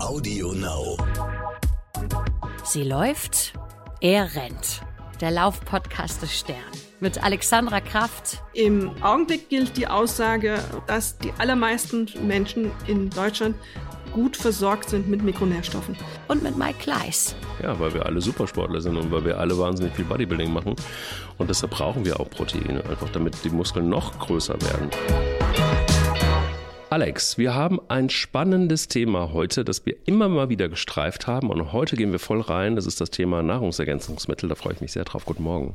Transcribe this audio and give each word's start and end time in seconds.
Audio 0.00 0.52
Now. 0.52 0.96
Sie 2.64 2.84
läuft, 2.84 3.52
er 4.00 4.34
rennt. 4.34 4.82
Der 5.20 5.32
Laufpodcast 5.32 6.22
des 6.22 6.38
Stern 6.38 6.56
mit 7.00 7.22
Alexandra 7.22 7.80
Kraft. 7.80 8.42
Im 8.54 8.90
Augenblick 9.02 9.48
gilt 9.48 9.76
die 9.76 9.88
Aussage, 9.88 10.60
dass 10.86 11.18
die 11.18 11.32
allermeisten 11.38 12.08
Menschen 12.24 12.70
in 12.86 13.10
Deutschland 13.10 13.56
gut 14.12 14.36
versorgt 14.36 14.90
sind 14.90 15.08
mit 15.08 15.22
Mikronährstoffen. 15.22 15.96
Und 16.28 16.42
mit 16.42 16.56
Mike 16.56 16.78
Kleiss. 16.78 17.34
Ja, 17.62 17.78
weil 17.80 17.92
wir 17.92 18.06
alle 18.06 18.20
Supersportler 18.20 18.80
sind 18.80 18.96
und 18.96 19.10
weil 19.10 19.24
wir 19.24 19.38
alle 19.38 19.58
wahnsinnig 19.58 19.94
viel 19.94 20.04
Bodybuilding 20.04 20.52
machen. 20.52 20.76
Und 21.38 21.50
deshalb 21.50 21.72
brauchen 21.72 22.04
wir 22.04 22.20
auch 22.20 22.30
Proteine, 22.30 22.84
einfach 22.88 23.10
damit 23.10 23.36
die 23.44 23.50
Muskeln 23.50 23.88
noch 23.88 24.18
größer 24.18 24.60
werden. 24.62 25.37
Alex, 26.90 27.36
wir 27.36 27.54
haben 27.54 27.80
ein 27.88 28.08
spannendes 28.08 28.88
Thema 28.88 29.34
heute, 29.34 29.62
das 29.62 29.84
wir 29.84 29.94
immer 30.06 30.30
mal 30.30 30.48
wieder 30.48 30.70
gestreift 30.70 31.26
haben. 31.26 31.50
Und 31.50 31.72
heute 31.72 31.96
gehen 31.96 32.12
wir 32.12 32.18
voll 32.18 32.40
rein. 32.40 32.76
Das 32.76 32.86
ist 32.86 32.98
das 32.98 33.10
Thema 33.10 33.42
Nahrungsergänzungsmittel. 33.42 34.48
Da 34.48 34.54
freue 34.54 34.72
ich 34.72 34.80
mich 34.80 34.92
sehr 34.92 35.04
drauf. 35.04 35.26
Guten 35.26 35.42
Morgen. 35.42 35.74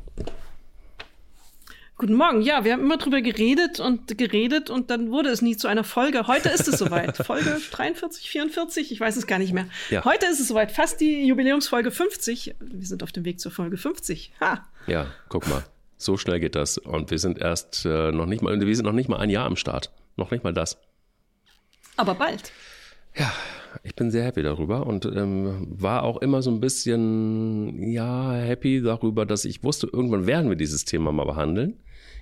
Guten 1.98 2.14
Morgen. 2.14 2.42
Ja, 2.42 2.64
wir 2.64 2.72
haben 2.72 2.80
immer 2.80 2.96
drüber 2.96 3.20
geredet 3.20 3.78
und 3.78 4.18
geredet 4.18 4.70
und 4.70 4.90
dann 4.90 5.12
wurde 5.12 5.28
es 5.28 5.40
nie 5.40 5.56
zu 5.56 5.68
einer 5.68 5.84
Folge. 5.84 6.26
Heute 6.26 6.48
ist 6.48 6.66
es 6.66 6.80
soweit. 6.80 7.16
Folge 7.24 7.60
43, 7.70 8.28
44, 8.28 8.90
ich 8.90 8.98
weiß 8.98 9.16
es 9.16 9.28
gar 9.28 9.38
nicht 9.38 9.52
mehr. 9.52 9.68
Ja. 9.90 10.04
Heute 10.04 10.26
ist 10.26 10.40
es 10.40 10.48
soweit. 10.48 10.72
Fast 10.72 11.00
die 11.00 11.28
Jubiläumsfolge 11.28 11.92
50. 11.92 12.56
Wir 12.58 12.86
sind 12.86 13.04
auf 13.04 13.12
dem 13.12 13.24
Weg 13.24 13.38
zur 13.38 13.52
Folge 13.52 13.76
50. 13.76 14.32
Ha. 14.40 14.66
Ja, 14.88 15.06
guck 15.28 15.46
mal. 15.46 15.62
So 15.96 16.16
schnell 16.16 16.40
geht 16.40 16.56
das. 16.56 16.76
Und 16.76 17.12
wir 17.12 17.20
sind 17.20 17.38
erst 17.38 17.86
äh, 17.86 18.10
noch 18.10 18.26
nicht 18.26 18.42
mal, 18.42 18.60
wir 18.60 18.74
sind 18.74 18.84
noch 18.84 18.92
nicht 18.92 19.08
mal 19.08 19.18
ein 19.18 19.30
Jahr 19.30 19.46
am 19.46 19.54
Start. 19.54 19.92
Noch 20.16 20.32
nicht 20.32 20.42
mal 20.42 20.52
das. 20.52 20.76
Aber 21.96 22.14
bald. 22.14 22.52
Ja, 23.16 23.32
ich 23.82 23.94
bin 23.94 24.10
sehr 24.10 24.24
happy 24.24 24.42
darüber 24.42 24.86
und 24.86 25.04
ähm, 25.04 25.66
war 25.70 26.02
auch 26.02 26.18
immer 26.18 26.42
so 26.42 26.50
ein 26.50 26.60
bisschen, 26.60 27.90
ja, 27.90 28.32
happy 28.32 28.82
darüber, 28.82 29.26
dass 29.26 29.44
ich 29.44 29.62
wusste, 29.62 29.88
irgendwann 29.92 30.26
werden 30.26 30.48
wir 30.48 30.56
dieses 30.56 30.84
Thema 30.84 31.12
mal 31.12 31.24
behandeln. 31.24 31.78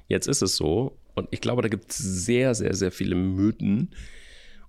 Jetzt 0.08 0.28
ist 0.28 0.42
es 0.42 0.56
so 0.56 0.98
und 1.14 1.28
ich 1.30 1.40
glaube, 1.40 1.62
da 1.62 1.68
gibt 1.68 1.90
es 1.90 1.98
sehr, 1.98 2.54
sehr, 2.54 2.74
sehr 2.74 2.92
viele 2.92 3.14
Mythen 3.14 3.94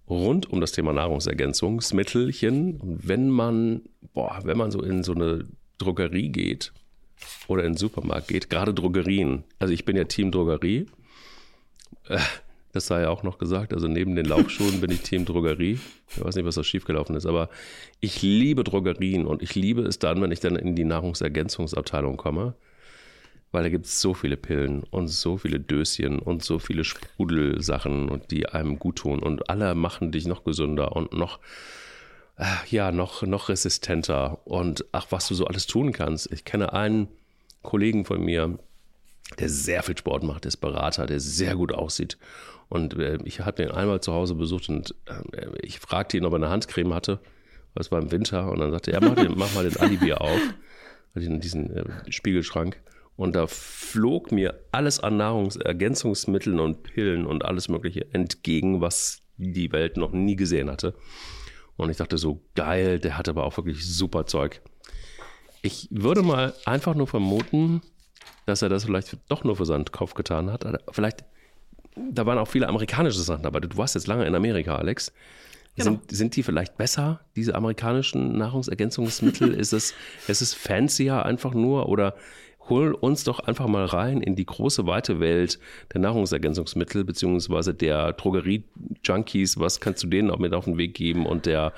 rund 0.10 0.50
um 0.50 0.62
das 0.62 0.72
Thema 0.72 0.94
Nahrungsergänzungsmittelchen. 0.94 2.80
Und 2.80 3.08
wenn 3.08 3.30
man, 3.30 3.82
boah, 4.14 4.42
wenn 4.44 4.58
man 4.58 4.72
so 4.72 4.82
in 4.82 5.04
so 5.04 5.14
eine 5.14 5.46
Drogerie 5.78 6.30
geht 6.30 6.74
oder 7.48 7.64
in 7.64 7.74
den 7.74 7.78
Supermarkt 7.78 8.28
geht, 8.28 8.50
gerade 8.50 8.74
Drogerien, 8.74 9.44
also 9.60 9.74
ich 9.74 9.86
bin 9.86 9.96
ja 9.96 10.04
Team 10.06 10.32
Drogerie, 10.32 10.88
äh, 12.10 12.20
das 12.74 12.88
sei 12.88 13.04
ja 13.04 13.10
auch 13.10 13.24
noch 13.24 13.38
gesagt. 13.38 13.72
Also 13.74 13.88
neben 13.88 14.16
den 14.16 14.26
Laufschuhen 14.26 14.82
bin 14.82 14.92
ich 14.92 15.02
Team 15.02 15.26
Drogerie. 15.26 15.80
Ich 16.10 16.24
weiß 16.24 16.36
nicht, 16.36 16.46
was 16.46 16.56
da 16.56 16.64
schiefgelaufen 16.64 17.16
ist, 17.16 17.28
aber 17.28 17.50
ich 18.00 18.22
liebe 18.24 18.64
Drogerien 18.64 19.26
und 19.26 19.42
ich 19.44 19.54
liebe 19.54 19.84
es 19.84 20.00
dann, 20.00 20.22
wenn 20.22 20.32
ich 20.32 20.40
dann 20.40 20.56
in 20.56 20.76
die 20.76 20.84
Nahrungsergänzungsabteilung 20.84 22.18
komme, 22.18 22.56
weil 23.52 23.64
da 23.64 23.70
gibt 23.70 23.86
es 23.86 24.02
so 24.02 24.16
viele 24.16 24.38
Pillen 24.38 24.84
und 24.90 25.08
so 25.08 25.38
viele 25.38 25.60
Döschen 25.60 26.18
und 26.18 26.44
so 26.44 26.58
viele 26.58 26.84
Sprudelsachen, 26.84 28.22
die 28.32 28.48
einem 28.48 28.80
gut 28.80 28.98
tun 28.98 29.20
und 29.20 29.52
alle 29.52 29.76
machen 29.76 30.12
dich 30.12 30.26
noch 30.26 30.44
gesünder 30.44 30.96
und 30.96 31.14
noch 31.14 31.40
äh, 32.38 32.46
ja, 32.72 32.92
noch, 32.92 33.22
noch 33.22 33.50
resistenter 33.50 34.40
und 34.46 34.84
ach, 34.92 35.08
was 35.12 35.28
du 35.28 35.36
so 35.36 35.46
alles 35.46 35.68
tun 35.68 35.92
kannst. 35.92 36.32
Ich 36.32 36.44
kenne 36.44 36.74
einen 36.74 37.08
Kollegen 37.62 38.06
von 38.06 38.26
mir, 38.26 38.58
der 39.38 39.50
sehr 39.50 39.84
viel 39.84 39.98
Sport 39.98 40.24
macht, 40.24 40.46
der 40.46 40.50
ist 40.50 40.58
Berater, 40.58 41.06
der 41.06 41.20
sehr 41.20 41.56
gut 41.56 41.72
aussieht. 41.72 42.18
Und 42.74 42.98
äh, 42.98 43.20
ich 43.24 43.42
hatte 43.42 43.62
ihn 43.62 43.70
einmal 43.70 44.02
zu 44.02 44.14
Hause 44.14 44.34
besucht 44.34 44.68
und 44.68 44.96
äh, 45.06 45.46
ich 45.62 45.78
fragte 45.80 46.18
ihn, 46.18 46.26
ob 46.26 46.34
er 46.34 46.38
eine 46.38 46.50
Handcreme 46.50 46.96
hatte. 46.96 47.20
Das 47.76 47.92
war 47.92 48.02
im 48.02 48.12
Winter. 48.12 48.50
Und 48.52 48.62
dann 48.62 48.72
sagte 48.72 48.92
er, 48.92 49.00
mach, 49.00 49.14
den, 49.14 49.38
mach 49.38 49.54
mal 49.54 49.70
den 49.70 49.78
Alibi 49.78 50.14
auf. 50.14 50.42
In 51.14 51.40
diesen 51.40 51.70
äh, 51.70 51.84
Spiegelschrank. 52.10 52.82
Und 53.16 53.36
da 53.36 53.46
flog 53.46 54.32
mir 54.32 54.60
alles 54.72 55.00
an 55.00 55.18
Nahrungsergänzungsmitteln 55.18 56.60
und 56.60 56.82
Pillen 56.82 57.28
und 57.28 57.46
alles 57.46 57.70
Mögliche 57.70 58.12
entgegen, 58.12 58.82
was 58.82 59.22
die 59.38 59.72
Welt 59.72 59.96
noch 59.96 60.12
nie 60.12 60.36
gesehen 60.36 60.72
hatte. 60.72 60.96
Und 61.78 61.92
ich 61.92 61.98
dachte 61.98 62.18
so, 62.18 62.42
geil, 62.56 62.98
der 62.98 63.20
hat 63.20 63.30
aber 63.30 63.44
auch 63.44 63.56
wirklich 63.56 63.86
super 63.86 64.26
Zeug. 64.26 64.64
Ich 65.62 65.90
würde 65.92 66.24
mal 66.24 66.56
einfach 66.66 66.96
nur 66.96 67.06
vermuten, 67.06 67.84
dass 68.48 68.64
er 68.64 68.70
das 68.70 68.86
vielleicht 68.86 69.16
doch 69.30 69.44
nur 69.44 69.58
für 69.58 69.68
seinen 69.68 69.86
Kopf 69.86 70.16
getan 70.16 70.52
hat. 70.52 70.66
Vielleicht, 70.92 71.24
da 71.96 72.26
waren 72.26 72.38
auch 72.38 72.48
viele 72.48 72.68
amerikanische 72.68 73.20
Sachen 73.20 73.44
dabei. 73.44 73.60
Du 73.60 73.78
warst 73.78 73.96
jetzt 73.96 74.08
lange 74.08 74.26
in 74.26 74.36
Amerika, 74.36 74.76
Alex. 74.76 75.12
Genau. 75.76 75.92
Sind, 75.92 76.12
sind 76.12 76.36
die 76.36 76.44
vielleicht 76.44 76.78
besser, 76.78 77.22
diese 77.36 77.56
amerikanischen 77.56 78.38
Nahrungsergänzungsmittel? 78.38 79.54
ist, 79.60 79.74
es, 79.74 79.94
ist 80.28 80.42
es 80.42 80.54
fancier 80.54 81.26
einfach 81.26 81.54
nur 81.54 81.90
oder 81.90 82.16
hol 82.70 82.94
uns 82.94 83.24
doch 83.24 83.40
einfach 83.40 83.68
mal 83.68 83.86
rein 83.86 84.22
in 84.22 84.36
die 84.36 84.46
große, 84.46 84.86
weite 84.86 85.20
Welt 85.20 85.60
der 85.94 86.02
Nahrungsergänzungsmittel 86.02 87.04
beziehungsweise 87.04 87.74
der 87.74 88.14
Drogerie-Junkies. 88.14 89.60
Was 89.60 89.82
kannst 89.82 90.04
du 90.04 90.08
denen 90.08 90.30
auch 90.30 90.40
mit 90.40 90.54
auf 90.54 90.66
den 90.66 90.78
Weg 90.78 90.94
geben 90.94 91.26
und 91.26 91.46
der, 91.46 91.74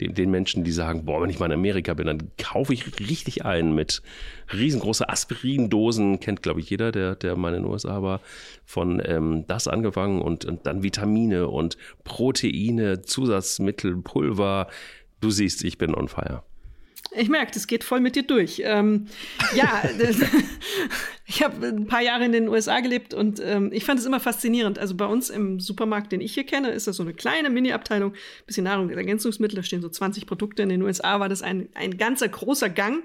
den, 0.00 0.14
den 0.14 0.30
Menschen, 0.30 0.64
die 0.64 0.72
sagen, 0.72 1.04
boah, 1.04 1.22
wenn 1.22 1.30
ich 1.30 1.38
mal 1.38 1.46
in 1.46 1.52
Amerika 1.52 1.94
bin, 1.94 2.06
dann 2.06 2.30
kaufe 2.38 2.72
ich 2.72 2.98
richtig 2.98 3.44
ein 3.44 3.74
mit 3.74 4.02
riesengroße 4.52 5.08
Aspirindosen, 5.08 6.20
kennt 6.20 6.42
glaube 6.42 6.60
ich 6.60 6.70
jeder, 6.70 6.92
der, 6.92 7.14
der 7.14 7.36
mal 7.36 7.54
in 7.54 7.62
den 7.62 7.70
USA 7.70 8.02
war, 8.02 8.20
von 8.64 9.02
ähm, 9.04 9.44
das 9.46 9.68
angefangen 9.68 10.22
und, 10.22 10.44
und 10.44 10.66
dann 10.66 10.82
Vitamine 10.82 11.48
und 11.48 11.76
Proteine, 12.04 13.02
Zusatzmittel, 13.02 13.96
Pulver. 13.96 14.68
Du 15.20 15.30
siehst, 15.30 15.64
ich 15.64 15.78
bin 15.78 15.94
on 15.94 16.08
fire. 16.08 16.42
Ich 17.12 17.28
merke, 17.28 17.52
das 17.52 17.66
geht 17.66 17.82
voll 17.82 18.00
mit 18.00 18.14
dir 18.14 18.22
durch. 18.22 18.62
Ähm, 18.64 19.06
ja, 19.54 19.82
ich 21.30 21.44
habe 21.44 21.64
ein 21.64 21.86
paar 21.86 22.02
Jahre 22.02 22.24
in 22.24 22.32
den 22.32 22.48
USA 22.48 22.80
gelebt 22.80 23.14
und 23.14 23.40
ähm, 23.40 23.70
ich 23.72 23.84
fand 23.84 24.00
es 24.00 24.04
immer 24.04 24.18
faszinierend. 24.18 24.80
Also 24.80 24.96
bei 24.96 25.06
uns 25.06 25.30
im 25.30 25.60
Supermarkt, 25.60 26.10
den 26.10 26.20
ich 26.20 26.34
hier 26.34 26.42
kenne, 26.42 26.72
ist 26.72 26.88
das 26.88 26.96
so 26.96 27.04
eine 27.04 27.14
kleine 27.14 27.50
Mini-Abteilung, 27.50 28.14
bisschen 28.46 28.64
Nahrungsergänzungsmittel, 28.64 29.54
da 29.54 29.62
stehen 29.62 29.80
so 29.80 29.88
20 29.88 30.26
Produkte. 30.26 30.64
In 30.64 30.70
den 30.70 30.82
USA 30.82 31.20
war 31.20 31.28
das 31.28 31.42
ein, 31.42 31.68
ein 31.74 31.96
ganzer 31.98 32.26
großer 32.28 32.68
Gang. 32.68 33.04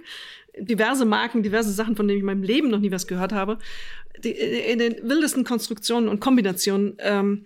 Diverse 0.58 1.06
Marken, 1.06 1.44
diverse 1.44 1.72
Sachen, 1.72 1.96
von 1.96 2.08
denen 2.08 2.18
ich 2.18 2.22
in 2.22 2.26
meinem 2.26 2.42
Leben 2.42 2.72
noch 2.72 2.80
nie 2.80 2.90
was 2.90 3.06
gehört 3.06 3.32
habe. 3.32 3.60
Die, 4.24 4.32
in 4.32 4.80
den 4.80 5.08
wildesten 5.08 5.44
Konstruktionen 5.44 6.10
und 6.10 6.20
Kombinationen. 6.20 6.96
Ähm, 7.00 7.46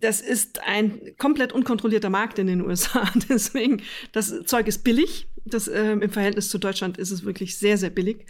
das 0.00 0.22
ist 0.22 0.62
ein 0.62 1.14
komplett 1.18 1.52
unkontrollierter 1.52 2.08
Markt 2.08 2.38
in 2.38 2.46
den 2.46 2.62
USA. 2.62 3.06
Deswegen, 3.28 3.82
das 4.12 4.44
Zeug 4.46 4.66
ist 4.66 4.82
billig. 4.82 5.26
Das, 5.44 5.68
ähm, 5.68 6.00
Im 6.00 6.08
Verhältnis 6.08 6.48
zu 6.48 6.56
Deutschland 6.56 6.96
ist 6.96 7.10
es 7.10 7.26
wirklich 7.26 7.58
sehr, 7.58 7.76
sehr 7.76 7.90
billig 7.90 8.24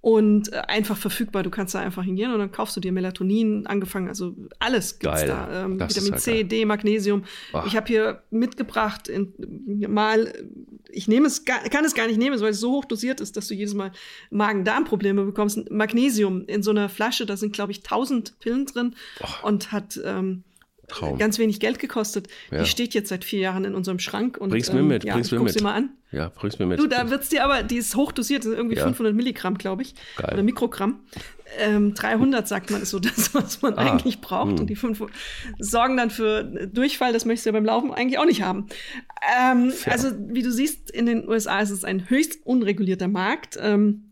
und 0.00 0.52
äh, 0.52 0.56
einfach 0.56 0.96
verfügbar. 0.96 1.42
Du 1.42 1.50
kannst 1.50 1.74
da 1.74 1.80
einfach 1.80 2.04
hingehen 2.04 2.32
und 2.32 2.38
dann 2.38 2.52
kaufst 2.52 2.76
du 2.76 2.80
dir 2.80 2.92
Melatonin 2.92 3.66
angefangen, 3.66 4.08
also 4.08 4.34
alles 4.58 4.98
gibt's 4.98 5.20
Geil. 5.20 5.28
da. 5.28 5.64
Ähm, 5.64 5.80
Vitamin 5.80 6.12
halt 6.12 6.22
C, 6.22 6.32
geil. 6.32 6.44
D, 6.44 6.64
Magnesium. 6.64 7.24
Ach. 7.52 7.66
Ich 7.66 7.76
habe 7.76 7.86
hier 7.86 8.22
mitgebracht 8.30 9.08
in, 9.08 9.34
mal, 9.88 10.32
ich 10.90 11.06
nehme 11.06 11.26
es, 11.26 11.44
kann 11.44 11.84
es 11.84 11.94
gar 11.94 12.06
nicht 12.06 12.18
nehmen, 12.18 12.40
weil 12.40 12.50
es 12.50 12.60
so 12.60 12.72
hoch 12.72 12.84
dosiert 12.86 13.20
ist, 13.20 13.36
dass 13.36 13.46
du 13.48 13.54
jedes 13.54 13.74
Mal 13.74 13.92
Magen-Darm-Probleme 14.30 15.24
bekommst. 15.24 15.70
Magnesium 15.70 16.44
in 16.46 16.62
so 16.62 16.70
einer 16.70 16.88
Flasche, 16.88 17.26
da 17.26 17.36
sind 17.36 17.52
glaube 17.52 17.72
ich 17.72 17.78
1000 17.78 18.38
Pillen 18.40 18.66
drin 18.66 18.94
Boah. 19.18 19.48
und 19.48 19.72
hat 19.72 20.00
ähm, 20.02 20.44
Traum. 20.90 21.18
ganz 21.18 21.38
wenig 21.38 21.60
Geld 21.60 21.78
gekostet. 21.78 22.28
Ja. 22.50 22.62
Die 22.62 22.68
steht 22.68 22.94
jetzt 22.94 23.08
seit 23.08 23.24
vier 23.24 23.40
Jahren 23.40 23.64
in 23.64 23.74
unserem 23.74 23.98
Schrank. 23.98 24.36
Und, 24.36 24.50
bring's 24.50 24.72
mir 24.72 24.82
mit, 24.82 25.04
ähm, 25.04 25.08
ja, 25.08 25.14
bring's 25.14 25.30
mir 25.30 25.40
mit. 25.40 25.52
sie 25.52 25.62
mal 25.62 25.74
an. 25.74 25.90
Ja, 26.12 26.28
bring's 26.28 26.58
mir 26.58 26.66
mit. 26.66 26.80
Du, 26.80 26.86
da 26.86 27.08
wird's 27.08 27.28
dir 27.28 27.44
aber, 27.44 27.62
die 27.62 27.76
ist 27.76 27.94
hochdosiert, 27.94 28.44
das 28.44 28.52
ist 28.52 28.56
irgendwie 28.56 28.76
ja. 28.76 28.84
500 28.84 29.14
Milligramm, 29.14 29.58
glaube 29.58 29.82
ich. 29.82 29.94
Geil. 30.16 30.30
Oder 30.32 30.42
Mikrogramm. 30.42 31.00
Ähm, 31.58 31.94
300 31.94 32.46
sagt 32.46 32.70
man, 32.70 32.82
ist 32.82 32.90
so 32.90 32.98
das, 32.98 33.34
was 33.34 33.62
man 33.62 33.74
ah. 33.74 33.92
eigentlich 33.92 34.20
braucht. 34.20 34.52
Hm. 34.52 34.60
Und 34.60 34.66
die 34.70 34.76
500 34.76 35.14
sorgen 35.58 35.96
dann 35.96 36.10
für 36.10 36.44
Durchfall, 36.44 37.12
das 37.12 37.24
möchtest 37.24 37.46
du 37.46 37.50
ja 37.50 37.52
beim 37.52 37.64
Laufen 37.64 37.92
eigentlich 37.92 38.18
auch 38.18 38.26
nicht 38.26 38.42
haben. 38.42 38.66
Ähm, 39.40 39.72
also, 39.86 40.10
wie 40.28 40.42
du 40.42 40.50
siehst, 40.52 40.90
in 40.90 41.06
den 41.06 41.28
USA 41.28 41.60
ist 41.60 41.70
es 41.70 41.84
ein 41.84 42.08
höchst 42.08 42.44
unregulierter 42.44 43.08
Markt. 43.08 43.58
Ähm, 43.60 44.09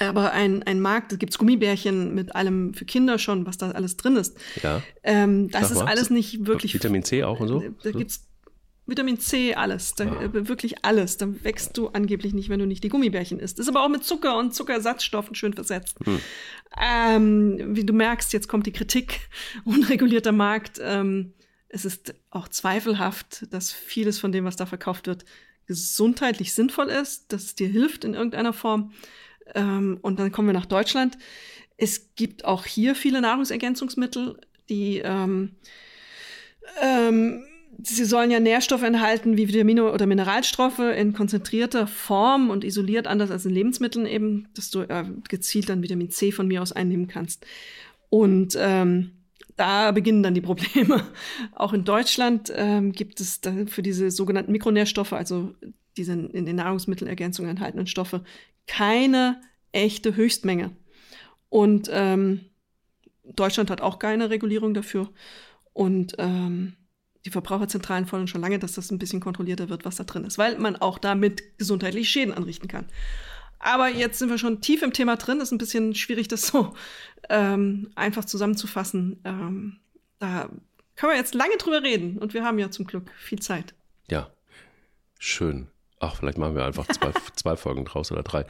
aber 0.00 0.32
ein, 0.32 0.62
ein 0.62 0.80
Markt, 0.80 1.12
da 1.12 1.16
gibt's 1.16 1.38
Gummibärchen 1.38 2.14
mit 2.14 2.34
allem 2.34 2.74
für 2.74 2.84
Kinder 2.84 3.18
schon, 3.18 3.46
was 3.46 3.58
da 3.58 3.70
alles 3.70 3.96
drin 3.96 4.16
ist. 4.16 4.36
Ja. 4.62 4.82
Ähm, 5.02 5.50
das 5.50 5.68
Sag 5.68 5.70
ist 5.70 5.78
mal. 5.78 5.86
alles 5.88 6.10
nicht 6.10 6.46
wirklich. 6.46 6.74
Vitamin 6.74 7.02
C 7.04 7.22
auch 7.24 7.40
und 7.40 7.48
so? 7.48 7.62
Da 7.82 7.90
gibt's 7.90 8.26
Vitamin 8.90 9.18
C, 9.18 9.54
alles. 9.54 9.94
Da, 9.94 10.04
ah. 10.04 10.22
Äh, 10.22 10.48
wirklich 10.48 10.84
alles. 10.84 11.16
Da 11.16 11.28
wächst 11.44 11.76
du 11.78 11.88
angeblich 11.88 12.34
nicht, 12.34 12.48
wenn 12.50 12.58
du 12.58 12.66
nicht 12.66 12.84
die 12.84 12.88
Gummibärchen 12.88 13.38
isst. 13.38 13.58
Ist 13.58 13.68
aber 13.68 13.84
auch 13.84 13.88
mit 13.88 14.04
Zucker 14.04 14.36
und 14.36 14.54
Zuckersatzstoffen 14.54 15.34
schön 15.34 15.54
versetzt. 15.54 15.96
Hm. 16.04 16.20
Ähm, 16.78 17.76
wie 17.76 17.84
du 17.84 17.92
merkst, 17.92 18.32
jetzt 18.32 18.48
kommt 18.48 18.66
die 18.66 18.72
Kritik. 18.72 19.20
Unregulierter 19.64 20.32
Markt. 20.32 20.80
Ähm, 20.82 21.32
es 21.68 21.84
ist 21.84 22.14
auch 22.30 22.48
zweifelhaft, 22.48 23.46
dass 23.50 23.72
vieles 23.72 24.18
von 24.18 24.32
dem, 24.32 24.44
was 24.44 24.56
da 24.56 24.66
verkauft 24.66 25.06
wird, 25.06 25.24
gesundheitlich 25.66 26.52
sinnvoll 26.52 26.88
ist, 26.88 27.32
dass 27.32 27.44
es 27.44 27.54
dir 27.54 27.68
hilft 27.68 28.04
in 28.04 28.14
irgendeiner 28.14 28.52
Form. 28.52 28.92
Ähm, 29.54 29.98
und 30.02 30.18
dann 30.18 30.32
kommen 30.32 30.48
wir 30.48 30.54
nach 30.54 30.66
Deutschland. 30.66 31.18
Es 31.76 32.14
gibt 32.14 32.44
auch 32.44 32.66
hier 32.66 32.94
viele 32.94 33.20
Nahrungsergänzungsmittel, 33.20 34.38
die 34.68 34.98
ähm, 34.98 35.56
ähm, 36.80 37.44
sie 37.82 38.04
sollen 38.04 38.30
ja 38.30 38.40
Nährstoffe 38.40 38.82
enthalten 38.82 39.36
wie 39.36 39.48
Vitamine 39.48 39.90
oder 39.90 40.06
Mineralstoffe 40.06 40.78
in 40.78 41.12
konzentrierter 41.12 41.86
Form 41.86 42.50
und 42.50 42.64
isoliert, 42.64 43.06
anders 43.06 43.30
als 43.30 43.46
in 43.46 43.54
Lebensmitteln 43.54 44.06
eben, 44.06 44.48
dass 44.54 44.70
du 44.70 44.80
äh, 44.80 45.04
gezielt 45.28 45.68
dann 45.68 45.82
Vitamin 45.82 46.10
C 46.10 46.32
von 46.32 46.48
mir 46.48 46.62
aus 46.62 46.72
einnehmen 46.72 47.08
kannst. 47.08 47.46
Und 48.08 48.56
ähm, 48.58 49.12
da 49.56 49.92
beginnen 49.92 50.22
dann 50.22 50.34
die 50.34 50.40
Probleme. 50.40 51.06
Auch 51.54 51.72
in 51.72 51.84
Deutschland 51.84 52.52
ähm, 52.54 52.92
gibt 52.92 53.20
es 53.20 53.40
für 53.66 53.82
diese 53.82 54.10
sogenannten 54.10 54.52
Mikronährstoffe, 54.52 55.12
also 55.12 55.54
diese 55.96 56.12
in 56.12 56.46
den 56.46 56.56
Nahrungsmittelergänzungen 56.56 57.50
enthaltenen 57.50 57.86
Stoffe, 57.86 58.24
keine 58.70 59.40
echte 59.72 60.14
Höchstmenge. 60.14 60.70
Und 61.48 61.90
ähm, 61.92 62.42
Deutschland 63.24 63.68
hat 63.68 63.80
auch 63.80 63.98
keine 63.98 64.30
Regulierung 64.30 64.74
dafür. 64.74 65.10
Und 65.72 66.14
ähm, 66.18 66.76
die 67.24 67.30
Verbraucherzentralen 67.30 68.06
fordern 68.06 68.28
schon 68.28 68.40
lange, 68.40 68.60
dass 68.60 68.74
das 68.74 68.92
ein 68.92 68.98
bisschen 68.98 69.20
kontrollierter 69.20 69.68
wird, 69.68 69.84
was 69.84 69.96
da 69.96 70.04
drin 70.04 70.24
ist, 70.24 70.38
weil 70.38 70.56
man 70.58 70.76
auch 70.76 70.98
damit 70.98 71.58
gesundheitliche 71.58 72.08
Schäden 72.08 72.32
anrichten 72.32 72.68
kann. 72.68 72.86
Aber 73.58 73.88
jetzt 73.88 74.20
sind 74.20 74.30
wir 74.30 74.38
schon 74.38 74.60
tief 74.60 74.82
im 74.82 74.92
Thema 74.92 75.16
drin. 75.16 75.40
Ist 75.40 75.50
ein 75.50 75.58
bisschen 75.58 75.96
schwierig, 75.96 76.28
das 76.28 76.46
so 76.46 76.72
ähm, 77.28 77.90
einfach 77.96 78.24
zusammenzufassen. 78.24 79.20
Ähm, 79.24 79.80
da 80.20 80.48
können 80.94 81.12
wir 81.12 81.18
jetzt 81.18 81.34
lange 81.34 81.56
drüber 81.58 81.82
reden 81.82 82.18
und 82.18 82.34
wir 82.34 82.44
haben 82.44 82.60
ja 82.60 82.70
zum 82.70 82.86
Glück 82.86 83.10
viel 83.18 83.40
Zeit. 83.40 83.74
Ja, 84.08 84.30
schön. 85.18 85.66
Ach, 86.00 86.16
vielleicht 86.16 86.38
machen 86.38 86.56
wir 86.56 86.64
einfach 86.64 86.86
zwei, 86.88 87.12
zwei 87.36 87.56
Folgen 87.56 87.84
draus 87.84 88.10
oder 88.10 88.22
drei. 88.22 88.46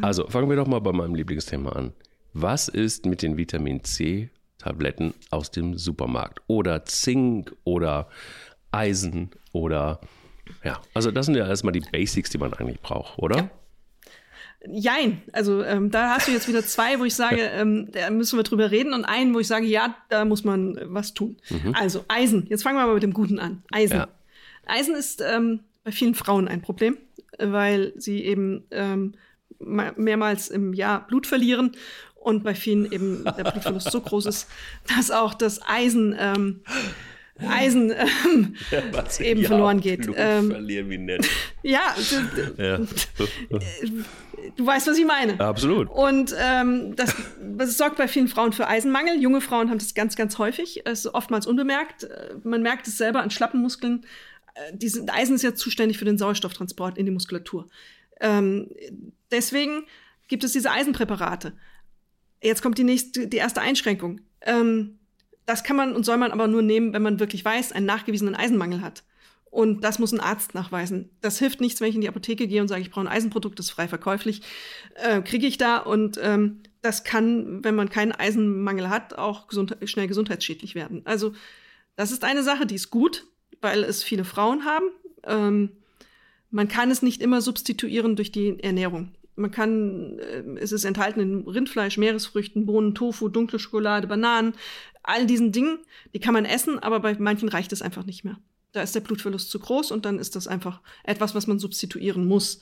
Also 0.00 0.26
fangen 0.28 0.48
wir 0.48 0.56
doch 0.56 0.66
mal 0.66 0.80
bei 0.80 0.92
meinem 0.92 1.14
Lieblingsthema 1.14 1.72
an. 1.72 1.92
Was 2.32 2.68
ist 2.68 3.04
mit 3.04 3.20
den 3.22 3.36
Vitamin 3.36 3.84
C 3.84 4.30
Tabletten 4.58 5.12
aus 5.30 5.50
dem 5.50 5.76
Supermarkt 5.76 6.40
oder 6.46 6.84
Zink 6.84 7.54
oder 7.64 8.08
Eisen 8.70 9.30
oder 9.52 10.00
ja, 10.64 10.80
also 10.94 11.10
das 11.10 11.26
sind 11.26 11.34
ja 11.34 11.46
erstmal 11.46 11.72
die 11.72 11.80
Basics, 11.80 12.30
die 12.30 12.38
man 12.38 12.52
eigentlich 12.54 12.80
braucht, 12.80 13.18
oder? 13.18 13.36
Ja. 13.36 13.50
Jein, 14.64 15.22
also 15.32 15.64
ähm, 15.64 15.90
da 15.90 16.10
hast 16.10 16.28
du 16.28 16.32
jetzt 16.32 16.46
wieder 16.46 16.64
zwei, 16.64 17.00
wo 17.00 17.04
ich 17.04 17.16
sage, 17.16 17.40
ähm, 17.40 17.90
da 17.90 18.10
müssen 18.10 18.38
wir 18.38 18.44
drüber 18.44 18.70
reden 18.70 18.94
und 18.94 19.04
einen, 19.04 19.34
wo 19.34 19.40
ich 19.40 19.48
sage, 19.48 19.66
ja, 19.66 19.96
da 20.08 20.24
muss 20.24 20.44
man 20.44 20.78
was 20.84 21.14
tun. 21.14 21.36
Mhm. 21.50 21.74
Also 21.74 22.04
Eisen, 22.06 22.46
jetzt 22.48 22.62
fangen 22.62 22.76
wir 22.76 22.86
mal 22.86 22.94
mit 22.94 23.02
dem 23.02 23.12
Guten 23.12 23.40
an. 23.40 23.64
Eisen. 23.72 23.96
Ja. 23.96 24.08
Eisen 24.66 24.94
ist 24.94 25.20
ähm, 25.20 25.60
bei 25.84 25.92
vielen 25.92 26.14
Frauen 26.14 26.48
ein 26.48 26.62
Problem, 26.62 26.96
weil 27.38 27.92
sie 27.96 28.24
eben 28.24 28.64
ähm, 28.70 29.14
mehrmals 29.58 30.48
im 30.48 30.72
Jahr 30.74 31.06
Blut 31.06 31.26
verlieren 31.26 31.72
und 32.14 32.44
bei 32.44 32.54
vielen 32.54 32.90
eben 32.90 33.24
der 33.24 33.44
Blutverlust 33.44 33.90
so 33.90 34.00
groß 34.00 34.26
ist, 34.26 34.48
dass 34.94 35.10
auch 35.10 35.34
das 35.34 35.60
Eisen, 35.66 36.14
ähm, 36.18 36.60
Eisen 37.38 37.90
ähm, 37.90 38.54
ja, 38.70 38.80
eben 39.20 39.40
ja, 39.40 39.48
verloren 39.48 39.80
geht. 39.80 40.02
Blut 40.02 40.16
ähm, 40.18 40.50
verlieren, 40.50 40.90
wie 40.90 40.98
nett. 40.98 41.28
ja, 41.62 41.94
du, 42.56 42.62
ja. 42.62 42.78
du 44.56 44.66
weißt, 44.66 44.86
was 44.86 44.98
ich 44.98 45.06
meine. 45.06 45.38
Absolut. 45.40 45.90
Und 45.90 46.34
ähm, 46.38 46.94
das, 46.94 47.14
das 47.40 47.76
sorgt 47.76 47.96
bei 47.96 48.06
vielen 48.06 48.28
Frauen 48.28 48.52
für 48.52 48.68
Eisenmangel. 48.68 49.20
Junge 49.20 49.40
Frauen 49.40 49.70
haben 49.70 49.78
das 49.78 49.94
ganz, 49.94 50.14
ganz 50.14 50.38
häufig. 50.38 50.82
Es 50.84 51.04
ist 51.04 51.14
oftmals 51.14 51.46
unbemerkt. 51.46 52.06
Man 52.44 52.62
merkt 52.62 52.86
es 52.86 52.98
selber 52.98 53.20
an 53.22 53.30
schlappen 53.30 53.60
Muskeln. 53.60 54.06
Äh, 54.54 54.76
diese, 54.76 55.06
Eisen 55.12 55.34
ist 55.34 55.42
ja 55.42 55.54
zuständig 55.54 55.98
für 55.98 56.04
den 56.04 56.18
Sauerstofftransport 56.18 56.98
in 56.98 57.06
die 57.06 57.12
Muskulatur. 57.12 57.68
Ähm, 58.20 58.70
deswegen 59.30 59.84
gibt 60.28 60.44
es 60.44 60.52
diese 60.52 60.70
Eisenpräparate. 60.70 61.54
Jetzt 62.42 62.62
kommt 62.62 62.78
die 62.78 62.84
nächste, 62.84 63.28
die 63.28 63.36
erste 63.36 63.60
Einschränkung. 63.60 64.20
Ähm, 64.40 64.98
das 65.46 65.64
kann 65.64 65.76
man 65.76 65.94
und 65.94 66.04
soll 66.04 66.16
man 66.16 66.32
aber 66.32 66.46
nur 66.46 66.62
nehmen, 66.62 66.92
wenn 66.92 67.02
man 67.02 67.20
wirklich 67.20 67.44
weiß, 67.44 67.72
einen 67.72 67.86
nachgewiesenen 67.86 68.34
Eisenmangel 68.34 68.80
hat. 68.80 69.02
Und 69.50 69.84
das 69.84 69.98
muss 69.98 70.12
ein 70.12 70.20
Arzt 70.20 70.54
nachweisen. 70.54 71.10
Das 71.20 71.38
hilft 71.38 71.60
nichts, 71.60 71.80
wenn 71.80 71.88
ich 71.90 71.94
in 71.94 72.00
die 72.00 72.08
Apotheke 72.08 72.48
gehe 72.48 72.62
und 72.62 72.68
sage, 72.68 72.80
ich 72.80 72.90
brauche 72.90 73.04
ein 73.04 73.12
Eisenprodukt, 73.12 73.58
das 73.58 73.66
ist 73.66 73.72
frei 73.72 73.86
verkäuflich. 73.86 74.40
Äh, 74.94 75.20
Kriege 75.20 75.46
ich 75.46 75.58
da. 75.58 75.76
Und 75.76 76.18
ähm, 76.22 76.62
das 76.80 77.04
kann, 77.04 77.62
wenn 77.62 77.74
man 77.74 77.90
keinen 77.90 78.12
Eisenmangel 78.12 78.88
hat, 78.88 79.18
auch 79.18 79.48
gesund 79.48 79.76
schnell 79.84 80.08
gesundheitsschädlich 80.08 80.74
werden. 80.74 81.02
Also 81.04 81.34
das 81.96 82.12
ist 82.12 82.24
eine 82.24 82.42
Sache, 82.42 82.64
die 82.64 82.76
ist 82.76 82.90
gut, 82.90 83.26
weil 83.62 83.82
es 83.84 84.02
viele 84.02 84.24
Frauen 84.24 84.66
haben. 84.66 84.86
Ähm, 85.24 85.70
man 86.50 86.68
kann 86.68 86.90
es 86.90 87.00
nicht 87.00 87.22
immer 87.22 87.40
substituieren 87.40 88.14
durch 88.16 88.30
die 88.30 88.62
Ernährung 88.62 89.12
man 89.36 89.50
kann, 89.50 90.18
äh, 90.18 90.42
es 90.60 90.72
ist 90.72 90.84
enthalten 90.84 91.20
in 91.20 91.48
Rindfleisch, 91.48 91.98
Meeresfrüchten, 91.98 92.66
Bohnen, 92.66 92.94
Tofu, 92.94 93.28
dunkle 93.28 93.58
Schokolade, 93.58 94.06
Bananen, 94.06 94.54
all 95.02 95.26
diesen 95.26 95.52
Dingen, 95.52 95.78
die 96.14 96.20
kann 96.20 96.34
man 96.34 96.44
essen, 96.44 96.78
aber 96.78 97.00
bei 97.00 97.14
manchen 97.18 97.48
reicht 97.48 97.72
es 97.72 97.82
einfach 97.82 98.04
nicht 98.04 98.24
mehr. 98.24 98.38
Da 98.72 98.82
ist 98.82 98.94
der 98.94 99.00
Blutverlust 99.00 99.50
zu 99.50 99.58
groß 99.58 99.90
und 99.90 100.04
dann 100.04 100.18
ist 100.18 100.36
das 100.36 100.46
einfach 100.46 100.80
etwas, 101.04 101.34
was 101.34 101.46
man 101.46 101.58
substituieren 101.58 102.26
muss. 102.26 102.60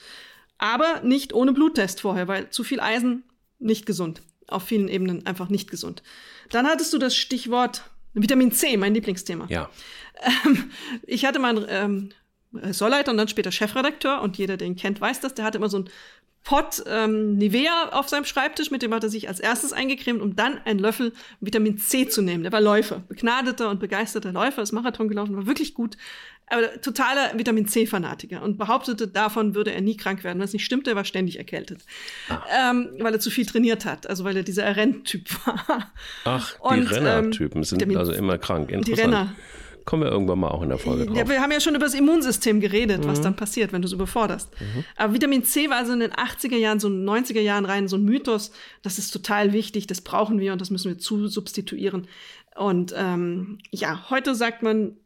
Aber 0.59 1.01
nicht 1.03 1.33
ohne 1.33 1.53
Bluttest 1.53 2.01
vorher, 2.01 2.29
weil 2.29 2.51
zu 2.51 2.65
viel 2.65 2.81
Eisen 2.81 3.23
nicht 3.59 3.87
gesund. 3.87 4.23
Auf 4.49 4.65
vielen 4.65 4.89
Ebenen 4.89 5.27
einfach 5.27 5.49
nicht 5.49 5.71
gesund. 5.71 6.03
Dann 6.51 6.67
hattest 6.67 6.93
du 6.93 6.99
das 6.99 7.15
Stichwort 7.15 7.85
Vitamin 8.15 8.53
C, 8.53 8.77
mein 8.77 8.95
Lieblingsthema. 8.95 9.47
Ja. 9.49 9.71
Ähm, 10.45 10.71
ich 11.07 11.25
hatte 11.25 11.39
mal 11.39 11.69
einen 11.69 12.13
ähm, 12.53 12.73
Sollleiter 12.73 13.13
und 13.13 13.17
dann 13.17 13.29
später 13.29 13.53
Chefredakteur 13.53 14.21
und 14.23 14.39
jeder, 14.39 14.57
der 14.57 14.67
ihn 14.67 14.77
kennt, 14.77 15.01
weiß 15.01 15.21
das. 15.21 15.35
Der 15.35 15.45
hatte 15.45 15.59
immer 15.59 15.69
so 15.69 15.79
ein 15.79 15.91
Pot 16.43 16.83
ähm, 16.87 17.37
Nivea 17.37 17.91
auf 17.93 18.09
seinem 18.09 18.25
Schreibtisch, 18.25 18.71
mit 18.71 18.83
dem 18.83 18.95
hat 18.95 19.05
er 19.05 19.11
sich 19.11 19.29
als 19.29 19.41
erstes 19.41 19.73
eingecremt, 19.73 20.23
um 20.23 20.37
dann 20.37 20.59
einen 20.65 20.79
Löffel 20.79 21.13
Vitamin 21.41 21.77
C 21.77 22.09
zu 22.09 22.23
nehmen. 22.23 22.43
Der 22.43 22.53
war 22.53 22.63
Läufer, 22.63 23.01
begnadeter 23.09 23.69
und 23.69 23.79
begeisterter 23.79 24.33
Läufer, 24.33 24.63
ist 24.63 24.73
Marathon 24.73 25.09
gelaufen, 25.09 25.37
war 25.37 25.47
wirklich 25.47 25.75
gut, 25.75 25.99
aber 26.51 26.81
totaler 26.81 27.31
Vitamin 27.37 27.67
C-Fanatiker 27.67 28.43
und 28.43 28.59
behauptete, 28.59 29.09
davon 29.09 29.55
würde 29.55 29.73
er 29.73 29.81
nie 29.81 29.97
krank 29.97 30.25
werden. 30.25 30.41
Was 30.43 30.53
nicht 30.53 30.65
stimmte, 30.65 30.91
er 30.91 30.97
war 30.97 31.05
ständig 31.05 31.39
erkältet, 31.39 31.85
ah. 32.29 32.43
ähm, 32.71 32.91
weil 32.99 33.15
er 33.15 33.21
zu 33.21 33.31
viel 33.31 33.47
trainiert 33.47 33.85
hat, 33.85 34.09
also 34.09 34.25
weil 34.25 34.37
er 34.37 34.43
dieser 34.43 34.77
Renntyp 34.77 35.29
war. 35.47 35.93
Ach, 36.25 36.55
die 36.55 36.81
und, 36.81 36.91
Rennertypen 36.91 37.59
ähm, 37.59 37.65
sind 37.65 37.97
also 37.97 38.13
immer 38.13 38.39
krank. 38.39 38.69
Die 38.85 38.93
Renner. 38.93 39.35
Kommen 39.85 40.03
wir 40.03 40.11
irgendwann 40.11 40.39
mal 40.39 40.49
auch 40.49 40.63
in 40.63 40.69
der 40.69 40.79
Folge 40.79 41.07
drauf. 41.07 41.17
Ja, 41.17 41.29
wir 41.29 41.41
haben 41.41 41.53
ja 41.53 41.61
schon 41.61 41.75
über 41.75 41.87
das 41.87 41.95
Immunsystem 41.95 42.61
geredet, 42.61 43.05
mhm. 43.05 43.09
was 43.09 43.21
dann 43.21 43.35
passiert, 43.35 43.73
wenn 43.73 43.83
du 43.83 43.87
es 43.87 43.93
überforderst. 43.93 44.49
Mhm. 44.61 44.85
Aber 44.97 45.15
Vitamin 45.15 45.43
C 45.45 45.71
war 45.71 45.79
also 45.79 45.93
in 45.93 46.01
den 46.01 46.13
80er 46.13 46.57
Jahren, 46.57 46.81
so 46.81 46.89
90er 46.89 47.41
Jahren 47.41 47.65
rein 47.65 47.89
so 47.89 47.97
ein 47.97 48.05
Mythos. 48.05 48.53
Das 48.83 48.99
ist 48.99 49.11
total 49.11 49.53
wichtig, 49.53 49.87
das 49.87 50.01
brauchen 50.01 50.39
wir 50.39 50.53
und 50.53 50.61
das 50.61 50.71
müssen 50.71 50.91
wir 50.91 50.99
zu 50.99 51.29
substituieren. 51.29 52.07
Und 52.57 52.95
ähm, 52.97 53.59
ja, 53.71 54.11
heute 54.11 54.35
sagt 54.35 54.63
man 54.63 54.97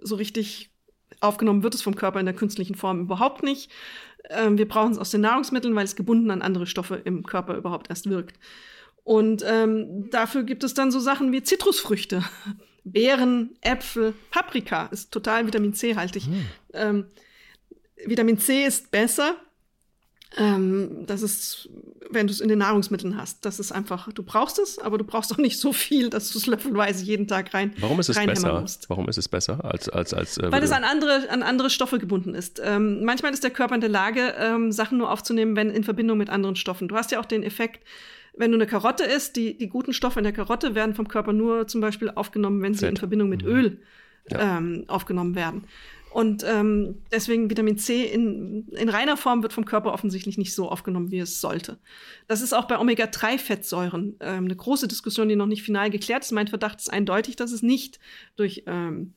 so 0.00 0.16
richtig, 0.16 0.70
aufgenommen 1.20 1.62
wird 1.62 1.74
es 1.74 1.82
vom 1.82 1.94
Körper 1.94 2.20
in 2.20 2.26
der 2.26 2.34
künstlichen 2.34 2.74
Form 2.74 3.00
überhaupt 3.00 3.42
nicht. 3.42 3.70
Ähm, 4.30 4.58
wir 4.58 4.68
brauchen 4.68 4.92
es 4.92 4.98
aus 4.98 5.10
den 5.10 5.22
Nahrungsmitteln, 5.22 5.74
weil 5.74 5.84
es 5.84 5.96
gebunden 5.96 6.30
an 6.30 6.42
andere 6.42 6.66
Stoffe 6.66 6.96
im 6.96 7.24
Körper 7.24 7.56
überhaupt 7.56 7.90
erst 7.90 8.08
wirkt. 8.08 8.38
Und 9.04 9.42
ähm, 9.46 10.10
dafür 10.10 10.42
gibt 10.42 10.64
es 10.64 10.74
dann 10.74 10.90
so 10.90 11.00
Sachen 11.00 11.32
wie 11.32 11.42
Zitrusfrüchte. 11.42 12.22
Beeren, 12.84 13.56
Äpfel, 13.60 14.14
Paprika 14.30 14.86
ist 14.86 15.12
total 15.12 15.46
Vitamin 15.46 15.74
C-haltig. 15.74 16.26
Hm. 16.26 16.46
Ähm, 16.72 17.06
Vitamin 18.04 18.38
C 18.38 18.64
ist 18.64 18.90
besser. 18.90 19.36
Ähm, 20.36 21.04
das 21.06 21.22
ist, 21.22 21.70
wenn 22.10 22.26
du 22.26 22.32
es 22.32 22.40
in 22.40 22.48
den 22.48 22.58
Nahrungsmitteln 22.58 23.16
hast. 23.16 23.44
Das 23.46 23.58
ist 23.58 23.72
einfach, 23.72 24.12
du 24.12 24.22
brauchst 24.22 24.58
es, 24.58 24.78
aber 24.78 24.98
du 24.98 25.04
brauchst 25.04 25.32
auch 25.32 25.38
nicht 25.38 25.58
so 25.58 25.72
viel, 25.72 26.10
dass 26.10 26.30
du 26.30 26.38
es 26.38 26.46
löffelweise 26.46 27.04
jeden 27.04 27.26
Tag 27.26 27.54
rein 27.54 27.72
Warum 27.80 27.98
ist 27.98 28.10
es 28.10 28.24
besser? 28.24 28.60
Musst. 28.60 28.90
Warum 28.90 29.08
ist 29.08 29.16
es 29.16 29.28
besser 29.28 29.64
als 29.64 29.88
als 29.88 30.12
als? 30.12 30.36
Äh, 30.38 30.52
Weil 30.52 30.62
es 30.62 30.72
an 30.72 30.84
andere 30.84 31.30
an 31.30 31.42
andere 31.42 31.70
Stoffe 31.70 31.98
gebunden 31.98 32.34
ist. 32.34 32.60
Ähm, 32.62 33.04
manchmal 33.04 33.32
ist 33.32 33.42
der 33.42 33.50
Körper 33.50 33.74
in 33.74 33.80
der 33.80 33.90
Lage, 33.90 34.34
ähm, 34.38 34.70
Sachen 34.70 34.98
nur 34.98 35.10
aufzunehmen, 35.10 35.56
wenn 35.56 35.70
in 35.70 35.84
Verbindung 35.84 36.18
mit 36.18 36.28
anderen 36.28 36.56
Stoffen. 36.56 36.88
Du 36.88 36.96
hast 36.96 37.10
ja 37.10 37.20
auch 37.20 37.26
den 37.26 37.42
Effekt, 37.42 37.82
wenn 38.36 38.50
du 38.50 38.56
eine 38.56 38.66
Karotte 38.66 39.04
isst, 39.04 39.36
die, 39.36 39.56
die 39.56 39.68
guten 39.68 39.92
Stoffe 39.92 40.20
in 40.20 40.24
der 40.24 40.32
Karotte 40.32 40.74
werden 40.74 40.94
vom 40.94 41.08
Körper 41.08 41.32
nur 41.32 41.66
zum 41.66 41.80
Beispiel 41.80 42.10
aufgenommen, 42.10 42.62
wenn 42.62 42.74
sie 42.74 42.80
Fett. 42.80 42.90
in 42.90 42.96
Verbindung 42.96 43.28
mit 43.28 43.42
mhm. 43.42 43.48
Öl 43.48 43.80
ja. 44.30 44.58
ähm, 44.58 44.84
aufgenommen 44.88 45.34
werden. 45.34 45.64
Und 46.10 46.44
ähm, 46.46 47.02
deswegen 47.12 47.50
Vitamin 47.50 47.76
C 47.76 48.04
in, 48.04 48.68
in 48.68 48.88
reiner 48.88 49.16
Form 49.16 49.42
wird 49.42 49.52
vom 49.52 49.64
Körper 49.64 49.92
offensichtlich 49.92 50.38
nicht 50.38 50.54
so 50.54 50.70
aufgenommen, 50.70 51.10
wie 51.10 51.18
es 51.18 51.40
sollte. 51.40 51.78
Das 52.26 52.40
ist 52.40 52.54
auch 52.54 52.66
bei 52.66 52.78
Omega-3-Fettsäuren 52.78 54.16
ähm, 54.20 54.44
eine 54.44 54.56
große 54.56 54.88
Diskussion, 54.88 55.28
die 55.28 55.36
noch 55.36 55.46
nicht 55.46 55.62
final 55.62 55.90
geklärt 55.90 56.24
ist. 56.24 56.32
Mein 56.32 56.48
Verdacht 56.48 56.80
ist 56.80 56.92
eindeutig, 56.92 57.36
dass 57.36 57.52
es 57.52 57.62
nicht 57.62 57.98
durch, 58.36 58.64
ähm, 58.66 59.12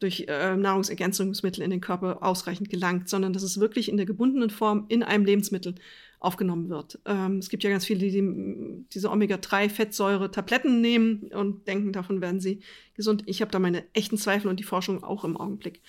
durch 0.00 0.26
äh, 0.28 0.56
Nahrungsergänzungsmittel 0.56 1.62
in 1.62 1.70
den 1.70 1.80
Körper 1.80 2.22
ausreichend 2.22 2.68
gelangt, 2.68 3.08
sondern 3.08 3.32
dass 3.32 3.42
es 3.42 3.58
wirklich 3.58 3.88
in 3.88 3.96
der 3.96 4.06
gebundenen 4.06 4.50
Form 4.50 4.84
in 4.88 5.02
einem 5.02 5.24
Lebensmittel 5.24 5.76
aufgenommen 6.20 6.68
wird. 6.68 6.98
Ähm, 7.04 7.38
es 7.38 7.48
gibt 7.48 7.64
ja 7.64 7.70
ganz 7.70 7.84
viele, 7.84 8.00
die, 8.00 8.10
die 8.10 8.84
diese 8.92 9.10
Omega-3-Fettsäure-Tabletten 9.10 10.80
nehmen 10.80 11.30
und 11.34 11.66
denken, 11.68 11.92
davon 11.92 12.20
werden 12.20 12.40
sie 12.40 12.60
gesund. 12.94 13.22
Ich 13.26 13.40
habe 13.40 13.50
da 13.50 13.58
meine 13.58 13.84
echten 13.94 14.16
Zweifel 14.16 14.48
und 14.48 14.58
die 14.58 14.64
Forschung 14.64 15.02
auch 15.02 15.24
im 15.24 15.36
Augenblick. 15.36 15.80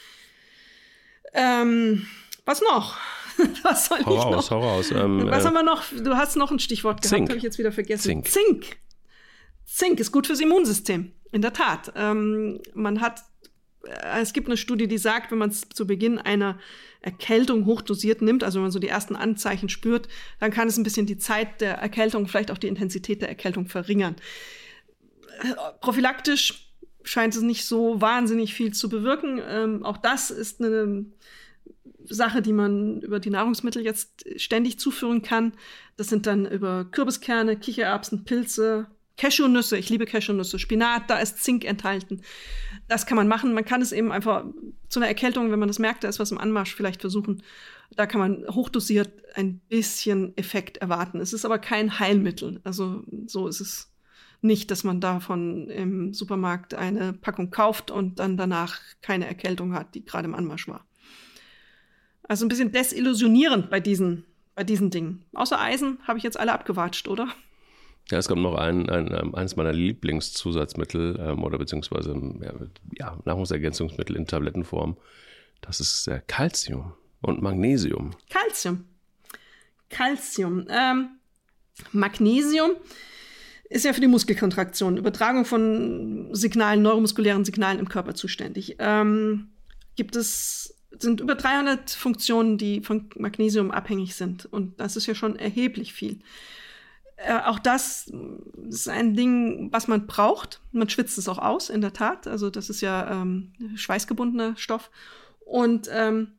Ähm, 1.34 2.08
was 2.46 2.62
noch? 2.62 2.98
was 3.64 3.88
soll 3.88 4.06
hau 4.06 4.14
ich 4.14 4.24
raus, 4.24 4.50
noch? 4.50 4.52
Hau 4.52 4.60
raus. 4.62 4.92
Ähm, 4.92 5.28
was 5.30 5.44
äh, 5.44 5.48
haben 5.48 5.54
wir 5.54 5.64
noch? 5.64 5.84
Du 5.92 6.16
hast 6.16 6.36
noch 6.36 6.52
ein 6.52 6.60
Stichwort 6.60 7.02
gehabt, 7.02 7.30
habe 7.30 7.38
ich 7.38 7.44
jetzt 7.44 7.58
wieder 7.58 7.72
vergessen. 7.72 8.04
Zink. 8.04 8.28
Zink. 8.28 8.78
Zink 9.66 10.00
ist 10.00 10.12
gut 10.12 10.28
fürs 10.28 10.40
Immunsystem. 10.40 11.12
In 11.32 11.42
der 11.42 11.54
Tat. 11.54 11.92
Ähm, 11.96 12.62
man 12.74 13.02
hat 13.02 13.24
äh, 13.86 14.22
es 14.22 14.34
gibt 14.34 14.48
eine 14.48 14.58
Studie, 14.58 14.88
die 14.88 14.98
sagt, 14.98 15.32
wenn 15.32 15.38
man 15.38 15.50
es 15.50 15.68
zu 15.70 15.88
Beginn 15.88 16.18
einer 16.18 16.60
Erkältung 17.02 17.66
hochdosiert 17.66 18.22
nimmt, 18.22 18.44
also 18.44 18.58
wenn 18.58 18.64
man 18.64 18.72
so 18.72 18.80
die 18.80 18.88
ersten 18.88 19.16
Anzeichen 19.16 19.70
spürt, 19.70 20.08
dann 20.40 20.52
kann 20.52 20.68
es 20.68 20.78
ein 20.78 20.84
bisschen 20.84 21.06
die 21.06 21.18
Zeit 21.18 21.62
der 21.62 21.76
Erkältung, 21.76 22.28
vielleicht 22.28 22.52
auch 22.52 22.58
die 22.58 22.68
Intensität 22.68 23.22
der 23.22 23.30
Erkältung 23.30 23.68
verringern. 23.68 24.16
Äh, 25.42 25.54
prophylaktisch 25.82 26.65
scheint 27.06 27.36
es 27.36 27.42
nicht 27.42 27.66
so 27.66 28.02
wahnsinnig 28.02 28.54
viel 28.54 28.74
zu 28.74 28.90
bewirken. 28.90 29.40
Ähm, 29.48 29.86
auch 29.86 29.98
das 29.98 30.32
ist 30.32 30.62
eine 30.62 31.06
Sache, 32.04 32.42
die 32.42 32.54
man 32.54 33.02
über 33.02 33.20
die 33.20 33.30
Nahrungsmittel 33.30 33.84
jetzt 33.84 34.26
ständig 34.40 34.80
zuführen 34.80 35.22
kann. 35.22 35.54
Das 35.98 36.08
sind 36.08 36.28
dann 36.28 36.46
über 36.46 36.86
Kürbiskerne, 36.86 37.58
Kichererbsen, 37.58 38.26
Pilze, 38.26 38.88
Cashewnüsse. 39.18 39.78
Ich 39.78 39.90
liebe 39.90 40.06
Cashewnüsse, 40.06 40.60
Spinat, 40.60 41.10
da 41.10 41.20
ist 41.20 41.44
Zink 41.44 41.64
enthalten. 41.66 42.22
Das 42.88 43.06
kann 43.06 43.16
man 43.16 43.28
machen. 43.28 43.54
Man 43.54 43.66
kann 43.66 43.82
es 43.82 43.92
eben 43.92 44.12
einfach 44.12 44.46
zu 44.90 45.00
einer 45.00 45.08
Erkältung, 45.08 45.52
wenn 45.52 45.60
man 45.60 45.70
das 45.70 45.80
merkt, 45.80 46.04
da 46.04 46.10
ist 46.10 46.20
was 46.20 46.32
im 46.32 46.38
Anmarsch, 46.38 46.76
vielleicht 46.76 47.02
versuchen. 47.02 47.42
Da 47.96 48.08
kann 48.08 48.20
man 48.20 48.46
hochdosiert 48.54 49.12
ein 49.36 49.60
bisschen 49.70 50.36
Effekt 50.38 50.78
erwarten. 50.78 51.20
Es 51.20 51.34
ist 51.34 51.46
aber 51.46 51.60
kein 51.60 52.00
Heilmittel. 52.00 52.60
Also 52.64 53.04
so 53.26 53.48
ist 53.48 53.62
es 53.62 53.95
nicht, 54.46 54.72
dass 54.72 54.84
man 54.84 55.02
davon 55.02 55.70
im 55.70 56.14
Supermarkt 56.14 56.74
eine 56.74 57.14
Packung 57.14 57.52
kauft 57.52 57.92
und 57.92 58.20
dann 58.20 58.38
danach 58.38 58.80
keine 59.02 59.28
Erkältung 59.28 59.74
hat, 59.74 59.96
die 59.96 60.06
gerade 60.06 60.26
im 60.26 60.36
Anmarsch 60.36 60.68
war. 60.68 60.86
Also 62.24 62.46
ein 62.46 62.50
bisschen 62.50 62.72
desillusionierend 62.72 63.70
bei 63.70 63.80
diesen, 63.80 64.26
bei 64.56 64.64
diesen 64.64 64.90
Dingen. 64.90 65.26
Außer 65.34 65.60
Eisen 65.60 66.00
habe 66.08 66.18
ich 66.18 66.24
jetzt 66.24 66.40
alle 66.40 66.54
abgewatscht, 66.54 67.08
oder? 67.08 67.28
Ja, 68.12 68.20
es 68.20 68.28
kommt 68.28 68.44
noch 68.44 68.56
ein, 68.56 68.90
ein, 68.90 69.34
eines 69.34 69.56
meiner 69.56 69.74
Lieblingszusatzmittel 69.74 71.20
ähm, 71.20 71.44
oder 71.44 71.58
beziehungsweise 71.58 72.16
ja, 72.98 73.18
Nahrungsergänzungsmittel 73.26 74.16
in 74.16 74.28
Tablettenform. 74.28 74.98
Das 75.62 75.80
ist 75.80 76.08
äh, 76.08 76.22
Calcium 76.28 76.94
und 77.22 77.42
Magnesium. 77.42 78.12
Calcium. 78.30 78.86
Calcium. 79.90 80.68
Ähm, 80.70 81.10
Magnesium 81.92 82.72
ist 83.70 83.86
ja 83.86 83.94
für 83.94 84.02
die 84.02 84.08
Muskelkontraktion, 84.08 84.98
Übertragung 84.98 85.46
von 85.46 86.30
Signalen, 86.34 86.82
neuromuskulären 86.82 87.46
Signalen 87.46 87.80
im 87.80 87.90
Körper 87.90 88.16
zuständig. 88.16 88.76
Ähm, 88.80 89.50
gibt 89.96 90.16
es 90.16 90.76
sind 91.02 91.22
über 91.22 91.36
300 91.36 91.92
Funktionen, 91.92 92.58
die 92.58 92.82
von 92.82 93.10
Magnesium 93.18 93.72
abhängig 93.72 94.16
sind. 94.16 94.46
Und 94.46 94.80
das 94.80 94.96
ist 94.96 95.08
ja 95.08 95.16
schon 95.16 95.36
erheblich 95.36 95.94
viel. 95.94 96.20
Äh, 97.18 97.40
auch 97.46 97.60
das 97.60 98.12
ist 98.68 98.90
ein 98.90 99.16
Ding, 99.16 99.70
was 99.72 99.88
man 99.88 100.08
braucht. 100.08 100.62
Man 100.72 100.90
schwitzt 100.90 101.18
es 101.18 101.28
auch 101.28 101.38
aus, 101.38 101.70
in 101.70 101.82
der 101.82 101.94
Tat. 101.94 102.28
Also 102.28 102.50
das 102.50 102.70
ist 102.70 102.82
ja 102.82 103.22
ähm, 103.22 103.54
schweißgebundener 103.76 104.56
Stoff. 104.58 104.90
Und 105.46 105.90
ähm, 105.92 106.34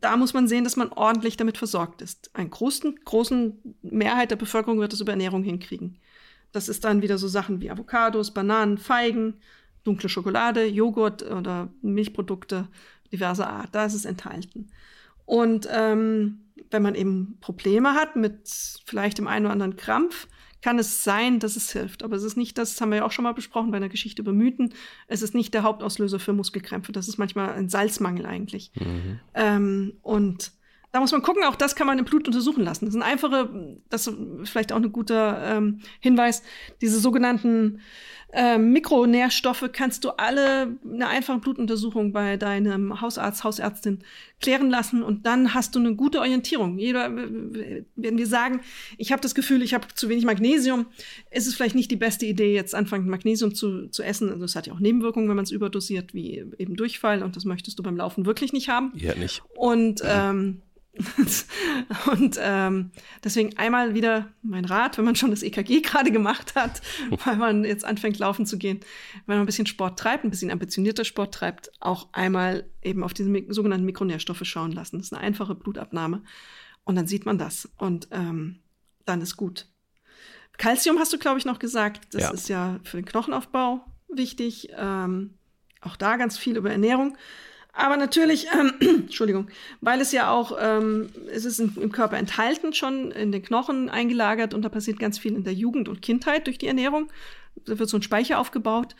da 0.00 0.16
muss 0.16 0.34
man 0.34 0.48
sehen, 0.48 0.64
dass 0.64 0.76
man 0.76 0.92
ordentlich 0.92 1.36
damit 1.36 1.56
versorgt 1.56 2.02
ist. 2.02 2.30
Ein 2.34 2.50
großen, 2.50 3.00
großen 3.04 3.76
Mehrheit 3.82 4.30
der 4.30 4.36
Bevölkerung 4.36 4.78
wird 4.78 4.92
es 4.92 5.00
über 5.00 5.12
Ernährung 5.12 5.42
hinkriegen. 5.42 5.98
Das 6.54 6.68
ist 6.68 6.84
dann 6.84 7.02
wieder 7.02 7.18
so 7.18 7.26
Sachen 7.26 7.60
wie 7.60 7.68
Avocados, 7.68 8.32
Bananen, 8.32 8.78
Feigen, 8.78 9.34
dunkle 9.82 10.08
Schokolade, 10.08 10.64
Joghurt 10.66 11.28
oder 11.28 11.68
Milchprodukte 11.82 12.68
diverser 13.10 13.50
Art. 13.50 13.74
Da 13.74 13.84
ist 13.84 13.94
es 13.94 14.04
enthalten. 14.04 14.68
Und 15.26 15.68
ähm, 15.68 16.44
wenn 16.70 16.82
man 16.82 16.94
eben 16.94 17.38
Probleme 17.40 17.94
hat 17.94 18.14
mit 18.14 18.48
vielleicht 18.84 19.18
dem 19.18 19.26
einen 19.26 19.46
oder 19.46 19.52
anderen 19.52 19.74
Krampf, 19.74 20.28
kann 20.62 20.78
es 20.78 21.02
sein, 21.02 21.40
dass 21.40 21.56
es 21.56 21.72
hilft. 21.72 22.04
Aber 22.04 22.14
es 22.14 22.22
ist 22.22 22.36
nicht, 22.36 22.56
das 22.56 22.80
haben 22.80 22.90
wir 22.90 22.98
ja 22.98 23.04
auch 23.04 23.10
schon 23.10 23.24
mal 23.24 23.34
besprochen 23.34 23.72
bei 23.72 23.76
einer 23.78 23.88
Geschichte 23.88 24.22
über 24.22 24.32
Mythen, 24.32 24.72
es 25.08 25.22
ist 25.22 25.34
nicht 25.34 25.54
der 25.54 25.64
Hauptauslöser 25.64 26.20
für 26.20 26.32
Muskelkrämpfe. 26.32 26.92
Das 26.92 27.08
ist 27.08 27.18
manchmal 27.18 27.50
ein 27.50 27.68
Salzmangel 27.68 28.26
eigentlich. 28.26 28.70
Mhm. 28.76 29.18
Ähm, 29.34 29.92
und 30.02 30.52
da 30.94 31.00
muss 31.00 31.10
man 31.10 31.22
gucken, 31.22 31.42
auch 31.42 31.56
das 31.56 31.74
kann 31.74 31.88
man 31.88 31.98
im 31.98 32.04
Blut 32.04 32.28
untersuchen 32.28 32.62
lassen. 32.62 32.84
Das 32.84 32.94
ist 32.94 33.00
ein 33.00 33.02
einfache, 33.02 33.80
das 33.90 34.06
ist 34.06 34.16
vielleicht 34.44 34.72
auch 34.72 34.76
ein 34.76 34.92
guter 34.92 35.56
ähm, 35.56 35.80
Hinweis, 35.98 36.44
diese 36.80 37.00
sogenannten 37.00 37.80
äh, 38.32 38.58
Mikronährstoffe 38.58 39.70
kannst 39.72 40.04
du 40.04 40.10
alle 40.10 40.78
eine 40.84 41.08
einfache 41.08 41.40
Blutuntersuchung 41.40 42.12
bei 42.12 42.36
deinem 42.36 43.00
Hausarzt, 43.00 43.42
Hausärztin 43.42 44.04
klären 44.40 44.70
lassen 44.70 45.02
und 45.02 45.26
dann 45.26 45.52
hast 45.52 45.74
du 45.74 45.80
eine 45.80 45.96
gute 45.96 46.20
Orientierung. 46.20 46.78
Jeder, 46.78 47.10
wenn 47.12 48.18
wir 48.18 48.26
sagen, 48.28 48.60
ich 48.96 49.10
habe 49.10 49.20
das 49.20 49.34
Gefühl, 49.34 49.62
ich 49.62 49.74
habe 49.74 49.88
zu 49.94 50.08
wenig 50.08 50.24
Magnesium, 50.24 50.86
ist 51.32 51.48
es 51.48 51.56
vielleicht 51.56 51.74
nicht 51.74 51.90
die 51.90 51.96
beste 51.96 52.24
Idee, 52.24 52.54
jetzt 52.54 52.72
anfangen, 52.72 53.08
Magnesium 53.08 53.52
zu, 53.52 53.88
zu 53.88 54.04
essen. 54.04 54.30
Also 54.30 54.44
es 54.44 54.54
hat 54.54 54.68
ja 54.68 54.72
auch 54.72 54.80
Nebenwirkungen, 54.80 55.28
wenn 55.28 55.36
man 55.36 55.44
es 55.44 55.50
überdosiert, 55.50 56.14
wie 56.14 56.44
eben 56.58 56.76
Durchfall 56.76 57.24
und 57.24 57.34
das 57.34 57.44
möchtest 57.44 57.80
du 57.80 57.82
beim 57.82 57.96
Laufen 57.96 58.26
wirklich 58.26 58.52
nicht 58.52 58.68
haben. 58.68 58.92
Ja, 58.94 59.16
nicht. 59.16 59.42
Und 59.56 60.00
ähm, 60.04 60.62
und 62.12 62.38
ähm, 62.40 62.90
deswegen 63.22 63.56
einmal 63.56 63.94
wieder 63.94 64.32
mein 64.42 64.64
Rat, 64.64 64.96
wenn 64.96 65.04
man 65.04 65.16
schon 65.16 65.30
das 65.30 65.42
EKG 65.42 65.80
gerade 65.82 66.12
gemacht 66.12 66.54
hat, 66.54 66.82
weil 67.24 67.36
man 67.36 67.64
jetzt 67.64 67.84
anfängt 67.84 68.18
laufen 68.18 68.46
zu 68.46 68.58
gehen, 68.58 68.80
wenn 69.26 69.36
man 69.36 69.44
ein 69.44 69.46
bisschen 69.46 69.66
Sport 69.66 69.98
treibt, 69.98 70.24
ein 70.24 70.30
bisschen 70.30 70.50
ambitionierter 70.50 71.04
Sport 71.04 71.34
treibt, 71.34 71.72
auch 71.80 72.08
einmal 72.12 72.70
eben 72.82 73.02
auf 73.02 73.12
diese 73.12 73.32
sogenannten 73.48 73.86
Mikronährstoffe 73.86 74.44
schauen 74.44 74.72
lassen. 74.72 74.98
Das 74.98 75.06
ist 75.06 75.12
eine 75.12 75.22
einfache 75.22 75.54
Blutabnahme 75.54 76.22
und 76.84 76.96
dann 76.96 77.06
sieht 77.06 77.26
man 77.26 77.38
das 77.38 77.68
und 77.76 78.08
ähm, 78.12 78.60
dann 79.04 79.20
ist 79.20 79.36
gut. 79.36 79.66
Calcium 80.56 80.98
hast 80.98 81.12
du, 81.12 81.18
glaube 81.18 81.38
ich, 81.38 81.44
noch 81.44 81.58
gesagt. 81.58 82.14
Das 82.14 82.22
ja. 82.22 82.30
ist 82.30 82.48
ja 82.48 82.78
für 82.84 82.98
den 82.98 83.06
Knochenaufbau 83.06 83.84
wichtig. 84.08 84.68
Ähm, 84.76 85.34
auch 85.80 85.96
da 85.96 86.16
ganz 86.16 86.38
viel 86.38 86.56
über 86.56 86.70
Ernährung. 86.70 87.16
Aber 87.74 87.96
natürlich, 87.96 88.46
ähm, 88.52 88.72
Entschuldigung, 88.80 89.48
weil 89.80 90.00
es 90.00 90.12
ja 90.12 90.30
auch, 90.30 90.56
ähm, 90.60 91.08
es 91.32 91.44
ist 91.44 91.58
im, 91.58 91.92
Körper 91.92 92.16
enthalten, 92.16 92.72
schon 92.72 93.10
in 93.10 93.32
den 93.32 93.42
Knochen 93.42 93.88
eingelagert 93.90 94.54
und 94.54 94.62
da 94.62 94.68
passiert 94.68 94.98
ganz 94.98 95.18
viel 95.18 95.34
in 95.34 95.44
der 95.44 95.54
Jugend 95.54 95.88
und 95.88 96.00
Kindheit 96.00 96.46
durch 96.46 96.58
die 96.58 96.68
Ernährung. 96.68 97.10
Da 97.66 97.78
wird 97.78 97.88
so 97.88 97.98
ein 97.98 98.02
Speicher 98.02 98.38
aufgebaut. 98.38 98.94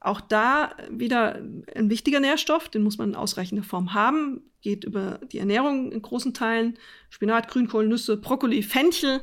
Auch 0.00 0.20
da 0.20 0.76
wieder 0.90 1.40
ein 1.74 1.88
wichtiger 1.88 2.20
Nährstoff, 2.20 2.68
den 2.68 2.82
muss 2.82 2.98
man 2.98 3.10
in 3.10 3.16
ausreichender 3.16 3.64
Form 3.64 3.94
haben, 3.94 4.42
geht 4.60 4.84
über 4.84 5.20
die 5.32 5.38
Ernährung 5.38 5.90
in 5.90 6.02
großen 6.02 6.34
Teilen. 6.34 6.78
Spinat, 7.08 7.48
Grünkohl, 7.48 7.86
Nüsse, 7.86 8.16
Brokkoli, 8.16 8.62
Fenchel, 8.62 9.22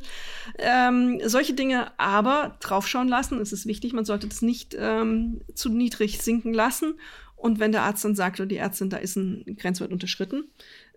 ähm, 0.57 1.19
solche 1.25 1.53
Dinge, 1.53 1.97
aber 1.99 2.57
draufschauen 2.61 3.07
lassen. 3.07 3.39
Es 3.39 3.53
ist 3.53 3.65
wichtig, 3.65 3.93
man 3.93 4.05
sollte 4.05 4.27
das 4.27 4.41
nicht 4.41 4.75
ähm, 4.77 5.41
zu 5.53 5.69
niedrig 5.69 6.21
sinken 6.21 6.53
lassen 6.53 6.95
und 7.43 7.59
wenn 7.59 7.73
der 7.73 7.81
Arzt 7.81 8.05
dann 8.05 8.15
sagt 8.15 8.39
oder 8.39 8.47
die 8.47 8.55
Ärztin, 8.55 8.89
da 8.89 8.95
ist 8.95 9.17
ein 9.17 9.57
Grenzwert 9.59 9.91
unterschritten, 9.91 10.45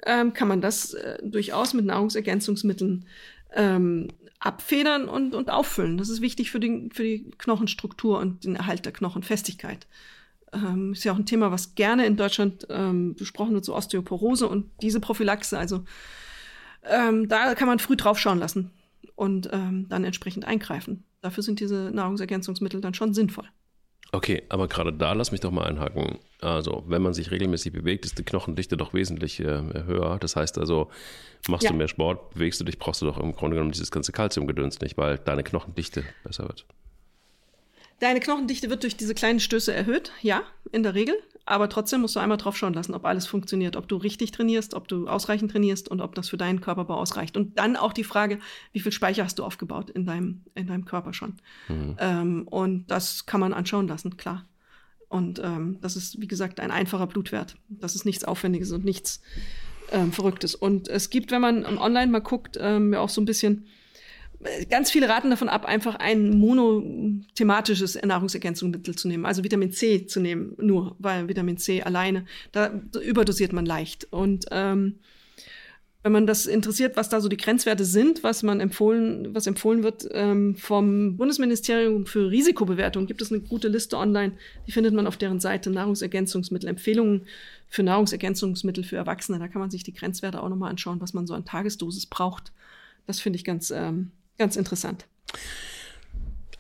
ähm, 0.07 0.33
kann 0.33 0.47
man 0.47 0.61
das 0.61 0.95
äh, 0.95 1.19
durchaus 1.21 1.75
mit 1.75 1.85
Nahrungsergänzungsmitteln 1.87 3.05
ähm, 3.53 4.07
abfedern 4.39 5.09
und, 5.09 5.35
und 5.35 5.51
auffüllen. 5.51 5.99
Das 5.99 6.09
ist 6.09 6.21
wichtig 6.21 6.53
für, 6.53 6.61
den, 6.61 6.93
für 6.93 7.03
die 7.03 7.33
Knochenstruktur 7.39 8.21
und 8.21 8.45
den 8.45 8.55
Erhalt 8.55 8.85
der 8.85 8.93
Knochenfestigkeit. 8.93 9.89
Ähm, 10.53 10.93
ist 10.93 11.03
ja 11.03 11.13
auch 11.13 11.19
ein 11.19 11.27
Thema, 11.27 11.51
was 11.51 11.75
gerne 11.75 12.07
in 12.07 12.17
Deutschland 12.17 12.65
ähm, 12.71 13.17
besprochen 13.17 13.55
wird, 13.55 13.65
so 13.65 13.75
Osteoporose 13.75 14.47
und 14.47 14.71
diese 14.83 15.01
Prophylaxe. 15.01 15.59
Also 15.59 15.83
ähm, 16.85 17.27
da 17.29 17.57
kann 17.57 17.67
man 17.67 17.81
früh 17.81 17.97
drauf 17.97 18.21
schauen 18.21 18.39
lassen 18.39 18.71
und 19.17 19.51
ähm, 19.53 19.87
dann 19.89 20.05
entsprechend 20.05 20.45
eingreifen. 20.45 21.03
Dafür 21.23 21.43
sind 21.43 21.59
diese 21.59 21.91
Nahrungsergänzungsmittel 21.93 22.81
dann 22.81 22.95
schon 22.95 23.15
sinnvoll. 23.15 23.49
Okay, 24.13 24.45
aber 24.49 24.69
gerade 24.69 24.93
da 24.93 25.13
lass 25.13 25.33
mich 25.33 25.41
doch 25.41 25.51
mal 25.51 25.67
einhaken. 25.67 26.19
Also, 26.41 26.85
wenn 26.87 27.03
man 27.03 27.13
sich 27.13 27.31
regelmäßig 27.31 27.73
bewegt, 27.73 28.05
ist 28.05 28.19
die 28.19 28.23
Knochendichte 28.23 28.77
doch 28.77 28.95
wesentlich 28.95 29.41
äh, 29.41 29.45
höher. 29.45 30.19
Das 30.21 30.37
heißt 30.37 30.59
also, 30.59 30.91
machst 31.49 31.65
ja. 31.65 31.71
du 31.71 31.77
mehr 31.77 31.89
Sport, 31.89 32.35
bewegst 32.35 32.61
du 32.61 32.65
dich, 32.65 32.79
brauchst 32.79 33.03
du 33.03 33.07
doch 33.07 33.19
im 33.19 33.33
Grunde 33.33 33.57
genommen 33.57 33.73
dieses 33.73 33.91
ganze 33.91 34.13
Kalziumgedöns 34.13 34.81
nicht, 34.81 34.97
weil 34.97 35.19
deine 35.19 35.43
Knochendichte 35.43 36.05
besser 36.23 36.45
wird. 36.45 36.67
Deine 37.99 38.21
Knochendichte 38.21 38.69
wird 38.71 38.83
durch 38.83 38.97
diese 38.97 39.15
kleinen 39.15 39.41
Stöße 39.41 39.73
erhöht, 39.73 40.13
ja, 40.21 40.43
in 40.71 40.83
der 40.83 40.95
Regel. 40.95 41.17
Aber 41.49 41.69
trotzdem 41.69 42.01
musst 42.01 42.17
du 42.17 42.21
einmal 42.21 42.39
drauf 42.39 42.57
schauen 42.57 42.75
lassen, 42.75 42.93
ob 42.93 43.05
alles 43.05 43.27
funktioniert, 43.27 43.77
ob 43.77 43.87
du 43.87 43.97
richtig 43.97 44.33
trainierst, 44.33 44.75
ob 44.75 44.89
du 44.89 45.07
ausreichend 45.07 45.53
trainierst 45.53 45.89
und 45.89 46.01
ob 46.01 46.17
das 46.17 46.29
für 46.29 46.37
deinen 46.37 46.61
Körperbau 46.61 46.97
ausreicht. 46.97 47.37
Und 47.37 47.57
dann 47.57 47.77
auch 47.77 47.93
die 47.93 48.03
Frage, 48.03 48.41
wie 48.73 48.81
viel 48.81 48.91
Speicher 48.91 49.23
hast 49.23 49.39
du 49.39 49.45
aufgebaut 49.45 49.89
in 49.89 50.05
deinem, 50.07 50.43
in 50.57 50.67
deinem 50.67 50.85
Körper 50.85 51.13
schon. 51.13 51.35
Mhm. 51.69 51.97
Ähm, 52.01 52.49
und 52.49 52.91
das 52.91 53.27
kann 53.27 53.41
man 53.41 53.55
anschauen 53.55 53.87
lassen, 53.87 54.17
klar. 54.17 54.45
Und 55.09 55.39
ähm, 55.39 55.79
das 55.81 55.95
ist, 55.95 56.21
wie 56.21 56.27
gesagt, 56.27 56.59
ein 56.59 56.73
einfacher 56.73 57.07
Blutwert. 57.07 57.57
Das 57.69 57.95
ist 57.95 58.05
nichts 58.05 58.25
Aufwendiges 58.25 58.73
und 58.73 58.85
nichts 58.85 59.23
ähm, 59.93 60.11
Verrücktes. 60.11 60.57
Und 60.57 60.89
es 60.89 61.11
gibt, 61.11 61.31
wenn 61.31 61.41
man 61.41 61.65
online 61.65 62.11
mal 62.11 62.21
guckt, 62.21 62.59
ähm, 62.61 62.93
auch 62.95 63.09
so 63.09 63.21
ein 63.21 63.25
bisschen 63.25 63.67
ganz 64.69 64.91
viele 64.91 65.09
raten 65.09 65.31
davon 65.31 65.49
ab, 65.49 65.65
einfach 65.65 65.97
ein 65.97 66.39
monothematisches 66.39 68.01
Nahrungsergänzungsmittel 68.03 68.95
zu 68.95 69.09
nehmen, 69.09 69.27
also 69.27 69.45
Vitamin 69.45 69.73
C 69.73 70.07
zu 70.07 70.21
nehmen, 70.21 70.55
nur, 70.59 70.97
weil 70.99 71.29
Vitamin 71.29 71.59
C 71.59 71.83
alleine, 71.83 72.27
da 72.53 72.71
überdosiert 73.03 73.53
man 73.53 73.67
leicht. 73.67 74.07
Und 74.11 74.47
ähm, 74.51 74.97
wenn 76.07 76.13
man 76.13 76.27
das 76.29 76.47
interessiert, 76.47 76.97
was 76.97 77.09
da 77.09 77.21
so 77.21 77.29
die 77.29 77.37
Grenzwerte 77.37 77.85
sind, 77.85 78.23
was 78.23 78.45
man 78.45 78.61
empfohlen, 78.61 79.35
was 79.35 79.49
empfohlen 79.49 79.83
wird 79.83 80.07
ähm, 80.13 80.55
vom 80.55 81.17
Bundesministerium 81.17 82.07
für 82.07 82.31
Risikobewertung, 82.31 83.07
gibt 83.07 83.23
es 83.23 83.33
eine 83.33 83.41
gute 83.41 83.67
Liste 83.67 83.99
online. 83.99 84.35
Die 84.69 84.71
findet 84.71 84.95
man 84.95 85.09
auf 85.09 85.17
deren 85.17 85.41
Seite 85.41 85.69
Nahrungsergänzungsmittel, 85.69 86.69
Empfehlungen 86.69 87.23
für 87.69 87.83
Nahrungsergänzungsmittel 87.83 88.85
für 88.85 88.95
Erwachsene. 88.95 89.41
Da 89.41 89.49
kann 89.49 89.61
man 89.61 89.73
sich 89.73 89.83
die 89.83 89.95
Grenzwerte 89.95 90.41
auch 90.41 90.49
nochmal 90.49 90.71
anschauen, 90.71 91.01
was 91.01 91.13
man 91.13 91.27
so 91.27 91.35
an 91.35 91.45
Tagesdosis 91.45 92.07
braucht. 92.07 92.53
Das 93.09 93.19
finde 93.19 93.39
ich 93.39 93.45
ganz, 93.45 93.73
ähm, 93.73 94.13
ganz 94.39 94.57
interessant. 94.57 95.07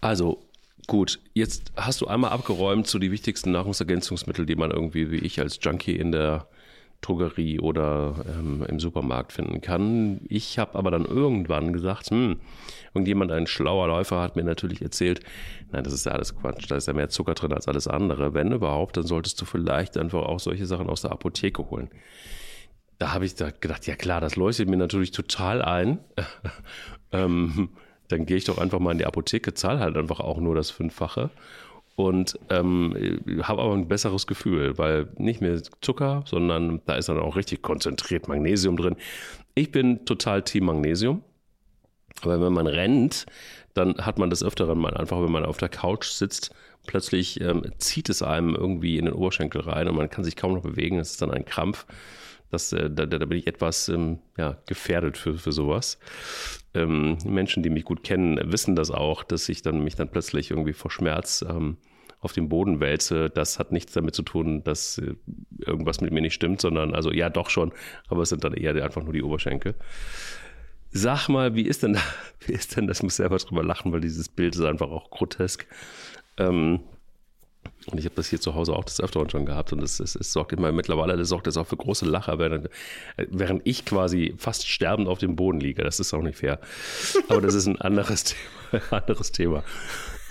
Also 0.00 0.42
Gut, 0.88 1.18
jetzt 1.34 1.72
hast 1.74 2.00
du 2.00 2.06
einmal 2.06 2.30
abgeräumt 2.30 2.86
zu 2.86 2.92
so 2.92 2.98
die 3.00 3.10
wichtigsten 3.10 3.50
Nahrungsergänzungsmittel, 3.50 4.46
die 4.46 4.54
man 4.54 4.70
irgendwie 4.70 5.10
wie 5.10 5.16
ich 5.16 5.40
als 5.40 5.58
Junkie 5.60 5.96
in 5.96 6.12
der 6.12 6.46
Drogerie 7.00 7.58
oder 7.58 8.24
ähm, 8.28 8.64
im 8.68 8.78
Supermarkt 8.78 9.32
finden 9.32 9.60
kann. 9.60 10.20
Ich 10.28 10.60
habe 10.60 10.76
aber 10.76 10.92
dann 10.92 11.04
irgendwann 11.04 11.72
gesagt, 11.72 12.10
hm, 12.10 12.36
irgendjemand, 12.94 13.32
ein 13.32 13.48
schlauer 13.48 13.88
Läufer, 13.88 14.20
hat 14.20 14.36
mir 14.36 14.44
natürlich 14.44 14.80
erzählt, 14.80 15.20
nein, 15.72 15.82
das 15.82 15.92
ist 15.92 16.06
ja 16.06 16.12
alles 16.12 16.36
Quatsch, 16.36 16.70
da 16.70 16.76
ist 16.76 16.86
ja 16.86 16.92
mehr 16.92 17.08
Zucker 17.08 17.34
drin 17.34 17.52
als 17.52 17.66
alles 17.66 17.88
andere. 17.88 18.32
Wenn 18.32 18.52
überhaupt, 18.52 18.96
dann 18.96 19.06
solltest 19.06 19.40
du 19.40 19.44
vielleicht 19.44 19.96
einfach 19.96 20.22
auch 20.22 20.38
solche 20.38 20.66
Sachen 20.66 20.88
aus 20.88 21.02
der 21.02 21.10
Apotheke 21.10 21.68
holen. 21.68 21.90
Da 22.98 23.12
habe 23.12 23.26
ich 23.26 23.34
da 23.34 23.50
gedacht, 23.50 23.86
ja 23.86 23.94
klar, 23.94 24.20
das 24.20 24.36
leuchtet 24.36 24.68
mir 24.68 24.76
natürlich 24.76 25.10
total 25.10 25.62
ein. 25.62 25.98
ähm, 27.12 27.70
dann 28.08 28.26
gehe 28.26 28.36
ich 28.36 28.44
doch 28.44 28.58
einfach 28.58 28.78
mal 28.78 28.92
in 28.92 28.98
die 28.98 29.06
Apotheke, 29.06 29.54
zahle 29.54 29.80
halt 29.80 29.96
einfach 29.96 30.20
auch 30.20 30.38
nur 30.38 30.54
das 30.54 30.70
Fünffache 30.70 31.30
und 31.96 32.38
ähm, 32.50 32.94
habe 33.42 33.62
aber 33.62 33.74
ein 33.74 33.88
besseres 33.88 34.26
Gefühl, 34.26 34.78
weil 34.78 35.08
nicht 35.16 35.40
mehr 35.40 35.60
Zucker, 35.80 36.22
sondern 36.26 36.82
da 36.84 36.94
ist 36.96 37.08
dann 37.08 37.18
auch 37.18 37.36
richtig 37.36 37.62
konzentriert 37.62 38.28
Magnesium 38.28 38.76
drin. 38.76 38.96
Ich 39.54 39.72
bin 39.72 40.04
total 40.04 40.42
Team 40.42 40.66
Magnesium, 40.66 41.22
aber 42.22 42.40
wenn 42.40 42.52
man 42.52 42.66
rennt, 42.66 43.26
dann 43.72 43.96
hat 43.96 44.18
man 44.18 44.30
das 44.30 44.42
öfteren 44.42 44.78
mal 44.78 44.94
einfach, 44.94 45.22
wenn 45.22 45.32
man 45.32 45.44
auf 45.44 45.56
der 45.56 45.70
Couch 45.70 46.06
sitzt, 46.06 46.54
plötzlich 46.86 47.40
ähm, 47.40 47.64
zieht 47.78 48.10
es 48.10 48.22
einem 48.22 48.54
irgendwie 48.54 48.98
in 48.98 49.06
den 49.06 49.14
Oberschenkel 49.14 49.62
rein 49.62 49.88
und 49.88 49.96
man 49.96 50.10
kann 50.10 50.24
sich 50.24 50.36
kaum 50.36 50.54
noch 50.54 50.62
bewegen. 50.62 50.98
Es 50.98 51.12
ist 51.12 51.22
dann 51.22 51.30
ein 51.30 51.44
Krampf. 51.44 51.86
Das, 52.50 52.72
äh, 52.72 52.90
da, 52.90 53.06
da, 53.06 53.24
bin 53.26 53.38
ich 53.38 53.46
etwas 53.46 53.88
ähm, 53.88 54.18
ja, 54.36 54.56
gefährdet 54.66 55.18
für, 55.18 55.36
für 55.36 55.52
sowas. 55.52 55.98
Ähm, 56.74 57.18
Menschen, 57.24 57.62
die 57.62 57.70
mich 57.70 57.84
gut 57.84 58.04
kennen, 58.04 58.38
wissen 58.52 58.76
das 58.76 58.90
auch, 58.90 59.24
dass 59.24 59.48
ich 59.48 59.62
dann 59.62 59.82
mich 59.82 59.96
dann 59.96 60.08
plötzlich 60.08 60.50
irgendwie 60.50 60.72
vor 60.72 60.90
Schmerz 60.90 61.44
ähm, 61.48 61.76
auf 62.20 62.32
den 62.32 62.48
Boden 62.48 62.80
wälze. 62.80 63.30
Das 63.30 63.58
hat 63.58 63.72
nichts 63.72 63.92
damit 63.92 64.14
zu 64.14 64.22
tun, 64.22 64.62
dass 64.64 64.98
äh, 64.98 65.14
irgendwas 65.58 66.00
mit 66.00 66.12
mir 66.12 66.20
nicht 66.20 66.34
stimmt, 66.34 66.60
sondern 66.60 66.94
also 66.94 67.12
ja 67.12 67.30
doch 67.30 67.50
schon, 67.50 67.72
aber 68.08 68.22
es 68.22 68.28
sind 68.28 68.44
dann 68.44 68.54
eher 68.54 68.74
einfach 68.82 69.02
nur 69.02 69.12
die 69.12 69.22
Oberschenkel. 69.22 69.74
Sag 70.90 71.28
mal, 71.28 71.54
wie 71.54 71.62
ist 71.62 71.82
denn, 71.82 71.94
da, 71.94 72.00
wie 72.46 72.52
ist 72.52 72.76
denn 72.76 72.86
das? 72.86 72.98
Ich 72.98 73.02
muss 73.02 73.16
selber 73.16 73.36
drüber 73.38 73.64
lachen, 73.64 73.92
weil 73.92 74.00
dieses 74.00 74.28
Bild 74.28 74.54
ist 74.54 74.62
einfach 74.62 74.88
auch 74.88 75.10
grotesk. 75.10 75.66
Ähm, 76.38 76.80
und 77.90 77.98
ich 77.98 78.04
habe 78.04 78.16
das 78.16 78.28
hier 78.28 78.40
zu 78.40 78.54
Hause 78.54 78.74
auch 78.74 78.84
des 78.84 79.00
Öfteren 79.00 79.30
schon 79.30 79.46
gehabt 79.46 79.72
und 79.72 79.82
es, 79.82 80.00
es, 80.00 80.16
es 80.16 80.32
sorgt 80.32 80.52
immer 80.52 80.72
mittlerweile, 80.72 81.16
das 81.16 81.28
sorgt 81.28 81.46
das 81.46 81.56
auch 81.56 81.66
für 81.66 81.76
große 81.76 82.04
Lacher, 82.04 82.38
während, 82.38 82.68
während 83.16 83.62
ich 83.64 83.84
quasi 83.84 84.34
fast 84.38 84.68
sterbend 84.68 85.08
auf 85.08 85.18
dem 85.18 85.36
Boden 85.36 85.60
liege. 85.60 85.84
Das 85.84 86.00
ist 86.00 86.12
auch 86.12 86.22
nicht 86.22 86.38
fair. 86.38 86.58
Aber 87.28 87.40
das 87.40 87.54
ist 87.54 87.66
ein 87.66 87.80
anderes 87.80 88.24
Thema. 88.24 88.40
Anderes 88.90 89.32
Thema. 89.32 89.62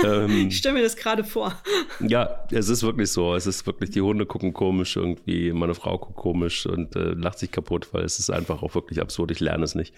Ähm, 0.03 0.49
ich 0.49 0.57
stelle 0.57 0.75
mir 0.75 0.83
das 0.83 0.97
gerade 0.97 1.23
vor. 1.23 1.53
Ja, 2.01 2.45
es 2.51 2.67
ist 2.67 2.83
wirklich 2.83 3.11
so. 3.11 3.33
Es 3.33 3.47
ist 3.47 3.65
wirklich, 3.65 3.91
die 3.91 4.01
Hunde 4.01 4.25
gucken 4.25 4.51
komisch 4.51 4.97
irgendwie, 4.97 5.53
meine 5.53 5.73
Frau 5.73 5.97
guckt 5.97 6.17
komisch 6.17 6.65
und 6.65 6.97
äh, 6.97 7.13
lacht 7.13 7.39
sich 7.39 7.49
kaputt, 7.49 7.87
weil 7.93 8.03
es 8.03 8.19
ist 8.19 8.29
einfach 8.29 8.61
auch 8.61 8.75
wirklich 8.75 8.99
absurd. 8.99 9.31
Ich 9.31 9.39
lerne 9.39 9.63
es 9.63 9.73
nicht. 9.73 9.93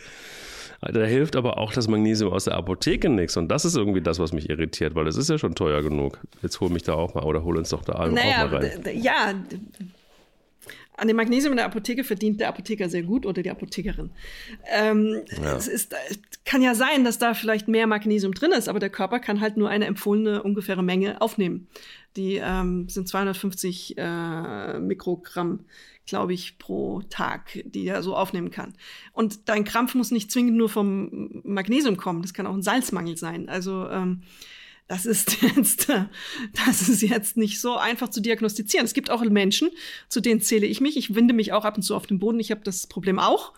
Da 0.81 1.03
hilft 1.03 1.35
aber 1.35 1.57
auch 1.57 1.73
das 1.73 1.87
Magnesium 1.87 2.31
aus 2.31 2.43
der 2.43 2.53
Apotheke 2.53 3.09
nichts. 3.09 3.37
Und 3.37 3.47
das 3.47 3.65
ist 3.65 3.75
irgendwie 3.75 4.01
das, 4.01 4.19
was 4.19 4.33
mich 4.33 4.49
irritiert, 4.49 4.93
weil 4.93 5.07
es 5.07 5.17
ist 5.17 5.29
ja 5.29 5.39
schon 5.39 5.55
teuer 5.55 5.81
genug. 5.81 6.19
Jetzt 6.43 6.59
hol 6.59 6.69
mich 6.69 6.83
da 6.83 6.93
auch 6.93 7.15
mal 7.15 7.23
oder 7.23 7.43
hol 7.43 7.57
uns 7.57 7.69
doch 7.69 7.83
da 7.83 8.07
naja, 8.07 8.45
auch 8.45 8.51
mal 8.51 8.57
rein. 8.57 9.01
Ja, 9.01 9.33
an 10.97 11.07
dem 11.07 11.15
Magnesium 11.15 11.53
in 11.53 11.57
der 11.57 11.67
Apotheke 11.67 12.03
verdient 12.03 12.39
der 12.39 12.49
Apotheker 12.49 12.89
sehr 12.89 13.03
gut 13.03 13.25
oder 13.25 13.43
die 13.43 13.51
Apothekerin. 13.51 14.09
Ähm, 14.65 15.21
ja. 15.41 15.55
Es 15.55 15.67
ist, 15.67 15.95
kann 16.43 16.61
ja 16.61 16.75
sein, 16.75 17.03
dass 17.03 17.19
da 17.19 17.33
vielleicht 17.33 17.67
mehr 17.67 17.87
Magnesium 17.87 18.33
drin 18.33 18.51
ist, 18.51 18.67
aber 18.67 18.79
der 18.79 18.89
Körper 18.89 19.19
kann 19.19 19.39
halt 19.39 19.57
nur 19.57 19.69
eine 19.69 19.85
empfohlene 19.85 20.43
ungefähre 20.43 20.83
Menge 20.83 21.21
aufnehmen. 21.21 21.67
Die 22.15 22.41
ähm, 22.43 22.89
sind 22.89 23.07
250 23.07 23.95
äh, 23.97 24.79
Mikrogramm 24.79 25.59
glaube 26.07 26.33
ich, 26.33 26.57
pro 26.57 27.01
Tag, 27.09 27.59
die 27.65 27.85
er 27.85 28.01
so 28.01 28.15
aufnehmen 28.15 28.49
kann. 28.49 28.73
Und 29.11 29.49
dein 29.49 29.65
Krampf 29.65 29.93
muss 29.93 30.09
nicht 30.09 30.31
zwingend 30.31 30.55
nur 30.55 30.69
vom 30.69 31.41
Magnesium 31.43 31.97
kommen, 31.97 32.21
das 32.21 32.33
kann 32.33 32.47
auch 32.47 32.53
ein 32.53 32.63
Salzmangel 32.63 33.17
sein. 33.17 33.49
Also 33.49 33.87
ähm, 33.89 34.23
das 34.87 35.05
ist 35.05 35.41
jetzt, 35.41 35.89
das 36.65 36.89
ist 36.89 37.01
jetzt 37.01 37.37
nicht 37.37 37.59
so 37.59 37.75
einfach 37.77 38.09
zu 38.09 38.21
diagnostizieren. 38.21 38.85
Es 38.85 38.93
gibt 38.93 39.09
auch 39.09 39.21
Menschen, 39.23 39.69
zu 40.09 40.21
denen 40.21 40.41
zähle 40.41 40.67
ich 40.67 40.81
mich. 40.81 40.97
Ich 40.97 41.15
winde 41.15 41.33
mich 41.33 41.53
auch 41.53 41.65
ab 41.65 41.75
und 41.77 41.83
zu 41.83 41.95
auf 41.95 42.07
dem 42.07 42.19
Boden. 42.19 42.39
Ich 42.39 42.51
habe 42.51 42.61
das 42.63 42.87
Problem 42.87 43.19
auch 43.19 43.53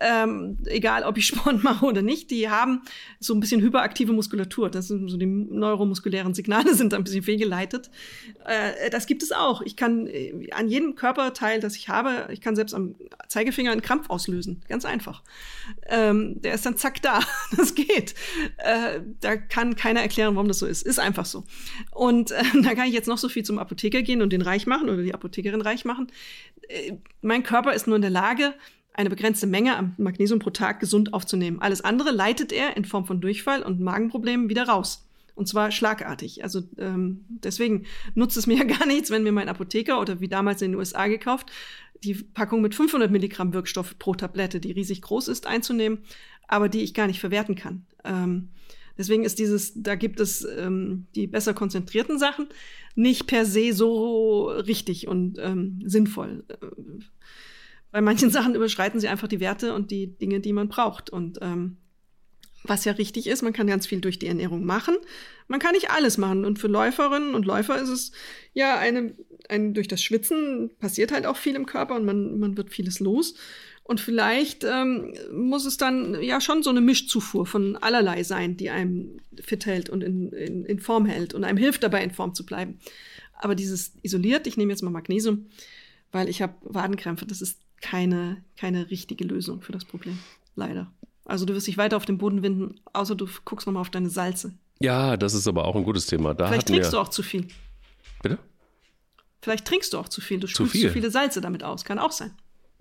ähm, 0.00 0.58
egal 0.66 1.04
ob 1.04 1.18
ich 1.18 1.26
Sport 1.32 1.62
mache 1.62 1.84
oder 1.84 2.02
nicht, 2.02 2.30
die 2.30 2.48
haben 2.48 2.82
so 3.20 3.34
ein 3.34 3.40
bisschen 3.40 3.60
hyperaktive 3.60 4.12
Muskulatur. 4.12 4.70
Das 4.70 4.88
sind 4.88 5.08
so 5.08 5.16
die 5.16 5.26
neuromuskulären 5.26 6.34
Signale 6.34 6.74
sind 6.74 6.94
ein 6.94 7.04
bisschen 7.04 7.22
fehlgeleitet. 7.22 7.90
Äh, 8.44 8.90
das 8.90 9.06
gibt 9.06 9.22
es 9.22 9.32
auch. 9.32 9.62
Ich 9.62 9.76
kann 9.76 10.06
äh, 10.06 10.50
an 10.52 10.68
jedem 10.68 10.94
Körperteil, 10.94 11.60
das 11.60 11.76
ich 11.76 11.88
habe, 11.88 12.28
ich 12.30 12.40
kann 12.40 12.56
selbst 12.56 12.74
am 12.74 12.94
Zeigefinger 13.28 13.72
einen 13.72 13.82
Krampf 13.82 14.10
auslösen. 14.10 14.62
Ganz 14.68 14.84
einfach. 14.84 15.22
Ähm, 15.86 16.40
der 16.42 16.54
ist 16.54 16.66
dann 16.66 16.76
zack 16.76 17.02
da. 17.02 17.20
Das 17.56 17.74
geht. 17.74 18.14
Äh, 18.56 19.00
da 19.20 19.36
kann 19.36 19.76
keiner 19.76 20.00
erklären, 20.00 20.34
warum 20.34 20.48
das 20.48 20.58
so 20.58 20.66
ist. 20.66 20.82
Ist 20.82 20.98
einfach 20.98 21.26
so. 21.26 21.44
Und 21.90 22.30
äh, 22.30 22.42
da 22.62 22.74
kann 22.74 22.88
ich 22.88 22.94
jetzt 22.94 23.08
noch 23.08 23.18
so 23.18 23.28
viel 23.28 23.44
zum 23.44 23.58
Apotheker 23.58 24.02
gehen 24.02 24.22
und 24.22 24.32
den 24.32 24.42
reich 24.42 24.66
machen 24.66 24.88
oder 24.88 25.02
die 25.02 25.14
Apothekerin 25.14 25.60
reich 25.60 25.84
machen. 25.84 26.10
Äh, 26.68 26.94
mein 27.20 27.42
Körper 27.42 27.74
ist 27.74 27.86
nur 27.86 27.96
in 27.96 28.02
der 28.02 28.10
Lage, 28.10 28.54
eine 28.94 29.10
begrenzte 29.10 29.46
Menge 29.46 29.76
an 29.76 29.94
Magnesium 29.96 30.38
pro 30.38 30.50
Tag 30.50 30.80
gesund 30.80 31.14
aufzunehmen. 31.14 31.60
Alles 31.60 31.80
andere 31.80 32.10
leitet 32.10 32.52
er 32.52 32.76
in 32.76 32.84
Form 32.84 33.06
von 33.06 33.20
Durchfall 33.20 33.62
und 33.62 33.80
Magenproblemen 33.80 34.48
wieder 34.48 34.68
raus. 34.68 35.06
Und 35.34 35.48
zwar 35.48 35.70
schlagartig. 35.70 36.44
Also 36.44 36.62
ähm, 36.78 37.24
deswegen 37.28 37.86
nutzt 38.14 38.36
es 38.36 38.46
mir 38.46 38.58
ja 38.58 38.64
gar 38.64 38.86
nichts, 38.86 39.10
wenn 39.10 39.22
mir 39.22 39.32
mein 39.32 39.48
Apotheker 39.48 40.00
oder 40.00 40.20
wie 40.20 40.28
damals 40.28 40.60
in 40.62 40.72
den 40.72 40.78
USA 40.78 41.06
gekauft, 41.06 41.50
die 42.04 42.14
Packung 42.14 42.60
mit 42.60 42.74
500 42.74 43.10
Milligramm 43.10 43.54
Wirkstoff 43.54 43.98
pro 43.98 44.14
Tablette, 44.14 44.60
die 44.60 44.72
riesig 44.72 45.02
groß 45.02 45.28
ist, 45.28 45.46
einzunehmen, 45.46 45.98
aber 46.48 46.68
die 46.68 46.82
ich 46.82 46.94
gar 46.94 47.06
nicht 47.06 47.20
verwerten 47.20 47.54
kann. 47.54 47.86
Ähm, 48.04 48.48
deswegen 48.98 49.24
ist 49.24 49.38
dieses, 49.38 49.72
da 49.74 49.94
gibt 49.94 50.20
es 50.20 50.44
ähm, 50.44 51.06
die 51.14 51.28
besser 51.28 51.54
konzentrierten 51.54 52.18
Sachen 52.18 52.48
nicht 52.94 53.26
per 53.26 53.46
se 53.46 53.72
so 53.72 54.48
richtig 54.48 55.08
und 55.08 55.38
ähm, 55.38 55.80
sinnvoll. 55.84 56.44
Äh, 56.48 56.56
bei 57.92 58.00
manchen 58.00 58.30
Sachen 58.30 58.54
überschreiten 58.54 58.98
sie 58.98 59.08
einfach 59.08 59.28
die 59.28 59.40
Werte 59.40 59.74
und 59.74 59.90
die 59.90 60.18
Dinge, 60.18 60.40
die 60.40 60.52
man 60.52 60.68
braucht. 60.68 61.10
Und 61.10 61.38
ähm, 61.42 61.76
was 62.64 62.84
ja 62.84 62.92
richtig 62.92 63.26
ist, 63.26 63.42
man 63.42 63.52
kann 63.52 63.66
ganz 63.66 63.86
viel 63.86 64.00
durch 64.00 64.18
die 64.18 64.26
Ernährung 64.26 64.64
machen. 64.64 64.96
Man 65.46 65.60
kann 65.60 65.72
nicht 65.72 65.90
alles 65.90 66.16
machen. 66.16 66.44
Und 66.44 66.58
für 66.58 66.68
Läuferinnen 66.68 67.34
und 67.34 67.44
Läufer 67.44 67.80
ist 67.80 67.90
es 67.90 68.12
ja 68.54 68.78
eine, 68.78 69.14
ein, 69.48 69.74
durch 69.74 69.88
das 69.88 70.02
Schwitzen 70.02 70.70
passiert 70.78 71.12
halt 71.12 71.26
auch 71.26 71.36
viel 71.36 71.54
im 71.54 71.66
Körper 71.66 71.94
und 71.94 72.04
man, 72.04 72.38
man 72.38 72.56
wird 72.56 72.70
vieles 72.70 72.98
los. 72.98 73.34
Und 73.84 74.00
vielleicht 74.00 74.64
ähm, 74.64 75.12
muss 75.32 75.66
es 75.66 75.76
dann 75.76 76.22
ja 76.22 76.40
schon 76.40 76.62
so 76.62 76.70
eine 76.70 76.80
Mischzufuhr 76.80 77.46
von 77.46 77.76
allerlei 77.76 78.22
sein, 78.22 78.56
die 78.56 78.70
einem 78.70 79.20
fit 79.42 79.66
hält 79.66 79.90
und 79.90 80.02
in, 80.02 80.30
in, 80.32 80.64
in 80.64 80.78
Form 80.78 81.04
hält 81.04 81.34
und 81.34 81.42
einem 81.44 81.58
hilft 81.58 81.82
dabei, 81.82 82.02
in 82.02 82.12
Form 82.12 82.32
zu 82.34 82.46
bleiben. 82.46 82.78
Aber 83.34 83.56
dieses 83.56 83.92
isoliert, 84.02 84.46
ich 84.46 84.56
nehme 84.56 84.72
jetzt 84.72 84.82
mal 84.82 84.90
Magnesium, 84.90 85.46
weil 86.12 86.28
ich 86.28 86.40
habe 86.40 86.54
Wadenkrämpfe, 86.62 87.26
das 87.26 87.42
ist 87.42 87.58
keine, 87.82 88.42
keine 88.56 88.90
richtige 88.90 89.24
Lösung 89.24 89.60
für 89.60 89.72
das 89.72 89.84
Problem. 89.84 90.18
Leider. 90.56 90.90
Also 91.24 91.44
du 91.44 91.54
wirst 91.54 91.66
dich 91.66 91.76
weiter 91.76 91.96
auf 91.96 92.06
den 92.06 92.18
Boden 92.18 92.42
winden, 92.42 92.80
außer 92.92 93.14
du 93.14 93.28
guckst 93.44 93.66
nochmal 93.66 93.82
auf 93.82 93.90
deine 93.90 94.08
Salze. 94.08 94.54
Ja, 94.80 95.16
das 95.16 95.34
ist 95.34 95.46
aber 95.46 95.66
auch 95.66 95.76
ein 95.76 95.84
gutes 95.84 96.06
Thema. 96.06 96.34
Da 96.34 96.48
Vielleicht 96.48 96.68
trinkst 96.68 96.92
du 96.92 96.98
auch 96.98 97.08
zu 97.08 97.22
viel. 97.22 97.46
Bitte? 98.22 98.38
Vielleicht 99.40 99.66
trinkst 99.66 99.92
du 99.92 99.98
auch 99.98 100.08
zu 100.08 100.20
viel. 100.20 100.40
Du 100.40 100.46
spülst 100.46 100.72
zu, 100.72 100.78
viel. 100.78 100.88
zu 100.88 100.92
viele 100.92 101.10
Salze 101.10 101.40
damit 101.40 101.62
aus. 101.62 101.84
Kann 101.84 101.98
auch 101.98 102.12
sein. 102.12 102.32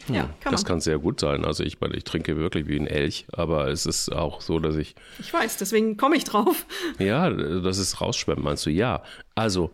Hm, 0.07 0.15
ja, 0.15 0.29
kann 0.39 0.51
das 0.51 0.61
man. 0.61 0.67
kann 0.67 0.81
sehr 0.81 0.97
gut 0.97 1.19
sein. 1.19 1.45
Also 1.45 1.63
ich 1.63 1.79
meine, 1.79 1.95
ich 1.95 2.03
trinke 2.03 2.37
wirklich 2.37 2.67
wie 2.67 2.79
ein 2.79 2.87
Elch, 2.87 3.27
aber 3.31 3.67
es 3.67 3.85
ist 3.85 4.11
auch 4.11 4.41
so, 4.41 4.59
dass 4.59 4.75
ich. 4.75 4.95
Ich 5.19 5.31
weiß, 5.31 5.57
deswegen 5.57 5.97
komme 5.97 6.15
ich 6.15 6.23
drauf. 6.23 6.65
Ja, 6.97 7.29
dass 7.29 7.77
es 7.77 8.01
rausschwemmt, 8.01 8.43
meinst 8.43 8.65
du? 8.65 8.69
Ja. 8.69 9.03
Also 9.35 9.71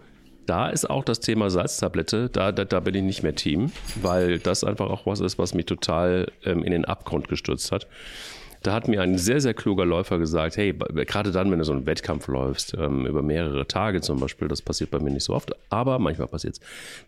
da 0.47 0.69
ist 0.69 0.89
auch 0.89 1.03
das 1.03 1.19
Thema 1.19 1.49
Salztablette, 1.49 2.29
da, 2.29 2.51
da, 2.51 2.65
da 2.65 2.79
bin 2.79 2.95
ich 2.95 3.03
nicht 3.03 3.23
mehr 3.23 3.36
Team, 3.36 3.71
weil 4.01 4.39
das 4.39 4.63
einfach 4.63 4.89
auch 4.89 5.05
was 5.05 5.19
ist, 5.19 5.38
was 5.38 5.53
mich 5.53 5.65
total 5.65 6.31
ähm, 6.43 6.63
in 6.63 6.71
den 6.71 6.86
Abgrund 6.86 7.27
gestürzt 7.27 7.71
hat. 7.71 7.88
Da 8.63 8.73
hat 8.73 8.88
mir 8.88 9.01
ein 9.01 9.17
sehr, 9.17 9.39
sehr 9.39 9.53
kluger 9.53 9.86
Läufer 9.86 10.17
gesagt, 10.17 10.57
hey, 10.57 10.73
gerade 10.73 11.31
dann, 11.31 11.51
wenn 11.51 11.60
du 11.60 11.65
so 11.65 11.73
einen 11.73 11.86
Wettkampf 11.86 12.27
läufst, 12.27 12.73
ähm, 12.73 13.05
über 13.05 13.21
mehrere 13.21 13.67
Tage 13.67 14.01
zum 14.01 14.19
Beispiel, 14.19 14.47
das 14.47 14.62
passiert 14.62 14.89
bei 14.89 14.99
mir 14.99 15.12
nicht 15.12 15.25
so 15.25 15.33
oft, 15.33 15.51
aber 15.69 15.99
manchmal 15.99 16.27
passiert 16.27 16.55
es, 16.55 16.60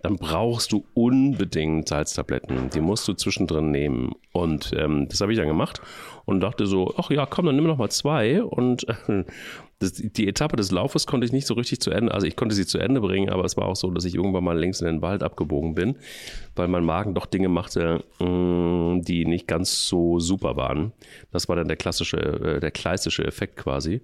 dann 0.01 0.17
brauchst 0.17 0.71
du 0.71 0.85
unbedingt 0.93 1.89
Salztabletten. 1.89 2.69
Die 2.69 2.81
musst 2.81 3.07
du 3.07 3.13
zwischendrin 3.13 3.71
nehmen. 3.71 4.13
Und 4.31 4.71
ähm, 4.77 5.07
das 5.09 5.21
habe 5.21 5.31
ich 5.31 5.39
dann 5.39 5.47
gemacht 5.47 5.81
und 6.25 6.39
dachte 6.41 6.67
so, 6.67 6.93
ach 6.97 7.09
ja, 7.09 7.25
komm, 7.25 7.47
dann 7.47 7.55
nimm 7.55 7.65
noch 7.65 7.77
mal 7.77 7.89
zwei. 7.89 8.43
Und 8.43 8.87
äh, 9.09 9.23
das, 9.79 9.93
die 9.93 10.27
Etappe 10.27 10.57
des 10.57 10.71
Laufes 10.71 11.07
konnte 11.07 11.25
ich 11.25 11.31
nicht 11.31 11.47
so 11.47 11.53
richtig 11.53 11.79
zu 11.79 11.91
Ende, 11.91 12.13
also 12.13 12.27
ich 12.27 12.35
konnte 12.35 12.53
sie 12.53 12.65
zu 12.65 12.77
Ende 12.79 12.99
bringen, 12.99 13.29
aber 13.29 13.45
es 13.45 13.55
war 13.55 13.65
auch 13.65 13.77
so, 13.77 13.89
dass 13.91 14.03
ich 14.03 14.15
irgendwann 14.15 14.43
mal 14.43 14.59
links 14.59 14.81
in 14.81 14.87
den 14.87 15.01
Wald 15.01 15.23
abgebogen 15.23 15.73
bin, 15.73 15.95
weil 16.55 16.67
mein 16.67 16.83
Magen 16.83 17.15
doch 17.15 17.25
Dinge 17.25 17.47
machte, 17.47 18.03
mm, 18.19 19.01
die 19.01 19.25
nicht 19.25 19.47
ganz 19.47 19.87
so 19.87 20.19
super 20.19 20.57
waren. 20.57 20.91
Das 21.31 21.47
war 21.47 21.55
dann 21.55 21.69
der 21.69 21.77
klassische, 21.77 22.17
äh, 22.17 22.59
der 22.59 22.71
kleistische 22.71 23.23
Effekt 23.23 23.55
quasi. 23.55 24.01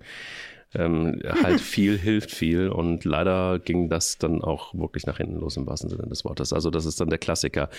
Ähm, 0.74 1.22
halt 1.44 1.60
viel 1.62 1.98
hilft 1.98 2.32
viel 2.32 2.70
und 2.70 3.04
leider 3.04 3.60
ging 3.60 3.90
das 3.90 4.18
dann 4.18 4.42
auch 4.42 4.74
wirklich 4.74 5.06
nach 5.06 5.18
hinten 5.18 5.40
los 5.40 5.58
im 5.58 5.68
wahrsten 5.68 5.90
Sinne 5.90 6.08
des 6.08 6.24
Wortes. 6.24 6.54
Also 6.54 6.70
das 6.70 6.86
ist 6.86 7.02
dann 7.02 7.10
der 7.10 7.20
Klassiker. 7.20 7.70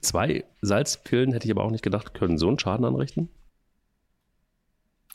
Zwei 0.00 0.44
Salzpillen 0.60 1.32
hätte 1.32 1.46
ich 1.46 1.52
aber 1.52 1.62
auch 1.62 1.70
nicht 1.70 1.84
gedacht, 1.84 2.14
können 2.14 2.36
so 2.36 2.48
einen 2.48 2.58
Schaden 2.58 2.84
anrichten. 2.84 3.28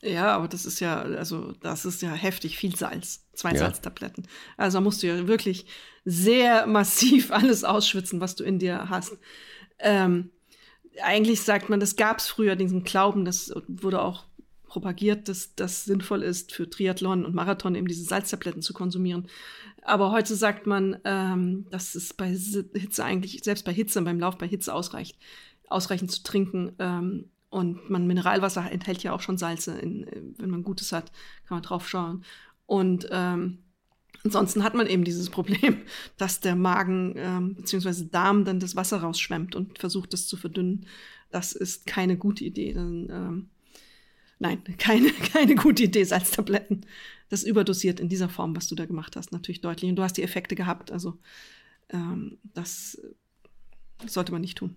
Ja, 0.04 0.36
aber 0.36 0.50
das 0.50 0.66
ist 0.66 0.82
ja, 0.82 1.02
also 1.02 1.54
das 1.62 1.86
ist 1.86 2.02
ja 2.02 2.12
heftig 2.12 2.58
viel 2.58 2.76
Salz. 2.76 3.26
Zwei 3.34 3.52
ja. 3.54 3.60
Salztabletten. 3.60 4.28
Also 4.58 4.78
da 4.78 4.82
musst 4.82 5.02
du 5.02 5.08
ja 5.08 5.28
wirklich 5.28 5.66
sehr 6.04 6.68
massiv 6.68 7.32
alles 7.32 7.64
ausschwitzen, 7.64 8.20
was 8.20 8.36
du 8.36 8.44
in 8.44 8.60
dir 8.60 8.90
hast. 8.90 9.18
Ähm, 9.80 10.30
eigentlich 11.02 11.42
sagt 11.42 11.70
man, 11.70 11.80
das 11.80 11.96
gab 11.96 12.20
es 12.20 12.28
früher, 12.28 12.56
diesen 12.56 12.84
Glauben, 12.84 13.26
das 13.26 13.54
wurde 13.68 14.02
auch 14.02 14.26
propagiert, 14.66 15.30
dass 15.30 15.56
das 15.56 15.86
sinnvoll 15.86 16.22
ist 16.22 16.52
für 16.52 16.70
Triathlon 16.70 17.26
und 17.26 17.34
Marathon 17.34 17.76
eben 17.76 17.88
diese 17.88 18.04
Salztabletten 18.04 18.62
zu 18.62 18.74
konsumieren. 18.74 19.28
Aber 19.84 20.12
heute 20.12 20.36
sagt 20.36 20.68
man, 20.68 20.98
ähm, 21.06 21.66
dass 21.70 21.96
es 21.96 22.14
bei 22.14 22.28
Hitze 22.28 23.06
eigentlich, 23.06 23.44
selbst 23.44 23.66
bei 23.66 23.74
Hitze, 23.74 24.02
beim 24.02 24.20
Lauf 24.20 24.38
bei 24.38 24.48
Hitze 24.48 24.74
ausreicht, 24.74 25.18
ausreichend 25.68 26.12
zu 26.12 26.24
trinken. 26.24 26.74
Ähm, 26.80 27.30
und 27.54 27.88
man 27.88 28.08
Mineralwasser 28.08 28.72
enthält 28.72 29.04
ja 29.04 29.14
auch 29.14 29.22
schon 29.22 29.38
Salze. 29.38 29.78
In, 29.78 30.08
wenn 30.40 30.50
man 30.50 30.64
Gutes 30.64 30.92
hat, 30.92 31.12
kann 31.48 31.58
man 31.58 31.62
drauf 31.62 31.88
schauen. 31.88 32.24
Und 32.66 33.08
ähm, 33.12 33.60
ansonsten 34.24 34.64
hat 34.64 34.74
man 34.74 34.88
eben 34.88 35.04
dieses 35.04 35.30
Problem, 35.38 35.84
dass 36.18 36.40
der 36.40 36.56
Magen 36.56 37.14
ähm, 37.16 37.56
bzw. 37.56 38.08
Darm 38.12 38.44
dann 38.44 38.60
das 38.60 38.76
Wasser 38.76 39.02
rausschwemmt 39.02 39.56
und 39.56 39.78
versucht, 39.78 40.14
das 40.14 40.28
zu 40.28 40.36
verdünnen. 40.36 40.88
Das 41.30 41.54
ist 41.54 41.86
keine 41.86 42.18
gute 42.18 42.44
Idee. 42.44 42.74
Dann, 42.74 43.08
ähm, 43.12 43.50
nein, 44.40 44.64
keine, 44.80 45.12
keine 45.12 45.54
gute 45.54 45.84
Idee, 45.84 46.06
Salztabletten. 46.06 46.88
Das 47.30 47.44
überdosiert 47.44 48.00
in 48.00 48.10
dieser 48.10 48.30
Form, 48.30 48.56
was 48.56 48.68
du 48.68 48.74
da 48.74 48.88
gemacht 48.88 49.16
hast, 49.16 49.32
natürlich 49.32 49.62
deutlich. 49.62 49.92
Und 49.92 49.98
du 49.98 50.04
hast 50.04 50.18
die 50.18 50.24
Effekte 50.24 50.56
gehabt. 50.56 50.92
Also 50.92 51.20
ähm, 51.90 52.40
das 52.56 53.00
sollte 54.08 54.32
man 54.32 54.42
nicht 54.42 54.58
tun. 54.58 54.76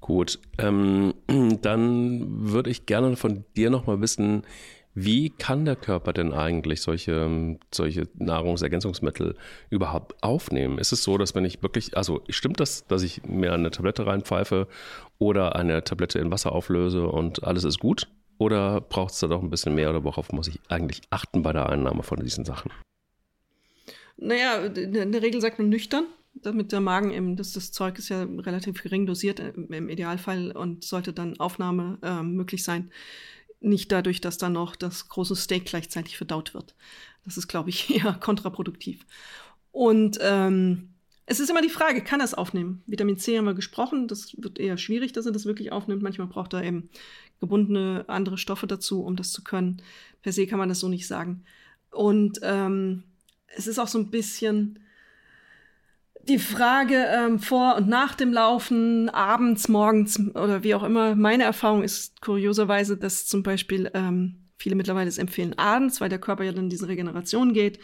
Gut, 0.00 0.38
ähm, 0.58 1.14
dann 1.62 2.24
würde 2.28 2.70
ich 2.70 2.86
gerne 2.86 3.16
von 3.16 3.44
dir 3.56 3.70
nochmal 3.70 4.00
wissen, 4.00 4.44
wie 4.94 5.30
kann 5.30 5.64
der 5.64 5.76
Körper 5.76 6.12
denn 6.12 6.32
eigentlich 6.32 6.82
solche, 6.82 7.56
solche 7.72 8.08
Nahrungsergänzungsmittel 8.14 9.36
überhaupt 9.70 10.20
aufnehmen? 10.24 10.78
Ist 10.78 10.90
es 10.92 11.04
so, 11.04 11.18
dass 11.18 11.36
wenn 11.36 11.44
ich 11.44 11.62
wirklich, 11.62 11.96
also 11.96 12.22
stimmt 12.28 12.58
das, 12.58 12.84
dass 12.88 13.02
ich 13.02 13.22
mir 13.22 13.52
eine 13.52 13.70
Tablette 13.70 14.06
reinpfeife 14.06 14.66
oder 15.18 15.54
eine 15.54 15.84
Tablette 15.84 16.18
in 16.18 16.32
Wasser 16.32 16.50
auflöse 16.50 17.06
und 17.06 17.44
alles 17.44 17.62
ist 17.62 17.78
gut? 17.78 18.08
Oder 18.38 18.80
braucht 18.80 19.12
es 19.14 19.20
da 19.20 19.28
doch 19.28 19.42
ein 19.42 19.50
bisschen 19.50 19.74
mehr 19.74 19.90
oder 19.90 20.02
worauf 20.02 20.32
muss 20.32 20.48
ich 20.48 20.58
eigentlich 20.68 21.02
achten 21.10 21.42
bei 21.42 21.52
der 21.52 21.68
Einnahme 21.68 22.02
von 22.02 22.18
diesen 22.18 22.44
Sachen? 22.44 22.72
Naja, 24.16 24.56
in 24.64 25.12
der 25.12 25.22
Regel 25.22 25.40
sagt 25.40 25.60
man 25.60 25.68
nüchtern 25.68 26.06
damit 26.34 26.72
der 26.72 26.80
Magen 26.80 27.12
eben, 27.12 27.36
das, 27.36 27.52
das 27.52 27.72
Zeug 27.72 27.98
ist 27.98 28.08
ja 28.08 28.22
relativ 28.22 28.82
gering 28.82 29.06
dosiert 29.06 29.40
äh, 29.40 29.50
im 29.50 29.88
Idealfall 29.88 30.52
und 30.52 30.84
sollte 30.84 31.12
dann 31.12 31.38
Aufnahme 31.40 31.98
äh, 32.02 32.22
möglich 32.22 32.62
sein. 32.64 32.90
Nicht 33.60 33.90
dadurch, 33.90 34.20
dass 34.20 34.38
dann 34.38 34.52
noch 34.52 34.76
das 34.76 35.08
große 35.08 35.34
Steak 35.34 35.66
gleichzeitig 35.66 36.16
verdaut 36.16 36.54
wird. 36.54 36.74
Das 37.24 37.36
ist, 37.36 37.48
glaube 37.48 37.70
ich, 37.70 37.90
eher 37.94 38.14
kontraproduktiv. 38.14 39.04
Und 39.72 40.18
ähm, 40.22 40.90
es 41.26 41.40
ist 41.40 41.50
immer 41.50 41.60
die 41.60 41.68
Frage, 41.68 42.02
kann 42.02 42.20
er 42.20 42.24
es 42.24 42.34
aufnehmen? 42.34 42.82
Vitamin 42.86 43.18
C 43.18 43.36
haben 43.36 43.44
wir 43.44 43.54
gesprochen, 43.54 44.08
das 44.08 44.34
wird 44.40 44.58
eher 44.58 44.78
schwierig, 44.78 45.12
dass 45.12 45.26
er 45.26 45.32
das 45.32 45.44
wirklich 45.44 45.72
aufnimmt. 45.72 46.02
Manchmal 46.02 46.26
braucht 46.26 46.54
er 46.54 46.64
eben 46.64 46.88
gebundene 47.38 48.04
andere 48.08 48.38
Stoffe 48.38 48.66
dazu, 48.66 49.04
um 49.04 49.14
das 49.14 49.30
zu 49.30 49.44
können. 49.44 49.82
Per 50.22 50.32
se 50.32 50.46
kann 50.46 50.58
man 50.58 50.70
das 50.70 50.80
so 50.80 50.88
nicht 50.88 51.06
sagen. 51.06 51.44
Und 51.90 52.40
ähm, 52.42 53.02
es 53.46 53.66
ist 53.66 53.78
auch 53.78 53.88
so 53.88 53.98
ein 53.98 54.10
bisschen, 54.10 54.78
die 56.28 56.38
Frage 56.38 57.06
ähm, 57.08 57.38
vor 57.38 57.76
und 57.76 57.88
nach 57.88 58.14
dem 58.14 58.32
Laufen, 58.32 59.08
abends, 59.08 59.68
morgens 59.68 60.20
oder 60.34 60.62
wie 60.62 60.74
auch 60.74 60.82
immer, 60.82 61.14
meine 61.14 61.44
Erfahrung 61.44 61.82
ist 61.82 62.20
kurioserweise, 62.20 62.96
dass 62.96 63.26
zum 63.26 63.42
Beispiel 63.42 63.90
ähm, 63.94 64.48
viele 64.56 64.74
mittlerweile 64.74 65.08
es 65.08 65.18
empfehlen 65.18 65.56
abends, 65.58 66.00
weil 66.00 66.08
der 66.08 66.18
Körper 66.18 66.44
ja 66.44 66.52
dann 66.52 66.64
in 66.64 66.70
diese 66.70 66.88
Regeneration 66.88 67.52
geht 67.52 67.78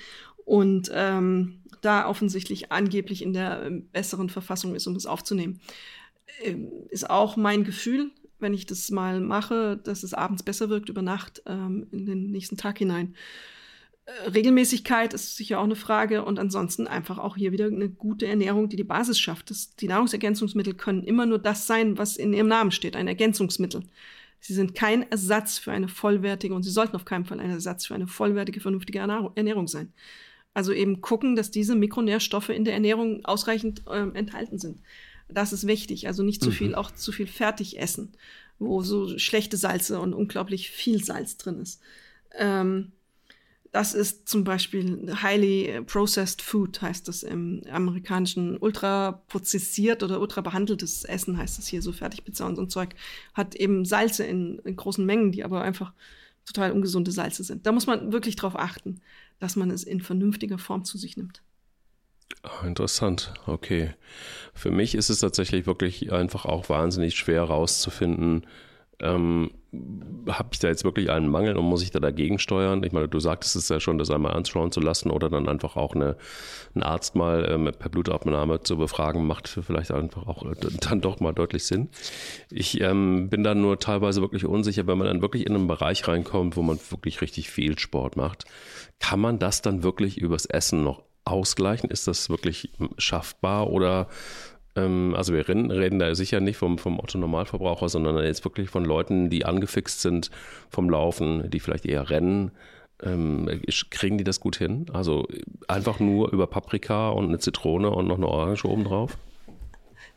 und 0.45 0.91
ähm, 0.93 1.63
da 1.81 2.07
offensichtlich 2.07 2.73
angeblich 2.73 3.23
in 3.23 3.33
der 3.33 3.67
äh, 3.67 3.71
besseren 3.93 4.29
Verfassung 4.29 4.75
ist, 4.75 4.87
um 4.87 4.97
es 4.97 5.07
aufzunehmen. 5.07 5.61
Ähm, 6.43 6.69
ist 6.91 7.09
auch 7.09 7.37
mein 7.37 7.65
Gefühl, 7.65 8.11
wenn 8.41 8.55
ich 8.55 8.67
das 8.67 8.91
mal 8.91 9.21
mache, 9.21 9.79
dass 9.83 10.03
es 10.03 10.13
abends 10.13 10.43
besser 10.43 10.69
wirkt 10.69 10.89
über 10.89 11.03
Nacht 11.03 11.43
ähm, 11.47 11.87
in 11.93 12.07
den 12.07 12.31
nächsten 12.31 12.57
Tag 12.57 12.79
hinein. 12.79 13.15
Regelmäßigkeit 14.07 15.15
ist 15.15 15.37
sicher 15.37 15.61
auch 15.61 15.65
eine 15.65 15.77
Frage 15.77 16.25
und 16.25 16.39
ansonsten 16.39 16.87
einfach 16.87 17.19
auch 17.19 17.37
hier 17.37 17.53
wieder 17.53 17.67
eine 17.67 17.89
gute 17.89 18.27
Ernährung, 18.27 18.69
die 18.69 18.77
die 18.77 18.85
Basis 18.85 19.19
schafft. 19.19 19.51
Das, 19.51 19.77
die 19.77 19.89
Nahrungsergänzungsmittel 19.89 20.75
können 20.75 21.03
immer 21.05 21.25
nur 21.25 21.39
das 21.39 21.67
sein, 21.67 21.97
was 21.97 22.17
in 22.17 22.35
ihrem 22.35 22.49
Namen 22.49 22.71
steht, 22.71 22.97
ein 22.97 23.09
Ergänzungsmittel. 23.09 23.83
Sie 24.41 24.53
sind 24.53 24.75
kein 24.75 25.11
Ersatz 25.11 25.59
für 25.59 25.73
eine 25.73 25.89
vollwertige 25.89 26.55
und 26.55 26.65
sie 26.65 26.71
sollten 26.71 26.97
auf 26.97 27.07
keinen 27.07 27.25
Fall 27.25 27.41
ein 27.41 27.49
Ersatz 27.49 27.87
für 27.87 27.95
eine 27.95 28.07
vollwertige, 28.07 28.61
vernünftige 28.61 28.99
Ernährung 28.99 29.69
sein. 29.69 29.93
Also 30.53 30.73
eben 30.73 31.01
gucken, 31.01 31.35
dass 31.35 31.51
diese 31.51 31.75
Mikronährstoffe 31.75 32.51
in 32.51 32.65
der 32.65 32.75
Ernährung 32.75 33.25
ausreichend 33.25 33.85
äh, 33.89 34.07
enthalten 34.13 34.59
sind. 34.59 34.83
Das 35.29 35.55
ist 35.55 35.67
wichtig. 35.67 36.07
Also 36.09 36.23
nicht 36.23 36.43
zu 36.43 36.51
viel, 36.51 36.69
mhm. 36.69 36.75
auch 36.75 36.91
zu 36.91 37.11
viel 37.11 37.27
Fertigessen, 37.27 38.13
wo 38.59 38.83
so 38.83 39.19
schlechte 39.19 39.57
Salze 39.57 39.99
und 39.99 40.13
unglaublich 40.13 40.71
viel 40.71 41.03
Salz 41.03 41.39
drin 41.39 41.59
ist. 41.61 41.81
Ähm, 42.39 42.93
das 43.75 43.93
ist 43.93 44.29
zum 44.29 44.45
Beispiel 44.45 45.13
highly 45.21 45.83
processed 45.85 46.41
food, 46.43 46.81
heißt 46.81 47.09
das 47.09 47.25
im 47.25 47.61
amerikanischen. 47.69 48.57
Ultra 48.57 49.25
prozessiert 49.27 50.05
oder 50.05 50.21
ultra 50.21 50.43
behandeltes 50.43 51.03
Essen 51.03 51.37
heißt 51.37 51.59
das 51.59 51.67
hier, 51.67 51.83
so 51.83 51.91
Fertigpizza 51.91 52.47
und 52.47 52.55
so 52.55 52.63
ein 52.63 52.71
Zeug. 52.71 52.95
Hat 53.35 53.57
eben 53.57 53.85
Salze 53.85 54.25
in, 54.25 54.61
in 54.61 54.77
großen 54.77 55.05
Mengen, 55.05 55.33
die 55.33 55.43
aber 55.43 55.63
einfach 55.63 55.93
total 56.47 56.71
ungesunde 56.71 57.11
Salze 57.11 57.43
sind. 57.43 57.67
Da 57.67 57.73
muss 57.73 57.89
man 57.89 58.13
wirklich 58.13 58.37
drauf 58.37 58.55
achten, 58.57 59.01
dass 59.41 59.57
man 59.57 59.73
es 59.73 59.83
in 59.83 60.01
vernünftiger 60.01 60.59
Form 60.59 60.85
zu 60.85 60.97
sich 60.97 61.17
nimmt. 61.17 61.43
Ah, 62.45 62.65
interessant, 62.69 63.35
okay. 63.45 63.93
Für 64.55 64.71
mich 64.71 64.95
ist 64.95 65.11
es 65.11 65.19
tatsächlich 65.19 65.67
wirklich 65.67 66.13
einfach 66.13 66.45
auch 66.45 66.69
wahnsinnig 66.69 67.17
schwer 67.17 67.49
herauszufinden, 67.49 68.47
ähm, 69.01 69.51
habe 70.29 70.49
ich 70.53 70.59
da 70.59 70.69
jetzt 70.69 70.85
wirklich 70.85 71.11
einen 71.11 71.29
Mangel 71.29 71.57
und 71.57 71.65
muss 71.65 71.83
ich 71.83 71.91
da 71.91 72.01
dagegen 72.01 72.39
steuern? 72.39 72.83
Ich 72.83 72.93
meine, 72.93 73.09
du 73.09 73.21
sagtest 73.21 73.57
es 73.57 73.69
ja 73.69 73.81
schon, 73.81 73.99
das 73.99 74.11
einmal 74.11 74.33
anschauen 74.33 74.73
zu 74.73 74.81
lassen 74.81 75.11
oder 75.11 75.29
dann 75.29 75.49
einfach 75.49 75.77
auch 75.77 75.95
eine, 75.95 76.17
einen 76.75 76.83
Arzt 76.83 77.15
mal 77.15 77.47
ähm, 77.51 77.71
per 77.79 77.91
Blutabnahme 77.91 78.61
zu 78.61 78.77
befragen, 78.77 79.27
macht 79.27 79.49
vielleicht 79.49 79.91
einfach 79.91 80.27
auch 80.27 80.45
äh, 80.45 80.55
dann 80.81 81.01
doch 81.01 81.21
mal 81.21 81.33
deutlich 81.33 81.65
Sinn. 81.67 81.89
Ich 82.51 82.81
ähm, 82.81 83.29
bin 83.29 83.45
dann 83.45 83.61
nur 83.61 83.79
teilweise 83.79 84.21
wirklich 84.21 84.45
unsicher, 84.45 84.87
wenn 84.87 84.99
man 84.99 85.09
dann 85.09 85.23
wirklich 85.23 85.47
in 85.47 85.55
einen 85.55 85.67
Bereich 85.67 86.07
reinkommt, 86.09 86.57
wo 86.57 86.63
man 86.63 86.79
wirklich 86.91 87.21
richtig 87.21 87.51
viel 87.51 87.79
Sport 87.79 88.17
macht. 88.17 88.45
Kann 89.01 89.21
man 89.21 89.39
das 89.39 89.63
dann 89.63 89.83
wirklich 89.83 90.19
übers 90.19 90.47
Essen 90.47 90.83
noch 90.83 91.03
ausgleichen? 91.25 91.91
Ist 91.91 92.07
das 92.07 92.31
wirklich 92.31 92.73
schaffbar 92.99 93.71
oder 93.71 94.09
also 94.77 95.33
wir 95.33 95.49
reden, 95.49 95.71
reden, 95.71 95.99
da 95.99 96.15
sicher 96.15 96.41
nicht 96.41 96.57
vom, 96.57 96.79
vom 96.79 96.99
Otto-Normalverbraucher, 96.99 97.89
sondern 97.89 98.23
jetzt 98.25 98.45
wirklich 98.45 98.71
von 98.71 98.85
Leuten, 98.85 99.31
die 99.31 99.45
angefixt 99.45 100.01
sind 100.01 100.31
vom 100.69 100.91
Laufen, 100.91 101.49
die 101.51 101.61
vielleicht 101.61 101.87
eher 101.87 102.11
rennen. 102.11 102.51
Ähm, 103.03 103.49
kriegen 103.91 104.19
die 104.19 104.25
das 104.25 104.41
gut 104.41 104.57
hin? 104.57 104.87
Also 104.93 105.27
einfach 105.69 106.01
nur 106.01 106.33
über 106.33 106.47
Paprika 106.47 107.11
und 107.11 107.27
eine 107.27 107.39
Zitrone 107.39 107.91
und 107.91 108.07
noch 108.07 108.17
eine 108.17 108.29
Orange 108.29 108.65
obendrauf? 108.65 109.17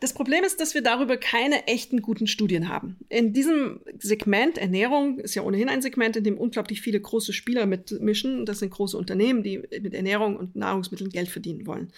Das 0.00 0.12
Problem 0.12 0.44
ist, 0.44 0.60
dass 0.60 0.74
wir 0.74 0.82
darüber 0.82 1.16
keine 1.16 1.66
echten 1.66 2.02
guten 2.02 2.28
Studien 2.28 2.68
haben. 2.68 2.96
In 3.08 3.32
diesem 3.32 3.80
Segment 3.98 4.56
Ernährung 4.56 5.18
ist 5.18 5.34
ja 5.34 5.42
ohnehin 5.42 5.68
ein 5.68 5.82
Segment, 5.82 6.16
in 6.16 6.24
dem 6.24 6.38
unglaublich 6.38 6.80
viele 6.80 7.00
große 7.00 7.32
Spieler 7.32 7.66
mitmischen. 7.66 8.46
Das 8.46 8.60
sind 8.60 8.70
große 8.70 8.96
Unternehmen, 8.96 9.42
die 9.42 9.58
mit 9.58 9.94
Ernährung 9.94 10.36
und 10.36 10.54
Nahrungsmitteln 10.54 11.10
Geld 11.10 11.28
verdienen 11.28 11.66
wollen. 11.66 11.92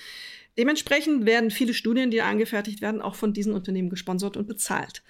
Dementsprechend 0.56 1.26
werden 1.26 1.50
viele 1.50 1.74
Studien, 1.74 2.10
die 2.10 2.22
angefertigt 2.22 2.80
werden, 2.80 3.02
auch 3.02 3.14
von 3.14 3.32
diesen 3.32 3.52
Unternehmen 3.52 3.90
gesponsert 3.90 4.36
und 4.36 4.48
bezahlt. 4.48 5.02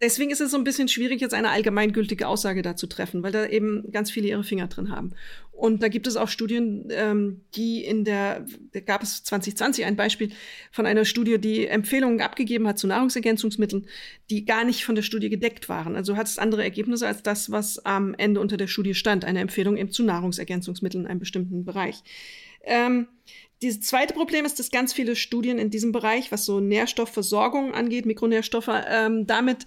Deswegen 0.00 0.30
ist 0.30 0.40
es 0.40 0.50
so 0.50 0.56
ein 0.56 0.64
bisschen 0.64 0.88
schwierig, 0.88 1.20
jetzt 1.20 1.34
eine 1.34 1.50
allgemeingültige 1.50 2.26
Aussage 2.26 2.62
da 2.62 2.76
zu 2.76 2.86
treffen, 2.86 3.22
weil 3.22 3.32
da 3.32 3.46
eben 3.46 3.90
ganz 3.90 4.10
viele 4.10 4.28
ihre 4.28 4.44
Finger 4.44 4.68
drin 4.68 4.90
haben. 4.90 5.12
Und 5.52 5.82
da 5.82 5.88
gibt 5.88 6.06
es 6.06 6.16
auch 6.16 6.28
Studien, 6.28 6.86
ähm, 6.90 7.40
die 7.56 7.84
in 7.84 8.04
der, 8.04 8.46
da 8.72 8.80
gab 8.80 9.02
es 9.02 9.24
2020 9.24 9.84
ein 9.84 9.96
Beispiel 9.96 10.30
von 10.70 10.86
einer 10.86 11.04
Studie, 11.04 11.38
die 11.38 11.66
Empfehlungen 11.66 12.20
abgegeben 12.20 12.68
hat 12.68 12.78
zu 12.78 12.86
Nahrungsergänzungsmitteln, 12.86 13.86
die 14.30 14.44
gar 14.44 14.64
nicht 14.64 14.84
von 14.84 14.94
der 14.94 15.02
Studie 15.02 15.30
gedeckt 15.30 15.68
waren. 15.68 15.96
Also 15.96 16.16
hat 16.16 16.28
es 16.28 16.38
andere 16.38 16.62
Ergebnisse 16.62 17.08
als 17.08 17.24
das, 17.24 17.50
was 17.50 17.84
am 17.84 18.14
Ende 18.14 18.40
unter 18.40 18.56
der 18.56 18.68
Studie 18.68 18.94
stand, 18.94 19.24
eine 19.24 19.40
Empfehlung 19.40 19.76
eben 19.76 19.90
zu 19.90 20.04
Nahrungsergänzungsmitteln 20.04 21.04
in 21.04 21.10
einem 21.10 21.20
bestimmten 21.20 21.64
Bereich. 21.64 22.04
Ähm, 22.62 23.08
dieses 23.62 23.80
zweite 23.80 24.14
Problem 24.14 24.44
ist, 24.44 24.58
dass 24.58 24.70
ganz 24.70 24.92
viele 24.92 25.16
Studien 25.16 25.58
in 25.58 25.70
diesem 25.70 25.92
Bereich, 25.92 26.30
was 26.30 26.44
so 26.44 26.60
Nährstoffversorgung 26.60 27.74
angeht, 27.74 28.06
Mikronährstoffe, 28.06 28.70
ähm, 28.88 29.26
damit 29.26 29.66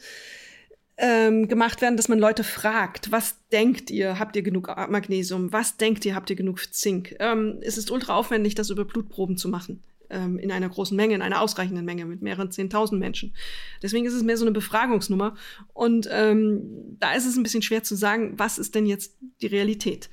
ähm, 0.97 1.47
gemacht 1.47 1.81
werden, 1.81 1.97
dass 1.97 2.07
man 2.07 2.19
Leute 2.19 2.43
fragt, 2.43 3.11
was 3.11 3.35
denkt 3.51 3.89
ihr, 3.89 4.19
habt 4.19 4.35
ihr 4.35 4.43
genug 4.43 4.67
Magnesium, 4.89 5.51
was 5.51 5.77
denkt 5.77 6.05
ihr, 6.05 6.15
habt 6.15 6.29
ihr 6.29 6.35
genug 6.35 6.73
Zink? 6.73 7.15
Ähm, 7.19 7.57
es 7.61 7.77
ist 7.77 7.91
ultra 7.91 8.15
aufwendig, 8.15 8.55
das 8.55 8.69
über 8.69 8.85
Blutproben 8.85 9.35
zu 9.35 9.49
machen 9.49 9.81
ähm, 10.11 10.37
in 10.37 10.51
einer 10.51 10.69
großen 10.69 10.95
Menge, 10.95 11.15
in 11.15 11.21
einer 11.21 11.41
ausreichenden 11.41 11.85
Menge 11.85 12.05
mit 12.05 12.21
mehreren 12.21 12.51
zehntausend 12.51 12.99
Menschen. 12.99 13.33
Deswegen 13.81 14.05
ist 14.05 14.13
es 14.13 14.23
mehr 14.23 14.37
so 14.37 14.45
eine 14.45 14.51
Befragungsnummer 14.51 15.35
und 15.73 16.07
ähm, 16.11 16.97
da 16.99 17.13
ist 17.13 17.25
es 17.25 17.35
ein 17.35 17.43
bisschen 17.43 17.63
schwer 17.63 17.83
zu 17.83 17.95
sagen, 17.95 18.33
was 18.37 18.57
ist 18.57 18.75
denn 18.75 18.85
jetzt 18.85 19.15
die 19.41 19.47
Realität? 19.47 20.09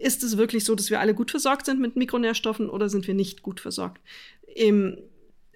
Ist 0.00 0.22
es 0.22 0.36
wirklich 0.36 0.64
so, 0.64 0.74
dass 0.74 0.90
wir 0.90 1.00
alle 1.00 1.14
gut 1.14 1.30
versorgt 1.30 1.66
sind 1.66 1.80
mit 1.80 1.94
Mikronährstoffen 1.94 2.70
oder 2.70 2.88
sind 2.88 3.06
wir 3.06 3.14
nicht 3.14 3.42
gut 3.42 3.60
versorgt? 3.60 4.00
Im 4.54 4.98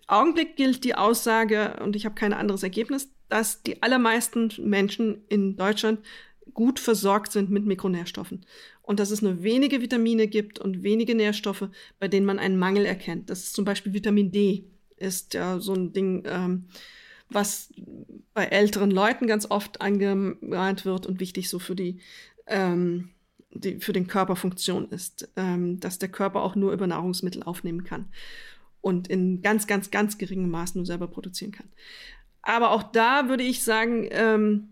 Augenblick 0.06 0.56
gilt 0.56 0.84
die 0.84 0.94
Aussage, 0.94 1.78
und 1.82 1.96
ich 1.96 2.04
habe 2.04 2.14
kein 2.14 2.34
anderes 2.34 2.62
Ergebnis, 2.62 3.08
dass 3.28 3.62
die 3.62 3.82
allermeisten 3.82 4.52
Menschen 4.58 5.24
in 5.28 5.56
Deutschland 5.56 6.00
gut 6.52 6.78
versorgt 6.78 7.32
sind 7.32 7.50
mit 7.50 7.64
Mikronährstoffen. 7.64 8.44
Und 8.82 9.00
dass 9.00 9.10
es 9.10 9.22
nur 9.22 9.42
wenige 9.42 9.80
Vitamine 9.80 10.28
gibt 10.28 10.58
und 10.58 10.82
wenige 10.82 11.14
Nährstoffe, 11.14 11.68
bei 11.98 12.06
denen 12.06 12.26
man 12.26 12.38
einen 12.38 12.58
Mangel 12.58 12.84
erkennt. 12.84 13.30
Das 13.30 13.44
ist 13.44 13.54
zum 13.54 13.64
Beispiel 13.64 13.94
Vitamin 13.94 14.30
D, 14.30 14.64
ist 14.98 15.32
ja 15.32 15.58
so 15.58 15.72
ein 15.72 15.94
Ding, 15.94 16.24
ähm, 16.26 16.66
was 17.30 17.72
bei 18.34 18.44
älteren 18.44 18.90
Leuten 18.90 19.26
ganz 19.26 19.50
oft 19.50 19.80
angemahnt 19.80 20.84
wird 20.84 21.06
und 21.06 21.18
wichtig 21.18 21.48
so 21.48 21.58
für 21.58 21.74
die 21.74 22.00
ähm, 22.46 23.13
die 23.54 23.80
für 23.80 23.92
den 23.92 24.06
Körper 24.06 24.36
Funktion 24.36 24.88
ist, 24.90 25.28
ähm, 25.36 25.80
dass 25.80 25.98
der 25.98 26.08
Körper 26.08 26.42
auch 26.42 26.54
nur 26.54 26.72
über 26.72 26.86
Nahrungsmittel 26.86 27.42
aufnehmen 27.42 27.84
kann 27.84 28.06
und 28.80 29.08
in 29.08 29.42
ganz, 29.42 29.66
ganz, 29.66 29.90
ganz 29.90 30.18
geringem 30.18 30.50
Maß 30.50 30.74
nur 30.74 30.86
selber 30.86 31.06
produzieren 31.06 31.52
kann. 31.52 31.68
Aber 32.42 32.70
auch 32.72 32.82
da 32.82 33.28
würde 33.28 33.42
ich 33.42 33.64
sagen, 33.64 34.06
ähm, 34.10 34.68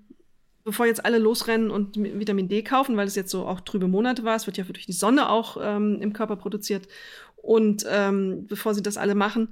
bevor 0.65 0.87
jetzt 0.87 1.05
alle 1.05 1.19
losrennen 1.19 1.71
und 1.71 1.97
Vitamin 1.97 2.49
D 2.49 2.63
kaufen, 2.63 2.97
weil 2.97 3.07
es 3.07 3.17
jetzt 3.17 3.31
so 3.31 3.47
auch 3.47 3.61
trübe 3.61 3.89
Monate 3.89 4.25
war, 4.25 4.37
es 4.37 4.47
wird 4.47 4.59
ja 4.59 4.65
durch 4.65 4.87
die 4.87 4.93
Sonne 4.93 5.31
auch 5.31 5.57
ähm, 5.61 6.01
im 6.01 6.13
Körper 6.13 6.37
produziert. 6.37 6.87
Und 7.37 7.85
ähm, 7.89 8.47
bevor 8.47 8.75
sie 8.75 8.83
das 8.83 8.97
alle 8.97 9.15
machen, 9.15 9.49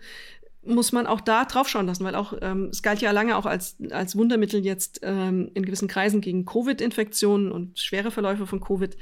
muss 0.62 0.92
man 0.92 1.06
auch 1.06 1.20
da 1.20 1.44
drauf 1.44 1.68
schauen 1.68 1.86
lassen, 1.86 2.04
weil 2.04 2.14
auch 2.14 2.34
ähm, 2.42 2.68
es 2.70 2.82
galt 2.82 3.00
ja 3.00 3.10
lange 3.12 3.36
auch 3.36 3.46
als, 3.46 3.76
als 3.90 4.16
Wundermittel 4.16 4.64
jetzt 4.64 5.00
ähm, 5.02 5.50
in 5.54 5.64
gewissen 5.64 5.88
Kreisen 5.88 6.20
gegen 6.20 6.44
Covid-Infektionen 6.44 7.50
und 7.50 7.78
schwere 7.78 8.10
Verläufe 8.10 8.46
von 8.46 8.60
Covid. 8.60 8.96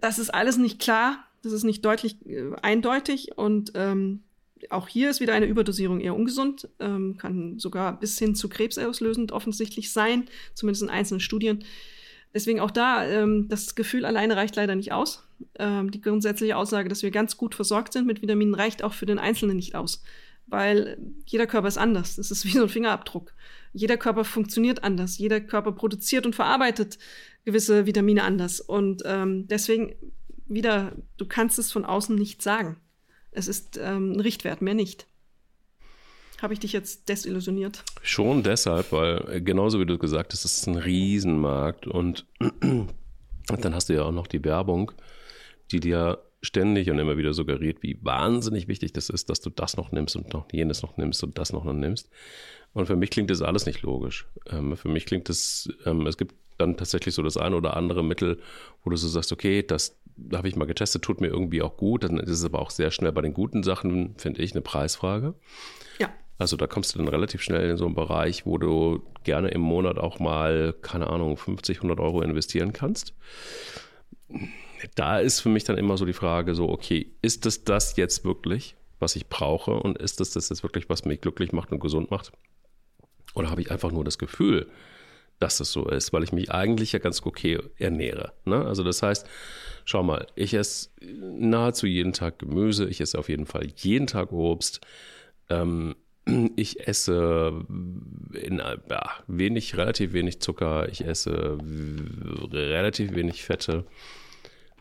Das 0.00 0.18
ist 0.18 0.30
alles 0.30 0.58
nicht 0.58 0.80
klar, 0.80 1.24
das 1.42 1.52
ist 1.52 1.64
nicht 1.64 1.84
deutlich 1.84 2.26
äh, 2.26 2.52
eindeutig 2.62 3.38
und 3.38 3.72
ähm, 3.74 4.24
auch 4.70 4.88
hier 4.88 5.10
ist 5.10 5.20
wieder 5.20 5.34
eine 5.34 5.46
Überdosierung 5.46 6.00
eher 6.00 6.16
ungesund, 6.16 6.68
ähm, 6.80 7.16
kann 7.16 7.60
sogar 7.60 7.98
bis 7.98 8.18
hin 8.18 8.34
zu 8.34 8.48
Krebs 8.48 8.76
auslösend 8.78 9.30
offensichtlich 9.30 9.92
sein, 9.92 10.24
zumindest 10.54 10.82
in 10.82 10.90
einzelnen 10.90 11.20
Studien. 11.20 11.64
Deswegen 12.34 12.58
auch 12.58 12.72
da, 12.72 13.06
ähm, 13.06 13.46
das 13.48 13.76
Gefühl 13.76 14.04
alleine 14.04 14.36
reicht 14.36 14.56
leider 14.56 14.74
nicht 14.74 14.92
aus. 14.92 15.26
Ähm, 15.58 15.92
die 15.92 16.00
grundsätzliche 16.00 16.56
Aussage, 16.56 16.88
dass 16.88 17.02
wir 17.02 17.12
ganz 17.12 17.36
gut 17.36 17.54
versorgt 17.54 17.92
sind 17.92 18.06
mit 18.06 18.20
Vitaminen, 18.20 18.54
reicht 18.54 18.82
auch 18.82 18.92
für 18.92 19.06
den 19.06 19.20
Einzelnen 19.20 19.56
nicht 19.56 19.76
aus 19.76 20.02
weil 20.48 20.98
jeder 21.26 21.46
Körper 21.46 21.68
ist 21.68 21.78
anders. 21.78 22.16
Das 22.16 22.30
ist 22.30 22.44
wie 22.44 22.52
so 22.52 22.62
ein 22.62 22.68
Fingerabdruck. 22.68 23.34
Jeder 23.72 23.96
Körper 23.96 24.24
funktioniert 24.24 24.82
anders. 24.82 25.18
Jeder 25.18 25.40
Körper 25.40 25.72
produziert 25.72 26.26
und 26.26 26.34
verarbeitet 26.34 26.98
gewisse 27.44 27.86
Vitamine 27.86 28.24
anders. 28.24 28.60
Und 28.60 29.02
ähm, 29.04 29.46
deswegen 29.48 29.94
wieder, 30.46 30.92
du 31.16 31.26
kannst 31.26 31.58
es 31.58 31.70
von 31.70 31.84
außen 31.84 32.16
nicht 32.16 32.42
sagen. 32.42 32.78
Es 33.30 33.48
ist 33.48 33.78
ähm, 33.80 34.12
ein 34.12 34.20
Richtwert, 34.20 34.62
mehr 34.62 34.74
nicht. 34.74 35.06
Habe 36.40 36.54
ich 36.54 36.60
dich 36.60 36.72
jetzt 36.72 37.08
desillusioniert? 37.08 37.84
Schon 38.02 38.42
deshalb, 38.42 38.92
weil 38.92 39.24
äh, 39.30 39.40
genauso 39.40 39.80
wie 39.80 39.86
du 39.86 39.98
gesagt 39.98 40.32
hast, 40.32 40.44
es 40.44 40.58
ist 40.58 40.66
ein 40.66 40.76
Riesenmarkt 40.76 41.86
und 41.86 42.26
dann 42.40 43.74
hast 43.74 43.88
du 43.88 43.94
ja 43.94 44.04
auch 44.04 44.12
noch 44.12 44.26
die 44.28 44.44
Werbung, 44.44 44.92
die 45.72 45.80
dir 45.80 46.22
ständig 46.40 46.90
und 46.90 46.98
immer 46.98 47.16
wieder 47.16 47.32
suggeriert, 47.34 47.82
wie 47.82 47.98
wahnsinnig 48.02 48.68
wichtig 48.68 48.92
das 48.92 49.10
ist, 49.10 49.28
dass 49.28 49.40
du 49.40 49.50
das 49.50 49.76
noch 49.76 49.90
nimmst 49.92 50.16
und 50.16 50.32
noch 50.32 50.46
jenes 50.52 50.82
noch 50.82 50.96
nimmst 50.96 51.22
und 51.24 51.36
das 51.38 51.52
noch 51.52 51.64
nimmst. 51.64 52.08
Und 52.72 52.86
für 52.86 52.96
mich 52.96 53.10
klingt 53.10 53.30
das 53.30 53.42
alles 53.42 53.66
nicht 53.66 53.82
logisch. 53.82 54.26
Ähm, 54.50 54.76
für 54.76 54.88
mich 54.88 55.06
klingt 55.06 55.28
das, 55.28 55.68
ähm, 55.84 56.06
es 56.06 56.16
gibt 56.16 56.34
dann 56.58 56.76
tatsächlich 56.76 57.14
so 57.14 57.22
das 57.22 57.36
eine 57.36 57.56
oder 57.56 57.76
andere 57.76 58.04
Mittel, 58.04 58.40
wo 58.84 58.90
du 58.90 58.96
so 58.96 59.08
sagst, 59.08 59.32
okay, 59.32 59.62
das 59.62 59.98
habe 60.32 60.48
ich 60.48 60.56
mal 60.56 60.66
getestet, 60.66 61.02
tut 61.02 61.20
mir 61.20 61.28
irgendwie 61.28 61.62
auch 61.62 61.76
gut. 61.76 62.04
Dann 62.04 62.18
ist 62.18 62.30
es 62.30 62.44
aber 62.44 62.60
auch 62.60 62.70
sehr 62.70 62.90
schnell 62.90 63.12
bei 63.12 63.22
den 63.22 63.34
guten 63.34 63.62
Sachen, 63.62 64.14
finde 64.16 64.42
ich, 64.42 64.52
eine 64.52 64.62
Preisfrage. 64.62 65.34
Ja. 65.98 66.08
Also 66.38 66.56
da 66.56 66.66
kommst 66.68 66.94
du 66.94 66.98
dann 66.98 67.08
relativ 67.08 67.42
schnell 67.42 67.70
in 67.70 67.76
so 67.76 67.86
einen 67.86 67.94
Bereich, 67.94 68.46
wo 68.46 68.58
du 68.58 69.02
gerne 69.24 69.48
im 69.48 69.60
Monat 69.60 69.98
auch 69.98 70.20
mal, 70.20 70.74
keine 70.82 71.08
Ahnung, 71.08 71.36
50, 71.36 71.78
100 71.78 71.98
Euro 71.98 72.22
investieren 72.22 72.72
kannst 72.72 73.14
da 74.94 75.18
ist 75.18 75.40
für 75.40 75.48
mich 75.48 75.64
dann 75.64 75.78
immer 75.78 75.96
so 75.96 76.04
die 76.04 76.12
Frage, 76.12 76.54
so, 76.54 76.68
okay, 76.68 77.12
ist 77.22 77.46
es 77.46 77.64
das 77.64 77.96
jetzt 77.96 78.24
wirklich, 78.24 78.76
was 78.98 79.16
ich 79.16 79.28
brauche 79.28 79.72
und 79.72 79.98
ist 79.98 80.20
es 80.20 80.30
das 80.30 80.48
jetzt 80.48 80.62
wirklich, 80.62 80.88
was 80.88 81.04
mich 81.04 81.20
glücklich 81.20 81.52
macht 81.52 81.72
und 81.72 81.80
gesund 81.80 82.10
macht? 82.10 82.32
Oder 83.34 83.50
habe 83.50 83.60
ich 83.60 83.70
einfach 83.70 83.92
nur 83.92 84.04
das 84.04 84.18
Gefühl, 84.18 84.68
dass 85.38 85.60
es 85.60 85.70
so 85.70 85.88
ist, 85.88 86.12
weil 86.12 86.24
ich 86.24 86.32
mich 86.32 86.50
eigentlich 86.50 86.92
ja 86.92 86.98
ganz 86.98 87.24
okay 87.24 87.58
ernähre. 87.78 88.32
Ne? 88.44 88.64
Also 88.64 88.82
das 88.82 89.02
heißt, 89.02 89.26
schau 89.84 90.02
mal, 90.02 90.26
ich 90.34 90.54
esse 90.54 90.90
nahezu 91.00 91.86
jeden 91.86 92.12
Tag 92.12 92.40
Gemüse, 92.40 92.88
ich 92.88 93.00
esse 93.00 93.18
auf 93.18 93.28
jeden 93.28 93.46
Fall 93.46 93.68
jeden 93.76 94.06
Tag 94.06 94.32
Obst. 94.32 94.80
Ähm, 95.48 95.94
ich 96.56 96.86
esse 96.86 97.64
in, 98.32 98.58
ja, 98.58 99.10
wenig, 99.26 99.76
relativ 99.76 100.12
wenig 100.12 100.40
Zucker, 100.40 100.88
ich 100.88 101.04
esse 101.04 101.58
relativ 102.52 103.14
wenig 103.14 103.44
Fette. 103.44 103.84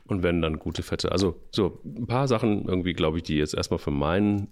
Und 0.08 0.24
wenn 0.24 0.42
dann 0.42 0.60
gute 0.60 0.84
Fette. 0.84 1.12
Also 1.12 1.40
so 1.52 1.82
ein 1.86 2.08
paar 2.08 2.28
Sachen 2.28 2.66
irgendwie, 2.66 2.94
glaube 2.94 3.18
ich, 3.18 3.24
die 3.24 3.36
jetzt 3.36 3.54
erstmal 3.54 3.80
für 3.80 3.92
mein 3.92 4.48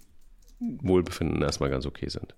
Wohlbefinden 0.60 1.42
erstmal 1.42 1.70
ganz 1.70 1.86
okay 1.86 2.08
sind. 2.08 2.34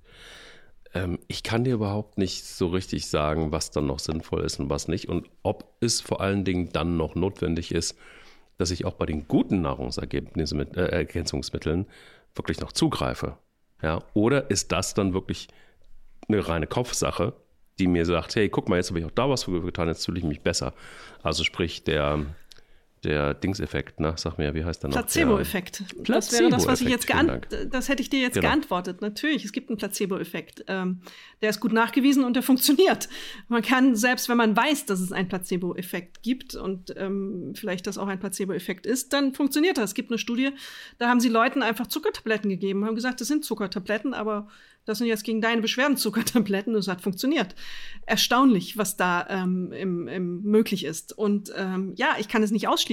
Ähm, 0.94 1.18
ich 1.28 1.42
kann 1.42 1.64
dir 1.64 1.74
überhaupt 1.74 2.18
nicht 2.18 2.44
so 2.44 2.68
richtig 2.68 3.08
sagen, 3.08 3.52
was 3.52 3.70
dann 3.70 3.86
noch 3.86 3.98
sinnvoll 3.98 4.44
ist 4.44 4.60
und 4.60 4.70
was 4.70 4.88
nicht. 4.88 5.08
Und 5.08 5.28
ob 5.42 5.76
es 5.80 6.00
vor 6.00 6.20
allen 6.20 6.44
Dingen 6.44 6.70
dann 6.72 6.96
noch 6.96 7.14
notwendig 7.14 7.72
ist, 7.72 7.96
dass 8.56 8.70
ich 8.70 8.84
auch 8.84 8.94
bei 8.94 9.06
den 9.06 9.28
guten 9.28 9.62
Nahrungsergänzungsmitteln 9.62 11.84
äh, 11.84 11.86
wirklich 12.34 12.60
noch 12.60 12.72
zugreife. 12.72 13.38
Ja? 13.82 14.02
Oder 14.14 14.50
ist 14.50 14.72
das 14.72 14.94
dann 14.94 15.14
wirklich 15.14 15.48
eine 16.28 16.46
reine 16.46 16.66
Kopfsache, 16.66 17.34
die 17.78 17.86
mir 17.86 18.04
sagt, 18.04 18.34
hey, 18.34 18.48
guck 18.48 18.68
mal, 18.68 18.76
jetzt 18.76 18.90
habe 18.90 18.98
ich 18.98 19.06
auch 19.06 19.12
da 19.12 19.30
was 19.30 19.44
für 19.44 19.62
getan, 19.62 19.88
jetzt 19.88 20.04
fühle 20.04 20.18
ich 20.18 20.24
mich 20.24 20.40
besser. 20.40 20.74
Also 21.22 21.44
sprich, 21.44 21.84
der 21.84 22.26
der 23.04 23.34
Dingseffekt, 23.34 24.00
ne? 24.00 24.14
Sag 24.16 24.38
mir, 24.38 24.54
wie 24.54 24.64
heißt 24.64 24.82
der 24.82 24.90
noch? 24.90 24.96
Placebo-Effekt. 24.96 25.84
Placebo 26.02 26.12
das 26.12 26.32
wäre 26.32 26.50
das, 26.50 26.66
was 26.66 26.80
ich 26.80 26.88
jetzt 26.88 27.08
das 27.70 27.88
hätte 27.88 28.02
ich 28.02 28.10
dir 28.10 28.20
jetzt 28.20 28.34
genau. 28.34 28.48
geantwortet. 28.48 29.00
Natürlich, 29.00 29.44
es 29.44 29.52
gibt 29.52 29.70
einen 29.70 29.78
Placebo-Effekt. 29.78 30.64
Ähm, 30.68 31.00
der 31.40 31.50
ist 31.50 31.60
gut 31.60 31.72
nachgewiesen 31.72 32.24
und 32.24 32.34
der 32.34 32.42
funktioniert. 32.42 33.08
Man 33.48 33.62
kann, 33.62 33.94
selbst 33.96 34.28
wenn 34.28 34.36
man 34.36 34.56
weiß, 34.56 34.86
dass 34.86 35.00
es 35.00 35.12
einen 35.12 35.28
Placebo-Effekt 35.28 36.22
gibt 36.22 36.54
und 36.54 36.94
ähm, 36.96 37.52
vielleicht 37.54 37.86
das 37.86 37.98
auch 37.98 38.08
ein 38.08 38.18
Placebo-Effekt 38.18 38.86
ist, 38.86 39.12
dann 39.12 39.34
funktioniert 39.34 39.78
das. 39.78 39.90
Es 39.90 39.94
gibt 39.94 40.10
eine 40.10 40.18
Studie, 40.18 40.50
da 40.98 41.08
haben 41.08 41.20
sie 41.20 41.28
Leuten 41.28 41.62
einfach 41.62 41.86
Zuckertabletten 41.86 42.50
gegeben, 42.50 42.84
haben 42.84 42.94
gesagt, 42.94 43.20
das 43.20 43.28
sind 43.28 43.44
Zuckertabletten, 43.44 44.14
aber 44.14 44.48
das 44.88 44.98
sind 44.98 45.06
jetzt 45.06 45.24
gegen 45.24 45.42
deine 45.42 45.60
Beschwerden 45.60 45.98
Zuckertabletten 45.98 46.74
und 46.74 46.80
es 46.80 46.88
hat 46.88 47.02
funktioniert. 47.02 47.54
Erstaunlich, 48.06 48.78
was 48.78 48.96
da 48.96 49.26
ähm, 49.28 49.70
im, 49.70 50.08
im 50.08 50.42
möglich 50.42 50.84
ist. 50.84 51.12
Und 51.16 51.52
ähm, 51.54 51.92
ja, 51.96 52.16
ich 52.18 52.28
kann 52.28 52.42
es 52.42 52.50
nicht 52.50 52.68
ausschließen. 52.68 52.87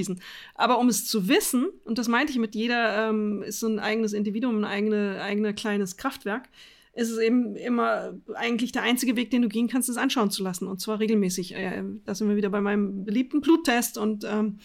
Aber 0.54 0.80
um 0.80 0.90
es 0.90 1.08
zu 1.08 1.28
wissen, 1.28 1.68
und 1.86 1.98
das 1.98 2.08
meinte 2.08 2.32
ich 2.32 2.40
mit 2.40 2.56
jeder, 2.56 3.10
ähm, 3.10 3.44
ist 3.44 3.60
so 3.60 3.68
ein 3.68 3.80
eigenes 3.80 4.14
Individuum, 4.14 4.58
ein 4.60 4.66
eigene, 4.66 5.22
eigene 5.22 5.54
kleines 5.54 5.98
Kraftwerk, 5.98 6.50
ist 6.94 7.10
es 7.10 7.20
eben 7.20 7.56
immer 7.56 8.14
eigentlich 8.36 8.72
der 8.72 8.84
einzige 8.84 9.16
Weg, 9.16 9.30
den 9.30 9.42
du 9.42 9.50
gehen 9.50 9.68
kannst, 9.68 9.90
es 9.90 9.98
anschauen 9.98 10.32
zu 10.32 10.44
lassen. 10.44 10.68
Und 10.68 10.80
zwar 10.80 11.00
regelmäßig. 11.00 11.54
Äh, 11.54 11.84
da 12.06 12.16
sind 12.16 12.30
wir 12.30 12.38
wieder 12.38 12.50
bei 12.50 12.62
meinem 12.62 13.04
beliebten 13.04 13.42
Bluttest 13.42 13.98
und 13.98 14.24
ähm, 14.24 14.60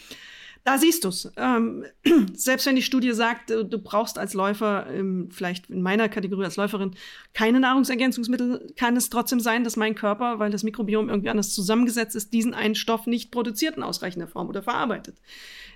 Da 0.64 0.76
siehst 0.76 1.04
du 1.04 1.08
es. 1.08 1.30
Ähm, 1.36 1.84
selbst 2.34 2.66
wenn 2.66 2.76
die 2.76 2.82
Studie 2.82 3.12
sagt, 3.12 3.50
du, 3.50 3.78
brauchst 3.78 4.18
als 4.18 4.34
Läufer, 4.34 4.86
ähm, 4.92 5.28
vielleicht 5.30 5.70
in 5.70 5.80
meiner 5.80 6.08
Kategorie 6.08 6.44
als 6.44 6.56
Läuferin, 6.56 6.94
keine 7.32 7.60
Nahrungsergänzungsmittel, 7.60 8.72
kann 8.76 8.96
es 8.96 9.08
trotzdem 9.08 9.40
sein, 9.40 9.64
dass 9.64 9.76
mein 9.76 9.94
Körper, 9.94 10.38
weil 10.38 10.50
das 10.50 10.62
Mikrobiom 10.62 11.08
irgendwie 11.08 11.30
anders 11.30 11.54
zusammengesetzt 11.54 12.14
ist, 12.14 12.32
diesen 12.34 12.52
einen 12.52 12.74
Stoff 12.74 13.06
nicht 13.06 13.30
produziert 13.30 13.76
in 13.76 13.82
ausreichender 13.82 14.28
Form 14.28 14.48
oder 14.48 14.62
verarbeitet. 14.62 15.16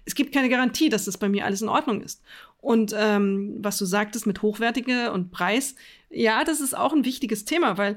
Es 0.04 0.14
gibt 0.14 0.34
keine 0.34 0.50
Garantie, 0.50 0.90
dass 0.90 1.06
das 1.06 1.16
bei 1.16 1.30
mir 1.30 1.46
alles 1.46 1.62
in 1.62 1.70
Ordnung 1.70 2.02
ist. 2.02 2.22
Und 2.58 2.94
ähm, 2.96 3.56
was 3.60 3.78
du 3.78 3.86
sagtest 3.86 4.26
mit 4.26 4.42
Hochwertige 4.42 5.12
und 5.12 5.30
Preis, 5.30 5.76
ja, 6.10 6.44
das 6.44 6.60
ist 6.60 6.76
auch 6.76 6.92
ein 6.92 7.04
wichtiges 7.06 7.46
Thema, 7.46 7.78
weil 7.78 7.96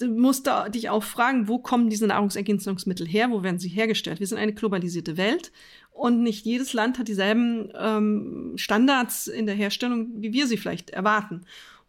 du 0.00 0.08
musst 0.08 0.46
da 0.46 0.68
dich 0.68 0.88
auch 0.88 1.02
fragen, 1.02 1.46
wo 1.46 1.58
kommen 1.58 1.90
diese 1.90 2.06
Nahrungsergänzungsmittel 2.06 3.06
her, 3.06 3.30
wo 3.30 3.42
werden 3.42 3.58
sie 3.58 3.68
hergestellt? 3.68 4.18
Wir 4.18 4.26
sind 4.26 4.38
eine 4.38 4.54
globalisierte 4.54 5.16
Welt 5.16 5.52
und 6.00 6.22
nicht 6.22 6.46
jedes 6.46 6.72
Land 6.72 6.98
hat 6.98 7.08
dieselben 7.08 7.70
ähm, 7.78 8.54
Standards 8.56 9.26
in 9.26 9.44
der 9.44 9.54
Herstellung, 9.54 10.22
wie 10.22 10.32
wir 10.32 10.46
sie 10.46 10.56
vielleicht 10.56 10.88
erwarten. 10.88 11.42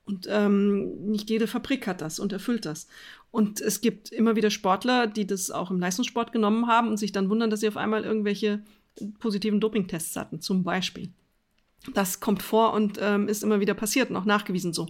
Und 0.03 0.27
ähm, 0.29 1.05
nicht 1.05 1.29
jede 1.29 1.47
Fabrik 1.47 1.87
hat 1.87 2.01
das 2.01 2.19
und 2.19 2.33
erfüllt 2.33 2.65
das. 2.65 2.87
Und 3.31 3.61
es 3.61 3.79
gibt 3.79 4.11
immer 4.11 4.35
wieder 4.35 4.49
Sportler, 4.49 5.07
die 5.07 5.25
das 5.25 5.49
auch 5.49 5.71
im 5.71 5.79
Leistungssport 5.79 6.33
genommen 6.33 6.67
haben 6.67 6.89
und 6.89 6.97
sich 6.97 7.13
dann 7.13 7.29
wundern, 7.29 7.49
dass 7.49 7.61
sie 7.61 7.69
auf 7.69 7.77
einmal 7.77 8.03
irgendwelche 8.03 8.61
positiven 9.19 9.61
Dopingtests 9.61 10.17
hatten, 10.17 10.41
zum 10.41 10.65
Beispiel. 10.65 11.07
Das 11.93 12.19
kommt 12.19 12.43
vor 12.43 12.73
und 12.73 12.99
ähm, 13.01 13.29
ist 13.29 13.45
immer 13.45 13.61
wieder 13.61 13.75
passiert 13.75 14.09
und 14.09 14.17
auch 14.17 14.25
nachgewiesen 14.25 14.73
so 14.73 14.89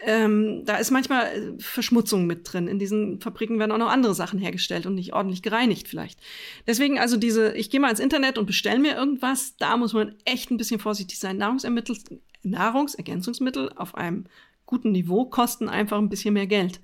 ähm, 0.00 0.64
da 0.64 0.76
ist 0.76 0.90
manchmal 0.90 1.26
äh, 1.26 1.52
Verschmutzung 1.58 2.26
mit 2.26 2.52
drin. 2.52 2.68
In 2.68 2.78
diesen 2.78 3.20
Fabriken 3.20 3.58
werden 3.58 3.72
auch 3.72 3.78
noch 3.78 3.90
andere 3.90 4.14
Sachen 4.14 4.38
hergestellt 4.38 4.86
und 4.86 4.94
nicht 4.94 5.12
ordentlich 5.12 5.42
gereinigt 5.42 5.88
vielleicht. 5.88 6.20
Deswegen 6.66 6.98
also 6.98 7.16
diese, 7.16 7.56
ich 7.56 7.70
gehe 7.70 7.80
mal 7.80 7.90
ins 7.90 8.00
Internet 8.00 8.38
und 8.38 8.46
bestelle 8.46 8.78
mir 8.78 8.94
irgendwas, 8.94 9.56
da 9.56 9.76
muss 9.76 9.92
man 9.92 10.14
echt 10.24 10.50
ein 10.50 10.56
bisschen 10.56 10.78
vorsichtig 10.80 11.18
sein. 11.18 11.36
Nahrungsermittel, 11.36 11.96
Nahrungsergänzungsmittel 12.42 13.72
auf 13.74 13.96
einem 13.96 14.24
guten 14.66 14.92
Niveau 14.92 15.24
kosten 15.24 15.68
einfach 15.68 15.98
ein 15.98 16.10
bisschen 16.10 16.34
mehr 16.34 16.46
Geld. 16.46 16.80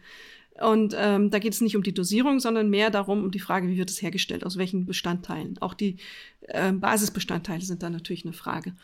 Und 0.61 0.95
ähm, 0.97 1.31
da 1.31 1.41
geht 1.41 1.53
es 1.53 1.61
nicht 1.61 1.77
um 1.77 1.83
die 1.83 1.95
Dosierung, 1.95 2.39
sondern 2.39 2.71
mehr 2.71 2.91
darum, 2.91 3.25
um 3.25 3.31
die 3.33 3.41
Frage, 3.41 3.69
wie 3.69 3.77
wird 3.77 3.91
es 3.91 4.03
hergestellt, 4.03 4.47
aus 4.47 4.57
welchen 4.57 4.87
Bestandteilen. 4.87 5.59
Auch 5.61 5.75
die 5.75 5.97
äh, 6.43 6.73
Basisbestandteile 6.73 7.63
sind 7.63 7.83
da 7.83 7.91
natürlich 7.91 8.25
eine 8.25 8.35
Frage. 8.35 8.75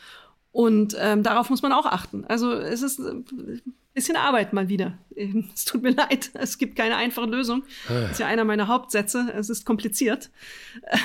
Und 0.52 0.96
ähm, 0.98 1.22
darauf 1.22 1.48
muss 1.48 1.62
man 1.62 1.72
auch 1.72 1.86
achten. 1.86 2.24
Also 2.26 2.52
es 2.52 2.82
ist 2.82 2.98
ein 2.98 3.24
äh, 3.46 3.70
bisschen 3.94 4.16
Arbeit 4.16 4.52
mal 4.52 4.68
wieder. 4.68 4.98
Es 5.54 5.66
tut 5.66 5.82
mir 5.82 5.90
leid, 5.90 6.30
es 6.32 6.56
gibt 6.56 6.76
keine 6.76 6.96
einfache 6.96 7.26
Lösung. 7.26 7.62
Das 7.88 8.12
ist 8.12 8.20
ja 8.20 8.26
einer 8.26 8.44
meiner 8.44 8.68
Hauptsätze. 8.68 9.30
Es 9.36 9.50
ist 9.50 9.66
kompliziert. 9.66 10.30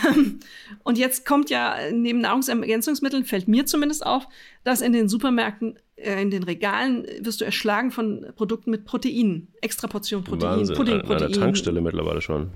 Ähm, 0.08 0.40
und 0.84 0.98
jetzt 0.98 1.26
kommt 1.26 1.50
ja 1.50 1.76
neben 1.92 2.20
Nahrungsergänzungsmitteln, 2.22 3.26
fällt 3.26 3.50
mir 3.50 3.66
zumindest 3.66 4.06
auf, 4.06 4.26
dass 4.64 4.80
in 4.82 4.94
den 4.94 5.10
Supermärkten, 5.10 5.78
äh, 5.98 6.22
in 6.22 6.32
den 6.32 6.44
Regalen 6.44 7.06
wirst 7.20 7.42
du 7.42 7.46
erschlagen 7.46 7.92
von 7.92 8.26
Produkten 8.38 8.72
mit 8.72 8.86
Proteinen. 8.86 9.50
Extra 9.62 9.88
Portion 9.88 10.24
Protein, 10.24 10.60
Wahnsinn. 10.60 10.76
Pudding, 10.78 11.02
Protein. 11.02 11.24
An 11.24 11.32
der 11.32 11.42
Tankstelle 11.42 11.82
mittlerweile 11.82 12.22
schon 12.22 12.52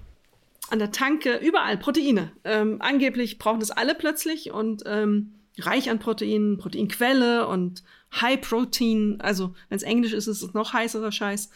an 0.71 0.77
der 0.79 0.91
Tanke, 0.91 1.37
überall 1.37 1.77
Proteine. 1.77 2.31
Ähm, 2.43 2.77
angeblich 2.79 3.39
brauchen 3.39 3.59
das 3.59 3.71
alle 3.71 3.95
plötzlich 3.95 4.51
und 4.51 4.83
ähm, 4.85 5.33
reich 5.65 5.89
an 5.89 5.99
Proteinen, 5.99 6.57
Proteinquelle 6.57 7.47
und 7.47 7.83
High 8.13 8.41
Protein. 8.41 9.17
Also, 9.19 9.53
wenn 9.69 9.77
es 9.77 9.83
Englisch 9.83 10.13
ist, 10.13 10.27
ist 10.27 10.41
es 10.41 10.53
noch 10.53 10.73
heißerer 10.73 11.11
Scheiß. 11.11 11.49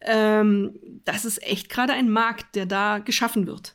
Ähm, 0.00 0.78
das 1.04 1.24
ist 1.24 1.42
echt 1.42 1.68
gerade 1.68 1.92
ein 1.92 2.10
Markt, 2.10 2.54
der 2.54 2.66
da 2.66 2.98
geschaffen 2.98 3.46
wird. 3.46 3.74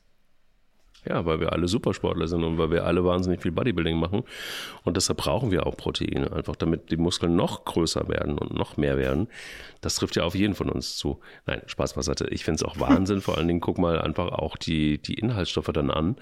Ja, 1.07 1.25
weil 1.25 1.39
wir 1.39 1.51
alle 1.51 1.67
Supersportler 1.67 2.27
sind 2.27 2.43
und 2.43 2.57
weil 2.57 2.71
wir 2.71 2.85
alle 2.85 3.03
wahnsinnig 3.03 3.41
viel 3.41 3.51
Bodybuilding 3.51 3.97
machen. 3.97 4.23
Und 4.83 4.95
deshalb 4.95 5.17
brauchen 5.17 5.51
wir 5.51 5.67
auch 5.67 5.75
Proteine, 5.75 6.31
einfach 6.31 6.55
damit 6.55 6.91
die 6.91 6.97
Muskeln 6.97 7.35
noch 7.35 7.65
größer 7.65 8.07
werden 8.07 8.37
und 8.37 8.53
noch 8.53 8.77
mehr 8.77 8.97
werden. 8.97 9.27
Das 9.81 9.95
trifft 9.95 10.15
ja 10.15 10.23
auf 10.23 10.35
jeden 10.35 10.55
von 10.55 10.69
uns 10.69 10.97
zu. 10.97 11.19
Nein, 11.45 11.61
Spaß 11.65 11.93
beiseite. 11.93 12.27
Ich 12.29 12.45
finde 12.45 12.63
es 12.63 12.63
auch 12.63 12.79
Wahnsinn. 12.79 13.21
Vor 13.21 13.37
allen 13.37 13.47
Dingen 13.47 13.59
guck 13.59 13.77
mal 13.77 13.99
einfach 13.99 14.31
auch 14.31 14.55
die, 14.55 14.97
die 14.97 15.15
Inhaltsstoffe 15.15 15.71
dann 15.73 15.91
an. 15.91 16.15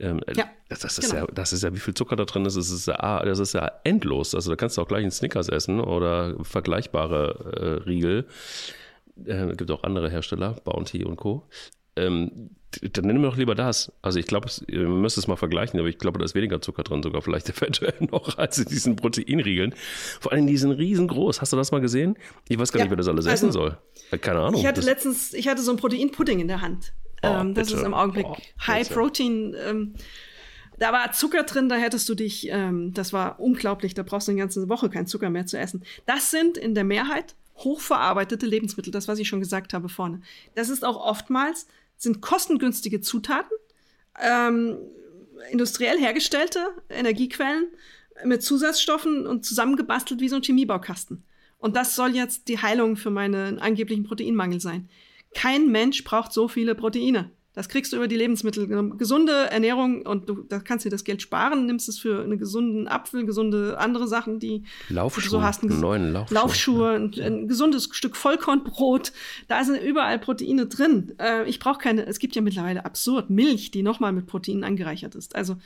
Ähm, 0.00 0.20
ja, 0.34 0.44
das, 0.68 0.80
das, 0.80 0.98
ist 0.98 1.10
genau. 1.10 1.26
ja, 1.26 1.32
das 1.32 1.52
ist 1.52 1.62
ja, 1.62 1.74
wie 1.74 1.80
viel 1.80 1.94
Zucker 1.94 2.16
da 2.16 2.24
drin 2.24 2.44
ist, 2.46 2.56
das 2.56 2.70
ist 2.70 2.86
ja, 2.86 3.24
das 3.24 3.38
ist 3.38 3.52
ja 3.54 3.70
endlos. 3.84 4.34
Also 4.34 4.50
da 4.50 4.56
kannst 4.56 4.76
du 4.76 4.82
auch 4.82 4.88
gleich 4.88 5.02
einen 5.02 5.10
Snickers 5.10 5.48
essen 5.48 5.80
oder 5.80 6.36
vergleichbare 6.44 7.80
äh, 7.82 7.88
Riegel. 7.88 8.26
Äh, 9.24 9.54
gibt 9.56 9.70
auch 9.70 9.82
andere 9.82 10.10
Hersteller, 10.10 10.52
Bounty 10.64 11.04
und 11.04 11.16
Co. 11.16 11.44
Ähm, 11.98 12.50
dann 12.92 13.06
nehmen 13.06 13.22
wir 13.22 13.30
doch 13.30 13.36
lieber 13.36 13.54
das. 13.54 13.92
Also 14.02 14.18
ich 14.18 14.26
glaube, 14.26 14.48
man 14.70 15.00
müsste 15.00 15.20
es 15.20 15.26
mal 15.26 15.36
vergleichen, 15.36 15.80
aber 15.80 15.88
ich 15.88 15.98
glaube, 15.98 16.18
da 16.18 16.24
ist 16.24 16.34
weniger 16.34 16.60
Zucker 16.60 16.82
drin, 16.82 17.02
sogar 17.02 17.22
vielleicht 17.22 17.48
eventuell 17.56 17.94
noch 18.00 18.36
als 18.36 18.58
in 18.58 18.66
diesen 18.66 18.96
Proteinriegeln. 18.96 19.74
Vor 20.20 20.32
allem, 20.32 20.46
die 20.46 20.56
sind 20.56 20.72
riesengroß. 20.72 21.40
Hast 21.40 21.52
du 21.52 21.56
das 21.56 21.72
mal 21.72 21.80
gesehen? 21.80 22.16
Ich 22.48 22.58
weiß 22.58 22.72
gar 22.72 22.80
ja, 22.80 22.84
nicht, 22.84 22.90
wer 22.90 22.96
das 22.96 23.08
alles 23.08 23.26
also, 23.26 23.46
essen 23.46 23.52
soll. 23.52 23.78
Keine 24.20 24.40
Ahnung. 24.40 24.60
Ich 24.60 24.66
hatte 24.66 24.82
letztens, 24.82 25.32
ich 25.32 25.48
hatte 25.48 25.62
so 25.62 25.70
ein 25.70 25.78
Proteinpudding 25.78 26.40
in 26.40 26.48
der 26.48 26.60
Hand. 26.60 26.92
Oh, 27.22 27.28
ähm, 27.28 27.54
das 27.54 27.72
ist 27.72 27.82
im 27.82 27.94
Augenblick 27.94 28.26
oh, 28.26 28.36
High 28.66 28.88
Protein. 28.88 29.56
Ähm, 29.66 29.94
da 30.78 30.92
war 30.92 31.10
Zucker 31.12 31.42
drin, 31.42 31.68
da 31.68 31.74
hättest 31.74 32.08
du 32.08 32.14
dich, 32.14 32.48
ähm, 32.50 32.92
das 32.94 33.12
war 33.12 33.40
unglaublich, 33.40 33.94
da 33.94 34.04
brauchst 34.04 34.28
du 34.28 34.32
eine 34.32 34.40
ganze 34.40 34.68
Woche 34.68 34.88
keinen 34.88 35.06
Zucker 35.06 35.28
mehr 35.28 35.46
zu 35.46 35.58
essen. 35.58 35.82
Das 36.06 36.30
sind 36.30 36.56
in 36.56 36.74
der 36.74 36.84
Mehrheit 36.84 37.34
hochverarbeitete 37.56 38.46
Lebensmittel, 38.46 38.92
das, 38.92 39.08
was 39.08 39.18
ich 39.18 39.26
schon 39.26 39.40
gesagt 39.40 39.74
habe 39.74 39.88
vorne. 39.88 40.20
Das 40.54 40.68
ist 40.68 40.84
auch 40.84 40.96
oftmals, 40.96 41.66
sind 41.98 42.22
kostengünstige 42.22 43.00
Zutaten, 43.00 43.56
ähm, 44.20 44.78
industriell 45.50 45.98
hergestellte 45.98 46.60
Energiequellen 46.88 47.68
mit 48.24 48.42
Zusatzstoffen 48.42 49.26
und 49.26 49.44
zusammengebastelt 49.44 50.20
wie 50.20 50.28
so 50.28 50.36
ein 50.36 50.42
Chemiebaukasten. 50.42 51.24
Und 51.58 51.76
das 51.76 51.94
soll 51.94 52.14
jetzt 52.14 52.48
die 52.48 52.60
Heilung 52.60 52.96
für 52.96 53.10
meinen 53.10 53.58
angeblichen 53.58 54.04
Proteinmangel 54.04 54.60
sein. 54.60 54.88
Kein 55.34 55.70
Mensch 55.70 56.04
braucht 56.04 56.32
so 56.32 56.48
viele 56.48 56.74
Proteine. 56.74 57.30
Das 57.58 57.68
kriegst 57.68 57.92
du 57.92 57.96
über 57.96 58.06
die 58.06 58.14
Lebensmittel. 58.14 58.68
Gesunde 58.98 59.32
Ernährung 59.50 60.02
und 60.02 60.28
du 60.28 60.44
da 60.48 60.60
kannst 60.60 60.84
dir 60.84 60.90
das 60.90 61.02
Geld 61.02 61.22
sparen, 61.22 61.66
nimmst 61.66 61.88
es 61.88 61.98
für 61.98 62.22
einen 62.22 62.38
gesunden 62.38 62.86
Apfel, 62.86 63.26
gesunde 63.26 63.78
andere 63.78 64.06
Sachen, 64.06 64.38
die 64.38 64.62
Laufschuhe, 64.88 65.24
du 65.24 65.28
so 65.28 65.42
hast. 65.42 65.64
Einen 65.64 65.80
neuen 65.80 66.12
Laufschuhe, 66.12 66.34
Laufschuhe 66.38 66.90
ein, 66.90 67.20
ein, 67.20 67.48
gesundes 67.48 67.88
Stück 67.90 68.14
Vollkornbrot. 68.14 69.10
Da 69.48 69.64
sind 69.64 69.82
überall 69.82 70.20
Proteine 70.20 70.66
drin. 70.66 71.16
Äh, 71.18 71.48
ich 71.48 71.58
brauche 71.58 71.80
keine, 71.80 72.06
es 72.06 72.20
gibt 72.20 72.36
ja 72.36 72.42
mittlerweile 72.42 72.84
absurd 72.84 73.28
Milch, 73.28 73.72
die 73.72 73.82
nochmal 73.82 74.12
mit 74.12 74.28
Proteinen 74.28 74.62
angereichert 74.62 75.16
ist. 75.16 75.34
Also 75.34 75.56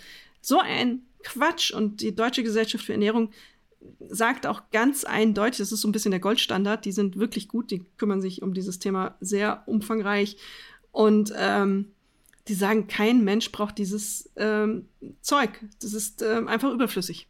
so 0.41 0.61
ein 0.61 1.03
Quatsch 1.23 1.73
und 1.73 2.01
die 2.01 2.17
Deutsche 2.17 2.43
Gesellschaft 2.43 2.87
für 2.87 2.93
Ernährung 2.93 3.33
sagt 4.09 4.47
auch 4.47 4.63
ganz 4.71 5.05
eindeutig, 5.05 5.59
das 5.59 5.73
ist 5.73 5.83
so 5.83 5.89
ein 5.89 5.93
bisschen 5.93 6.11
der 6.11 6.21
Goldstandard, 6.21 6.87
die 6.87 6.93
sind 6.93 7.19
wirklich 7.19 7.49
gut, 7.49 7.71
die 7.71 7.85
kümmern 7.99 8.23
sich 8.23 8.41
um 8.41 8.55
dieses 8.55 8.79
Thema 8.79 9.17
sehr 9.21 9.63
umfangreich. 9.67 10.39
Und 10.93 11.33
ähm, 11.37 11.93
die 12.49 12.55
sagen, 12.55 12.87
kein 12.87 13.25
Mensch 13.25 13.51
braucht 13.53 13.79
dieses 13.79 14.31
ähm, 14.37 14.89
Zeug. 15.21 15.61
Das 15.81 15.95
ist 15.95 16.23
ähm, 16.23 16.49
einfach 16.49 16.71
überflüssig. 16.73 17.29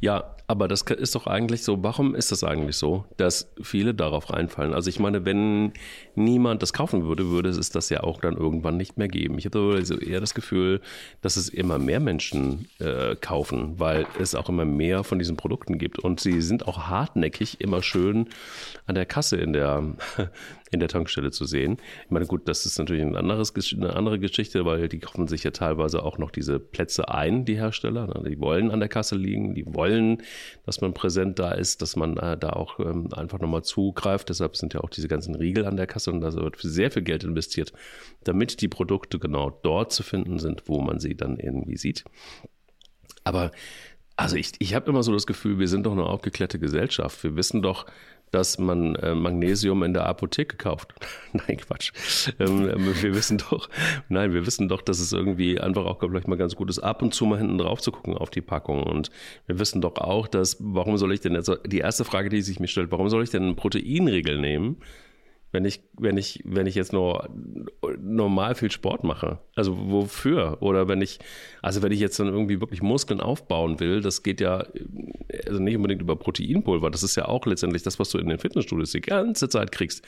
Ja, 0.00 0.36
aber 0.46 0.68
das 0.68 0.82
ist 0.82 1.14
doch 1.14 1.26
eigentlich 1.26 1.62
so, 1.62 1.82
warum 1.82 2.14
ist 2.14 2.30
das 2.30 2.44
eigentlich 2.44 2.76
so, 2.76 3.06
dass 3.16 3.50
viele 3.62 3.94
darauf 3.94 4.30
reinfallen? 4.30 4.74
Also 4.74 4.90
ich 4.90 5.00
meine, 5.00 5.24
wenn 5.24 5.72
niemand 6.16 6.62
das 6.62 6.72
kaufen 6.72 7.04
würde, 7.04 7.30
würde 7.30 7.48
es 7.48 7.70
das 7.70 7.88
ja 7.88 8.02
auch 8.02 8.20
dann 8.20 8.36
irgendwann 8.36 8.76
nicht 8.76 8.96
mehr 8.96 9.08
geben. 9.08 9.38
Ich 9.38 9.46
habe 9.46 9.74
also 9.76 9.98
eher 9.98 10.20
das 10.20 10.34
Gefühl, 10.34 10.80
dass 11.20 11.36
es 11.36 11.48
immer 11.48 11.78
mehr 11.78 12.00
Menschen 12.00 12.68
äh, 12.78 13.16
kaufen, 13.16 13.78
weil 13.78 14.06
es 14.18 14.34
auch 14.34 14.48
immer 14.48 14.64
mehr 14.64 15.04
von 15.04 15.18
diesen 15.18 15.36
Produkten 15.36 15.78
gibt. 15.78 15.98
Und 15.98 16.20
sie 16.20 16.40
sind 16.42 16.68
auch 16.68 16.88
hartnäckig 16.88 17.60
immer 17.60 17.82
schön 17.82 18.28
an 18.86 18.94
der 18.94 19.06
Kasse 19.06 19.36
in 19.36 19.52
der, 19.52 19.82
in 20.70 20.80
der 20.80 20.88
Tankstelle 20.88 21.30
zu 21.30 21.44
sehen. 21.44 21.78
Ich 22.04 22.10
meine, 22.10 22.26
gut, 22.26 22.48
das 22.48 22.66
ist 22.66 22.78
natürlich 22.78 23.02
ein 23.02 23.16
anderes, 23.16 23.52
eine 23.72 23.94
andere 23.94 24.18
Geschichte, 24.18 24.64
weil 24.64 24.88
die 24.88 24.98
kaufen 24.98 25.28
sich 25.28 25.44
ja 25.44 25.50
teilweise 25.50 26.02
auch 26.02 26.18
noch 26.18 26.30
diese 26.30 26.58
Plätze 26.58 27.08
ein, 27.08 27.44
die 27.44 27.56
Hersteller. 27.56 28.06
Die 28.26 28.40
wollen 28.40 28.70
an 28.70 28.80
der 28.80 28.88
Kasse 28.88 29.16
liegen, 29.16 29.54
die 29.54 29.64
wollen, 29.66 30.22
dass 30.66 30.80
man 30.80 30.92
präsent 30.92 31.38
da 31.38 31.52
ist, 31.52 31.80
dass 31.82 31.96
man 31.96 32.16
äh, 32.18 32.36
da 32.36 32.50
auch 32.50 32.78
ähm, 32.80 33.08
einfach 33.14 33.40
nochmal 33.40 33.62
zugreift. 33.62 34.28
Deshalb 34.28 34.56
sind 34.56 34.74
ja 34.74 34.80
auch 34.80 34.90
diese 34.90 35.08
ganzen 35.08 35.34
Riegel 35.34 35.64
an 35.64 35.76
der 35.76 35.86
Kasse 35.86 36.03
und 36.08 36.20
da 36.20 36.32
wird 36.32 36.56
sehr 36.60 36.90
viel 36.90 37.02
Geld 37.02 37.24
investiert, 37.24 37.72
damit 38.24 38.60
die 38.60 38.68
Produkte 38.68 39.18
genau 39.18 39.50
dort 39.62 39.92
zu 39.92 40.02
finden 40.02 40.38
sind, 40.38 40.62
wo 40.66 40.80
man 40.80 40.98
sie 40.98 41.16
dann 41.16 41.38
irgendwie 41.38 41.76
sieht. 41.76 42.04
Aber 43.24 43.50
also 44.16 44.36
ich, 44.36 44.52
ich 44.58 44.74
habe 44.74 44.90
immer 44.90 45.02
so 45.02 45.12
das 45.12 45.26
Gefühl, 45.26 45.58
wir 45.58 45.68
sind 45.68 45.86
doch 45.86 45.92
eine 45.92 46.04
aufgeklärte 46.04 46.58
Gesellschaft. 46.58 47.24
Wir 47.24 47.36
wissen 47.36 47.62
doch, 47.62 47.86
dass 48.30 48.58
man 48.58 48.96
äh, 48.96 49.14
Magnesium 49.14 49.82
in 49.84 49.92
der 49.92 50.06
Apotheke 50.06 50.56
kauft. 50.56 50.94
nein, 51.32 51.56
Quatsch. 51.56 51.92
Ähm, 52.38 52.68
ähm, 52.68 52.94
wir 53.00 53.14
wissen 53.14 53.38
doch, 53.38 53.68
nein, 54.08 54.32
wir 54.32 54.46
wissen 54.46 54.68
doch, 54.68 54.82
dass 54.82 54.98
es 54.98 55.12
irgendwie 55.12 55.60
einfach 55.60 55.84
auch 55.84 56.00
vielleicht 56.00 56.28
mal 56.28 56.36
ganz 56.36 56.56
gut 56.56 56.70
ist, 56.70 56.80
ab 56.80 57.02
und 57.02 57.14
zu 57.14 57.26
mal 57.26 57.38
hinten 57.38 57.58
drauf 57.58 57.80
zu 57.80 57.92
gucken 57.92 58.16
auf 58.16 58.30
die 58.30 58.40
Packung. 58.40 58.82
Und 58.82 59.10
wir 59.46 59.58
wissen 59.58 59.80
doch 59.80 59.96
auch, 59.96 60.26
dass, 60.26 60.56
warum 60.60 60.96
soll 60.96 61.12
ich 61.12 61.20
denn 61.20 61.34
jetzt, 61.34 61.50
die 61.66 61.78
erste 61.78 62.04
Frage, 62.04 62.28
die 62.28 62.42
sich 62.42 62.58
mir 62.58 62.68
stellt, 62.68 62.90
warum 62.90 63.08
soll 63.08 63.22
ich 63.22 63.30
denn 63.30 63.42
einen 63.42 63.56
Proteinriegel 63.56 64.38
nehmen? 64.38 64.78
Wenn 65.54 65.64
ich, 65.64 65.82
wenn 65.96 66.16
ich, 66.16 66.42
wenn 66.44 66.66
ich 66.66 66.74
jetzt 66.74 66.92
nur 66.92 67.28
normal 68.00 68.56
viel 68.56 68.72
Sport 68.72 69.04
mache. 69.04 69.38
Also 69.54 69.78
wofür? 69.88 70.58
Oder 70.60 70.88
wenn 70.88 71.00
ich, 71.00 71.20
also 71.62 71.80
wenn 71.80 71.92
ich 71.92 72.00
jetzt 72.00 72.18
dann 72.18 72.26
irgendwie 72.26 72.60
wirklich 72.60 72.82
Muskeln 72.82 73.20
aufbauen 73.20 73.78
will, 73.78 74.00
das 74.00 74.24
geht 74.24 74.40
ja 74.40 74.66
also 75.46 75.60
nicht 75.60 75.76
unbedingt 75.76 76.02
über 76.02 76.16
Proteinpulver. 76.16 76.90
Das 76.90 77.04
ist 77.04 77.14
ja 77.14 77.26
auch 77.26 77.46
letztendlich 77.46 77.84
das, 77.84 78.00
was 78.00 78.10
du 78.10 78.18
in 78.18 78.28
den 78.28 78.40
Fitnessstudios 78.40 78.90
die 78.90 79.00
ganze 79.00 79.48
Zeit 79.48 79.70
kriegst 79.70 80.04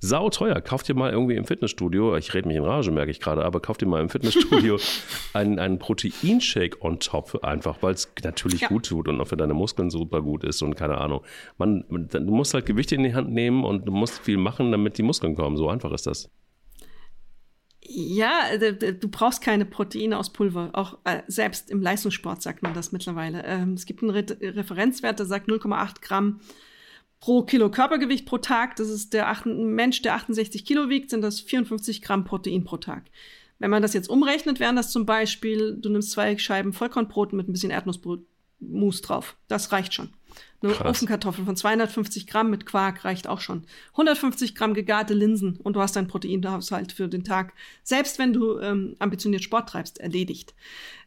sau 0.00 0.30
teuer. 0.30 0.60
Kauf 0.60 0.82
dir 0.82 0.94
mal 0.94 1.10
irgendwie 1.10 1.36
im 1.36 1.44
Fitnessstudio, 1.44 2.16
ich 2.16 2.34
rede 2.34 2.48
mich 2.48 2.56
in 2.56 2.64
Rage, 2.64 2.90
merke 2.90 3.10
ich 3.10 3.20
gerade, 3.20 3.44
aber 3.44 3.60
kauf 3.60 3.78
dir 3.78 3.86
mal 3.86 4.00
im 4.00 4.08
Fitnessstudio 4.08 4.78
einen, 5.32 5.58
einen 5.58 5.78
Proteinshake 5.78 6.82
on 6.82 7.00
top, 7.00 7.42
einfach, 7.42 7.82
weil 7.82 7.94
es 7.94 8.12
natürlich 8.22 8.62
ja. 8.62 8.68
gut 8.68 8.86
tut 8.86 9.08
und 9.08 9.20
auch 9.20 9.28
für 9.28 9.36
deine 9.36 9.54
Muskeln 9.54 9.90
super 9.90 10.22
gut 10.22 10.44
ist 10.44 10.62
und 10.62 10.74
keine 10.74 10.98
Ahnung. 10.98 11.22
Man, 11.58 11.84
du 11.88 12.20
musst 12.20 12.54
halt 12.54 12.66
Gewichte 12.66 12.94
in 12.94 13.02
die 13.02 13.14
Hand 13.14 13.30
nehmen 13.30 13.64
und 13.64 13.86
du 13.86 13.92
musst 13.92 14.20
viel 14.20 14.36
machen, 14.36 14.72
damit 14.72 14.98
die 14.98 15.02
Muskeln 15.02 15.34
kommen. 15.34 15.56
So 15.56 15.68
einfach 15.68 15.92
ist 15.92 16.06
das. 16.06 16.30
Ja, 17.88 18.56
du 18.58 19.08
brauchst 19.08 19.42
keine 19.42 19.64
Proteine 19.64 20.18
aus 20.18 20.32
Pulver. 20.32 20.70
Auch 20.72 20.98
äh, 21.04 21.22
selbst 21.28 21.70
im 21.70 21.80
Leistungssport 21.80 22.42
sagt 22.42 22.62
man 22.62 22.74
das 22.74 22.90
mittlerweile. 22.90 23.44
Ähm, 23.44 23.74
es 23.74 23.86
gibt 23.86 24.02
einen 24.02 24.10
Re 24.10 24.24
Referenzwert, 24.40 25.20
der 25.20 25.26
sagt 25.26 25.48
0,8 25.48 26.00
Gramm 26.00 26.40
pro 27.20 27.42
Kilo 27.42 27.70
Körpergewicht 27.70 28.26
pro 28.26 28.38
Tag. 28.38 28.76
Das 28.76 28.88
ist 28.88 29.12
der 29.12 29.28
acht, 29.28 29.46
Mensch, 29.46 30.02
der 30.02 30.14
68 30.14 30.64
Kilo 30.64 30.88
wiegt, 30.88 31.10
sind 31.10 31.22
das 31.22 31.40
54 31.40 32.02
Gramm 32.02 32.24
Protein 32.24 32.64
pro 32.64 32.76
Tag. 32.76 33.04
Wenn 33.58 33.70
man 33.70 33.82
das 33.82 33.94
jetzt 33.94 34.10
umrechnet, 34.10 34.60
wären 34.60 34.76
das 34.76 34.90
zum 34.90 35.06
Beispiel, 35.06 35.76
du 35.80 35.88
nimmst 35.88 36.10
zwei 36.10 36.36
Scheiben 36.36 36.72
Vollkornbrot 36.72 37.32
mit 37.32 37.48
ein 37.48 37.52
bisschen 37.52 37.70
Erdnussmus 37.70 39.00
drauf. 39.02 39.36
Das 39.48 39.72
reicht 39.72 39.94
schon. 39.94 40.10
Eine 40.62 40.72
Krass. 40.72 40.86
Ofenkartoffel 40.86 41.44
von 41.44 41.56
250 41.56 42.26
Gramm 42.26 42.50
mit 42.50 42.66
Quark 42.66 43.04
reicht 43.04 43.26
auch 43.26 43.40
schon. 43.40 43.64
150 43.92 44.54
Gramm 44.54 44.74
gegarte 44.74 45.14
Linsen 45.14 45.56
und 45.56 45.74
du 45.74 45.80
hast 45.80 45.96
deinen 45.96 46.08
Proteinhaushalt 46.08 46.92
für 46.92 47.08
den 47.08 47.24
Tag. 47.24 47.54
Selbst 47.82 48.18
wenn 48.18 48.32
du 48.32 48.58
ähm, 48.58 48.96
ambitioniert 48.98 49.42
Sport 49.42 49.70
treibst, 49.70 49.98
erledigt. 49.98 50.54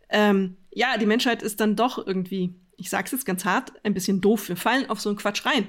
Ähm, 0.10 0.58
ja, 0.72 0.98
die 0.98 1.06
Menschheit 1.06 1.44
ist 1.44 1.60
dann 1.60 1.76
doch 1.76 2.06
irgendwie, 2.06 2.54
ich 2.80 2.90
sag's 2.90 3.12
jetzt 3.12 3.26
ganz 3.26 3.46
hart, 3.46 3.74
ein 3.84 3.94
bisschen 3.94 4.22
doof. 4.22 4.50
Wir 4.50 4.56
fallen 4.56 4.90
auf 4.90 5.00
so 5.02 5.10
einen 5.10 5.18
Quatsch 5.18 5.46
rein. 5.46 5.68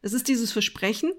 Es 0.00 0.12
ist 0.12 0.28
dieses 0.28 0.52
Versprechen 0.52 1.12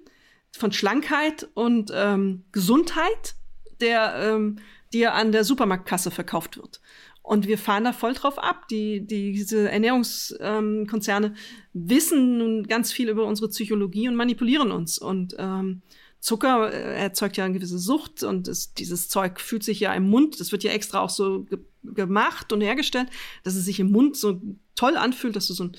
von 0.51 0.71
Schlankheit 0.71 1.49
und 1.53 1.91
ähm, 1.93 2.43
Gesundheit, 2.51 3.35
der 3.81 4.15
ähm, 4.17 4.57
dir 4.93 5.13
an 5.13 5.31
der 5.31 5.43
Supermarktkasse 5.43 6.11
verkauft 6.11 6.57
wird. 6.57 6.79
Und 7.21 7.47
wir 7.47 7.57
fahren 7.57 7.85
da 7.85 7.93
voll 7.93 8.13
drauf 8.13 8.37
ab. 8.37 8.67
Die, 8.67 9.05
die, 9.05 9.31
diese 9.31 9.69
Ernährungskonzerne 9.69 11.27
ähm, 11.27 11.35
wissen 11.73 12.37
nun 12.37 12.67
ganz 12.67 12.91
viel 12.91 13.09
über 13.09 13.25
unsere 13.25 13.49
Psychologie 13.49 14.09
und 14.09 14.15
manipulieren 14.15 14.71
uns. 14.71 14.99
Und 14.99 15.35
ähm, 15.39 15.81
Zucker 16.23 16.71
äh, 16.71 17.01
erzeugt 17.01 17.35
ja 17.35 17.43
eine 17.43 17.53
gewisse 17.53 17.77
Sucht 17.77 18.23
und 18.23 18.47
es, 18.47 18.73
dieses 18.73 19.09
Zeug 19.09 19.41
fühlt 19.41 19.61
sich 19.61 19.81
ja 19.81 19.93
im 19.93 20.09
Mund, 20.09 20.39
das 20.39 20.53
wird 20.53 20.63
ja 20.63 20.71
extra 20.71 21.01
auch 21.01 21.09
so 21.09 21.43
ge 21.43 21.59
gemacht 21.83 22.53
und 22.53 22.61
hergestellt, 22.61 23.09
dass 23.43 23.55
es 23.55 23.65
sich 23.65 23.81
im 23.81 23.91
Mund 23.91 24.15
so 24.15 24.39
toll 24.73 24.95
anfühlt, 24.95 25.35
dass 25.35 25.47
du 25.47 25.53
so 25.53 25.65
ein 25.65 25.77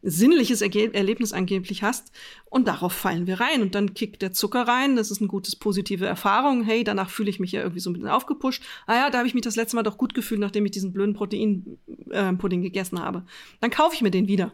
sinnliches 0.00 0.62
Erge 0.62 0.94
Erlebnis 0.94 1.34
angeblich 1.34 1.82
hast. 1.82 2.10
Und 2.46 2.68
darauf 2.68 2.94
fallen 2.94 3.26
wir 3.26 3.38
rein. 3.38 3.60
Und 3.60 3.74
dann 3.74 3.92
kickt 3.92 4.22
der 4.22 4.32
Zucker 4.32 4.66
rein. 4.66 4.96
Das 4.96 5.10
ist 5.10 5.20
eine 5.20 5.28
gute, 5.28 5.54
positive 5.58 6.06
Erfahrung. 6.06 6.64
Hey, 6.64 6.84
danach 6.84 7.10
fühle 7.10 7.28
ich 7.28 7.38
mich 7.38 7.52
ja 7.52 7.60
irgendwie 7.60 7.80
so 7.80 7.90
ein 7.90 7.92
bisschen 7.92 8.08
aufgepusht. 8.08 8.62
Ah 8.86 8.96
ja, 8.96 9.10
da 9.10 9.18
habe 9.18 9.28
ich 9.28 9.34
mich 9.34 9.44
das 9.44 9.56
letzte 9.56 9.76
Mal 9.76 9.82
doch 9.82 9.98
gut 9.98 10.14
gefühlt, 10.14 10.40
nachdem 10.40 10.64
ich 10.64 10.72
diesen 10.72 10.94
blöden 10.94 11.14
Proteinpudding 11.14 12.60
äh, 12.60 12.64
gegessen 12.64 12.98
habe. 12.98 13.26
Dann 13.60 13.70
kaufe 13.70 13.94
ich 13.94 14.00
mir 14.00 14.10
den 14.10 14.26
wieder. 14.26 14.52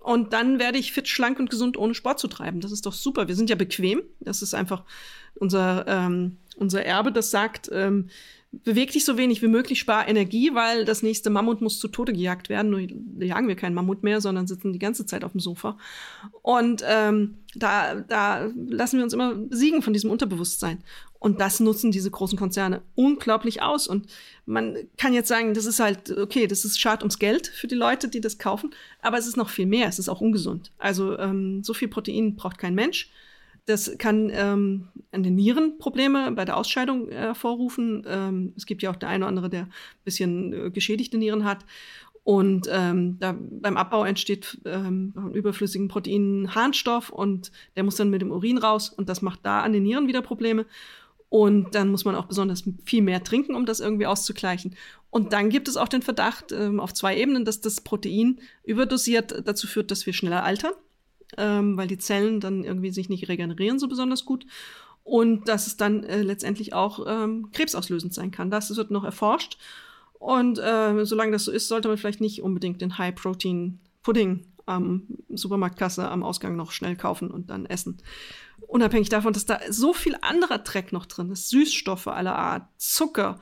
Und 0.00 0.32
dann 0.32 0.58
werde 0.58 0.78
ich 0.78 0.92
fit, 0.92 1.08
schlank 1.08 1.38
und 1.38 1.50
gesund, 1.50 1.76
ohne 1.76 1.94
Sport 1.94 2.18
zu 2.18 2.28
treiben. 2.28 2.60
Das 2.60 2.72
ist 2.72 2.86
doch 2.86 2.92
super. 2.92 3.28
Wir 3.28 3.34
sind 3.34 3.50
ja 3.50 3.56
bequem. 3.56 4.02
Das 4.20 4.42
ist 4.42 4.54
einfach 4.54 4.84
unser, 5.34 5.86
ähm, 5.86 6.36
unser 6.56 6.84
Erbe, 6.84 7.12
das 7.12 7.30
sagt, 7.30 7.68
ähm, 7.72 8.08
beweg 8.50 8.92
dich 8.92 9.04
so 9.04 9.18
wenig 9.18 9.42
wie 9.42 9.48
möglich, 9.48 9.78
spar 9.78 10.08
Energie, 10.08 10.54
weil 10.54 10.84
das 10.84 11.02
nächste 11.02 11.28
Mammut 11.28 11.60
muss 11.60 11.78
zu 11.78 11.88
Tode 11.88 12.12
gejagt 12.12 12.48
werden. 12.48 12.70
Nur 12.70 12.80
jagen 12.80 13.48
wir 13.48 13.56
keinen 13.56 13.74
Mammut 13.74 14.02
mehr, 14.02 14.20
sondern 14.20 14.46
sitzen 14.46 14.72
die 14.72 14.78
ganze 14.78 15.04
Zeit 15.04 15.22
auf 15.22 15.32
dem 15.32 15.40
Sofa. 15.40 15.76
Und 16.40 16.82
ähm, 16.86 17.38
da, 17.54 17.96
da 17.96 18.50
lassen 18.56 18.96
wir 18.96 19.04
uns 19.04 19.12
immer 19.12 19.34
besiegen 19.34 19.82
von 19.82 19.92
diesem 19.92 20.10
Unterbewusstsein. 20.10 20.82
Und 21.18 21.40
das 21.40 21.58
nutzen 21.58 21.90
diese 21.90 22.10
großen 22.10 22.38
Konzerne 22.38 22.82
unglaublich 22.94 23.60
aus. 23.60 23.88
Und 23.88 24.06
man 24.46 24.76
kann 24.96 25.12
jetzt 25.12 25.28
sagen, 25.28 25.52
das 25.52 25.66
ist 25.66 25.80
halt, 25.80 26.16
okay, 26.16 26.46
das 26.46 26.64
ist 26.64 26.80
schad 26.80 27.02
ums 27.02 27.18
Geld 27.18 27.48
für 27.48 27.66
die 27.66 27.74
Leute, 27.74 28.08
die 28.08 28.20
das 28.20 28.38
kaufen. 28.38 28.70
Aber 29.02 29.18
es 29.18 29.26
ist 29.26 29.36
noch 29.36 29.48
viel 29.48 29.66
mehr. 29.66 29.88
Es 29.88 29.98
ist 29.98 30.08
auch 30.08 30.20
ungesund. 30.20 30.70
Also 30.78 31.18
ähm, 31.18 31.64
so 31.64 31.74
viel 31.74 31.88
Protein 31.88 32.36
braucht 32.36 32.58
kein 32.58 32.74
Mensch. 32.74 33.10
Das 33.66 33.98
kann 33.98 34.30
ähm, 34.32 34.88
an 35.12 35.22
den 35.22 35.34
Nieren 35.34 35.76
Probleme 35.78 36.32
bei 36.32 36.46
der 36.46 36.56
Ausscheidung 36.56 37.10
äh, 37.10 37.16
hervorrufen. 37.16 38.02
Ähm, 38.06 38.52
es 38.56 38.64
gibt 38.64 38.82
ja 38.82 38.90
auch 38.90 38.96
der 38.96 39.10
eine 39.10 39.24
oder 39.24 39.28
andere, 39.28 39.50
der 39.50 39.62
ein 39.62 39.72
bisschen 40.04 40.52
äh, 40.52 40.70
geschädigte 40.70 41.18
Nieren 41.18 41.44
hat. 41.44 41.66
Und 42.24 42.68
ähm, 42.70 43.18
da 43.20 43.34
beim 43.38 43.76
Abbau 43.76 44.04
entsteht 44.04 44.58
ähm, 44.66 45.14
überflüssigen 45.32 45.88
Proteinen 45.88 46.54
Harnstoff 46.54 47.08
und 47.08 47.50
der 47.74 47.84
muss 47.84 47.96
dann 47.96 48.10
mit 48.10 48.20
dem 48.20 48.30
Urin 48.30 48.58
raus 48.58 48.90
und 48.90 49.08
das 49.08 49.22
macht 49.22 49.40
da 49.44 49.62
an 49.62 49.72
den 49.72 49.82
Nieren 49.82 50.08
wieder 50.08 50.20
Probleme. 50.20 50.66
Und 51.30 51.74
dann 51.74 51.90
muss 51.90 52.06
man 52.06 52.14
auch 52.14 52.24
besonders 52.24 52.64
viel 52.84 53.02
mehr 53.02 53.22
trinken, 53.22 53.54
um 53.54 53.66
das 53.66 53.80
irgendwie 53.80 54.06
auszugleichen. 54.06 54.74
Und 55.10 55.32
dann 55.32 55.50
gibt 55.50 55.68
es 55.68 55.76
auch 55.76 55.88
den 55.88 56.02
Verdacht 56.02 56.52
ähm, 56.52 56.80
auf 56.80 56.94
zwei 56.94 57.18
Ebenen, 57.18 57.44
dass 57.44 57.60
das 57.60 57.82
Protein 57.82 58.40
überdosiert 58.64 59.42
dazu 59.46 59.66
führt, 59.66 59.90
dass 59.90 60.06
wir 60.06 60.14
schneller 60.14 60.42
altern 60.42 60.72
ähm, 61.36 61.76
weil 61.76 61.88
die 61.88 61.98
Zellen 61.98 62.40
dann 62.40 62.64
irgendwie 62.64 62.90
sich 62.90 63.08
nicht 63.08 63.28
regenerieren 63.28 63.78
so 63.78 63.88
besonders 63.88 64.24
gut. 64.24 64.46
Und 65.04 65.48
dass 65.48 65.66
es 65.66 65.76
dann 65.76 66.04
äh, 66.04 66.22
letztendlich 66.22 66.74
auch 66.74 67.06
ähm, 67.06 67.50
krebsauslösend 67.52 68.12
sein 68.12 68.30
kann. 68.30 68.50
Das 68.50 68.74
wird 68.76 68.90
noch 68.90 69.04
erforscht. 69.04 69.58
Und 70.18 70.58
äh, 70.58 71.04
solange 71.04 71.32
das 71.32 71.44
so 71.44 71.52
ist, 71.52 71.68
sollte 71.68 71.88
man 71.88 71.96
vielleicht 71.96 72.20
nicht 72.20 72.42
unbedingt 72.42 72.80
den 72.80 72.98
High-Protein-Pudding 72.98 74.46
am 74.66 75.06
Supermarktkasse 75.30 76.08
am 76.08 76.22
Ausgang 76.22 76.56
noch 76.56 76.72
schnell 76.72 76.96
kaufen 76.96 77.30
und 77.30 77.48
dann 77.48 77.64
essen. 77.64 77.98
Unabhängig 78.68 79.08
davon, 79.08 79.32
dass 79.32 79.46
da 79.46 79.60
so 79.70 79.94
viel 79.94 80.16
anderer 80.20 80.58
Dreck 80.58 80.92
noch 80.92 81.06
drin 81.06 81.30
ist. 81.30 81.48
Süßstoffe 81.48 82.06
aller 82.06 82.36
Art, 82.36 82.68
Zucker, 82.76 83.40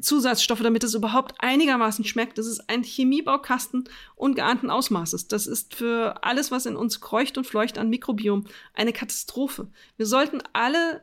Zusatzstoffe, 0.00 0.62
damit 0.62 0.84
es 0.84 0.94
überhaupt 0.94 1.34
einigermaßen 1.38 2.04
schmeckt. 2.04 2.38
Das 2.38 2.46
ist 2.46 2.70
ein 2.70 2.84
Chemiebaukasten 2.84 3.88
ungeahnten 4.14 4.70
Ausmaßes. 4.70 5.26
Das 5.26 5.48
ist 5.48 5.74
für 5.74 6.22
alles, 6.22 6.52
was 6.52 6.66
in 6.66 6.76
uns 6.76 7.00
kreucht 7.00 7.36
und 7.38 7.46
fleucht 7.46 7.76
an 7.76 7.90
Mikrobiom, 7.90 8.46
eine 8.72 8.92
Katastrophe. 8.92 9.66
Wir 9.96 10.06
sollten 10.06 10.42
alle 10.52 11.02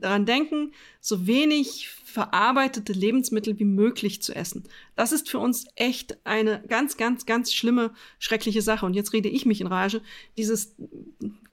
daran 0.00 0.24
denken, 0.24 0.72
so 1.02 1.26
wenig 1.26 1.88
verarbeitete 2.04 2.94
Lebensmittel 2.94 3.58
wie 3.58 3.64
möglich 3.64 4.22
zu 4.22 4.34
essen. 4.34 4.64
Das 4.96 5.12
ist 5.12 5.28
für 5.28 5.38
uns 5.38 5.66
echt 5.76 6.18
eine 6.24 6.62
ganz, 6.66 6.96
ganz, 6.96 7.26
ganz 7.26 7.52
schlimme, 7.52 7.92
schreckliche 8.18 8.62
Sache. 8.62 8.86
Und 8.86 8.94
jetzt 8.94 9.12
rede 9.12 9.28
ich 9.28 9.44
mich 9.44 9.60
in 9.60 9.66
Rage. 9.66 10.00
Dieses 10.38 10.74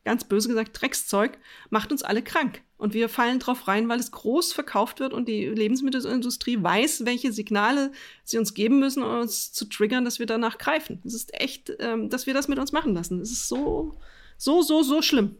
ganz 0.07 0.23
böse 0.23 0.47
gesagt, 0.47 0.81
Dreckszeug, 0.81 1.37
macht 1.69 1.91
uns 1.91 2.01
alle 2.01 2.21
krank. 2.21 2.61
Und 2.77 2.93
wir 2.93 3.09
fallen 3.09 3.39
drauf 3.39 3.67
rein, 3.67 3.89
weil 3.89 3.99
es 3.99 4.11
groß 4.11 4.53
verkauft 4.53 5.01
wird 5.01 5.13
und 5.13 5.27
die 5.27 5.47
Lebensmittelindustrie 5.47 6.63
weiß, 6.63 7.03
welche 7.05 7.33
Signale 7.33 7.91
sie 8.23 8.37
uns 8.37 8.53
geben 8.53 8.79
müssen, 8.79 9.03
um 9.03 9.19
uns 9.19 9.51
zu 9.51 9.65
triggern, 9.65 10.05
dass 10.05 10.19
wir 10.19 10.25
danach 10.25 10.59
greifen. 10.59 11.01
Es 11.03 11.13
ist 11.13 11.33
echt, 11.33 11.73
ähm, 11.79 12.09
dass 12.09 12.25
wir 12.25 12.33
das 12.33 12.47
mit 12.47 12.57
uns 12.57 12.71
machen 12.71 12.93
lassen. 12.93 13.19
Es 13.19 13.31
ist 13.31 13.49
so, 13.49 13.97
so, 14.37 14.61
so, 14.61 14.81
so 14.81 15.01
schlimm. 15.01 15.35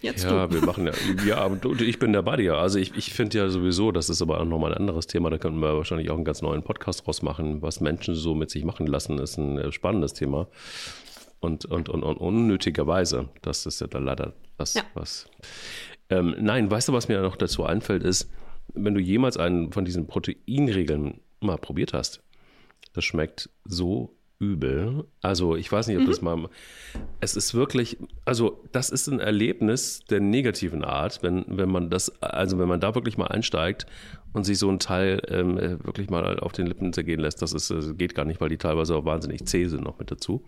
Jetzt 0.00 0.24
ja, 0.24 0.46
du. 0.46 0.54
wir 0.54 0.64
machen 0.64 0.86
ja, 0.86 0.92
ja, 1.26 1.50
ich 1.80 1.98
bin 1.98 2.12
dabei 2.14 2.36
dir. 2.36 2.54
Also 2.54 2.78
ich, 2.78 2.96
ich 2.96 3.12
finde 3.12 3.36
ja 3.36 3.48
sowieso, 3.50 3.92
das 3.92 4.08
ist 4.08 4.22
aber 4.22 4.40
auch 4.40 4.44
nochmal 4.46 4.72
ein 4.72 4.78
anderes 4.78 5.08
Thema, 5.08 5.28
da 5.28 5.36
könnten 5.36 5.58
wir 5.58 5.76
wahrscheinlich 5.76 6.08
auch 6.10 6.14
einen 6.14 6.24
ganz 6.24 6.40
neuen 6.40 6.62
Podcast 6.62 7.04
draus 7.04 7.20
machen, 7.20 7.60
was 7.60 7.80
Menschen 7.80 8.14
so 8.14 8.34
mit 8.34 8.48
sich 8.48 8.64
machen 8.64 8.86
lassen, 8.86 9.18
ist 9.18 9.36
ein 9.36 9.58
äh, 9.58 9.72
spannendes 9.72 10.14
Thema 10.14 10.46
und, 11.40 11.64
und, 11.64 11.88
und, 11.88 12.02
und 12.02 12.16
unnötigerweise. 12.16 13.28
Das 13.42 13.66
ist 13.66 13.80
ja 13.80 13.86
da 13.86 13.98
leider 13.98 14.34
das, 14.56 14.74
ja. 14.74 14.82
was. 14.94 15.26
Ähm, 16.10 16.34
nein, 16.38 16.70
weißt 16.70 16.88
du, 16.88 16.92
was 16.92 17.08
mir 17.08 17.20
noch 17.20 17.36
dazu 17.36 17.64
einfällt, 17.64 18.02
ist, 18.02 18.30
wenn 18.74 18.94
du 18.94 19.00
jemals 19.00 19.36
einen 19.36 19.72
von 19.72 19.84
diesen 19.84 20.06
Proteinregeln 20.06 21.20
mal 21.40 21.58
probiert 21.58 21.92
hast, 21.92 22.22
das 22.92 23.04
schmeckt 23.04 23.50
so 23.64 24.14
übel. 24.38 25.04
Also 25.20 25.56
ich 25.56 25.70
weiß 25.70 25.88
nicht, 25.88 25.96
ob 25.96 26.04
mhm. 26.04 26.08
das 26.08 26.22
mal. 26.22 26.48
Es 27.20 27.36
ist 27.36 27.54
wirklich, 27.54 27.98
also 28.24 28.62
das 28.72 28.90
ist 28.90 29.08
ein 29.08 29.20
Erlebnis 29.20 30.00
der 30.10 30.20
negativen 30.20 30.84
Art, 30.84 31.22
wenn, 31.22 31.44
wenn 31.48 31.68
man 31.68 31.90
das, 31.90 32.22
also 32.22 32.58
wenn 32.58 32.68
man 32.68 32.80
da 32.80 32.94
wirklich 32.94 33.18
mal 33.18 33.26
einsteigt 33.26 33.86
und 34.32 34.44
sich 34.44 34.58
so 34.58 34.70
ein 34.70 34.78
Teil 34.78 35.20
ähm, 35.28 35.56
wirklich 35.82 36.08
mal 36.10 36.38
auf 36.38 36.52
den 36.52 36.66
Lippen 36.66 36.92
zergehen 36.92 37.20
lässt, 37.20 37.42
das 37.42 37.52
ist, 37.52 37.70
das 37.70 37.96
geht 37.96 38.14
gar 38.14 38.24
nicht, 38.24 38.40
weil 38.40 38.48
die 38.48 38.58
teilweise 38.58 38.94
auch 38.94 39.04
wahnsinnig 39.04 39.44
zäh 39.46 39.66
sind 39.66 39.82
noch 39.82 39.98
mit 39.98 40.10
dazu 40.10 40.44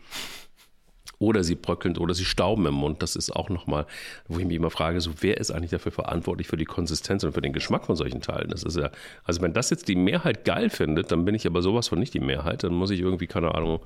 oder 1.21 1.45
sie 1.45 1.55
bröckeln 1.55 1.97
oder 1.99 2.15
sie 2.15 2.25
stauben 2.25 2.67
im 2.67 2.75
Mund. 2.75 3.03
Das 3.03 3.15
ist 3.15 3.31
auch 3.31 3.51
nochmal, 3.51 3.87
wo 4.27 4.39
ich 4.41 4.47
mich 4.47 4.57
immer 4.57 4.71
frage, 4.71 5.01
so 5.01 5.13
wer 5.21 5.37
ist 5.37 5.53
eigentlich 5.53 5.71
dafür 5.71 5.93
verantwortlich 5.93 6.49
für 6.49 6.57
die 6.57 6.65
Konsistenz 6.65 7.23
und 7.23 7.33
für 7.33 7.43
den 7.43 7.53
Geschmack 7.53 7.87
von 7.87 7.95
solchen 7.95 8.23
Teilen? 8.23 8.49
Das 8.49 8.65
ist 8.65 8.77
ja, 8.77 8.91
also 9.23 9.43
wenn 9.43 9.53
das 9.53 9.71
jetzt 9.71 9.87
die 9.87 9.97
Mehrheit 9.97 10.45
geil 10.45 10.71
findet, 10.71 11.13
dann 11.13 11.25
bin 11.25 11.35
ich 11.35 11.47
aber 11.47 11.63
sowas 11.63 11.89
von 11.89 12.01
nicht 12.01 12.15
die 12.15 12.21
Mehrheit. 12.21 12.65
Dann 12.65 12.73
muss 12.73 12.91
ich 12.91 13.01
irgendwie, 13.01 13.27
keine 13.27 13.55
Ahnung, 13.55 13.81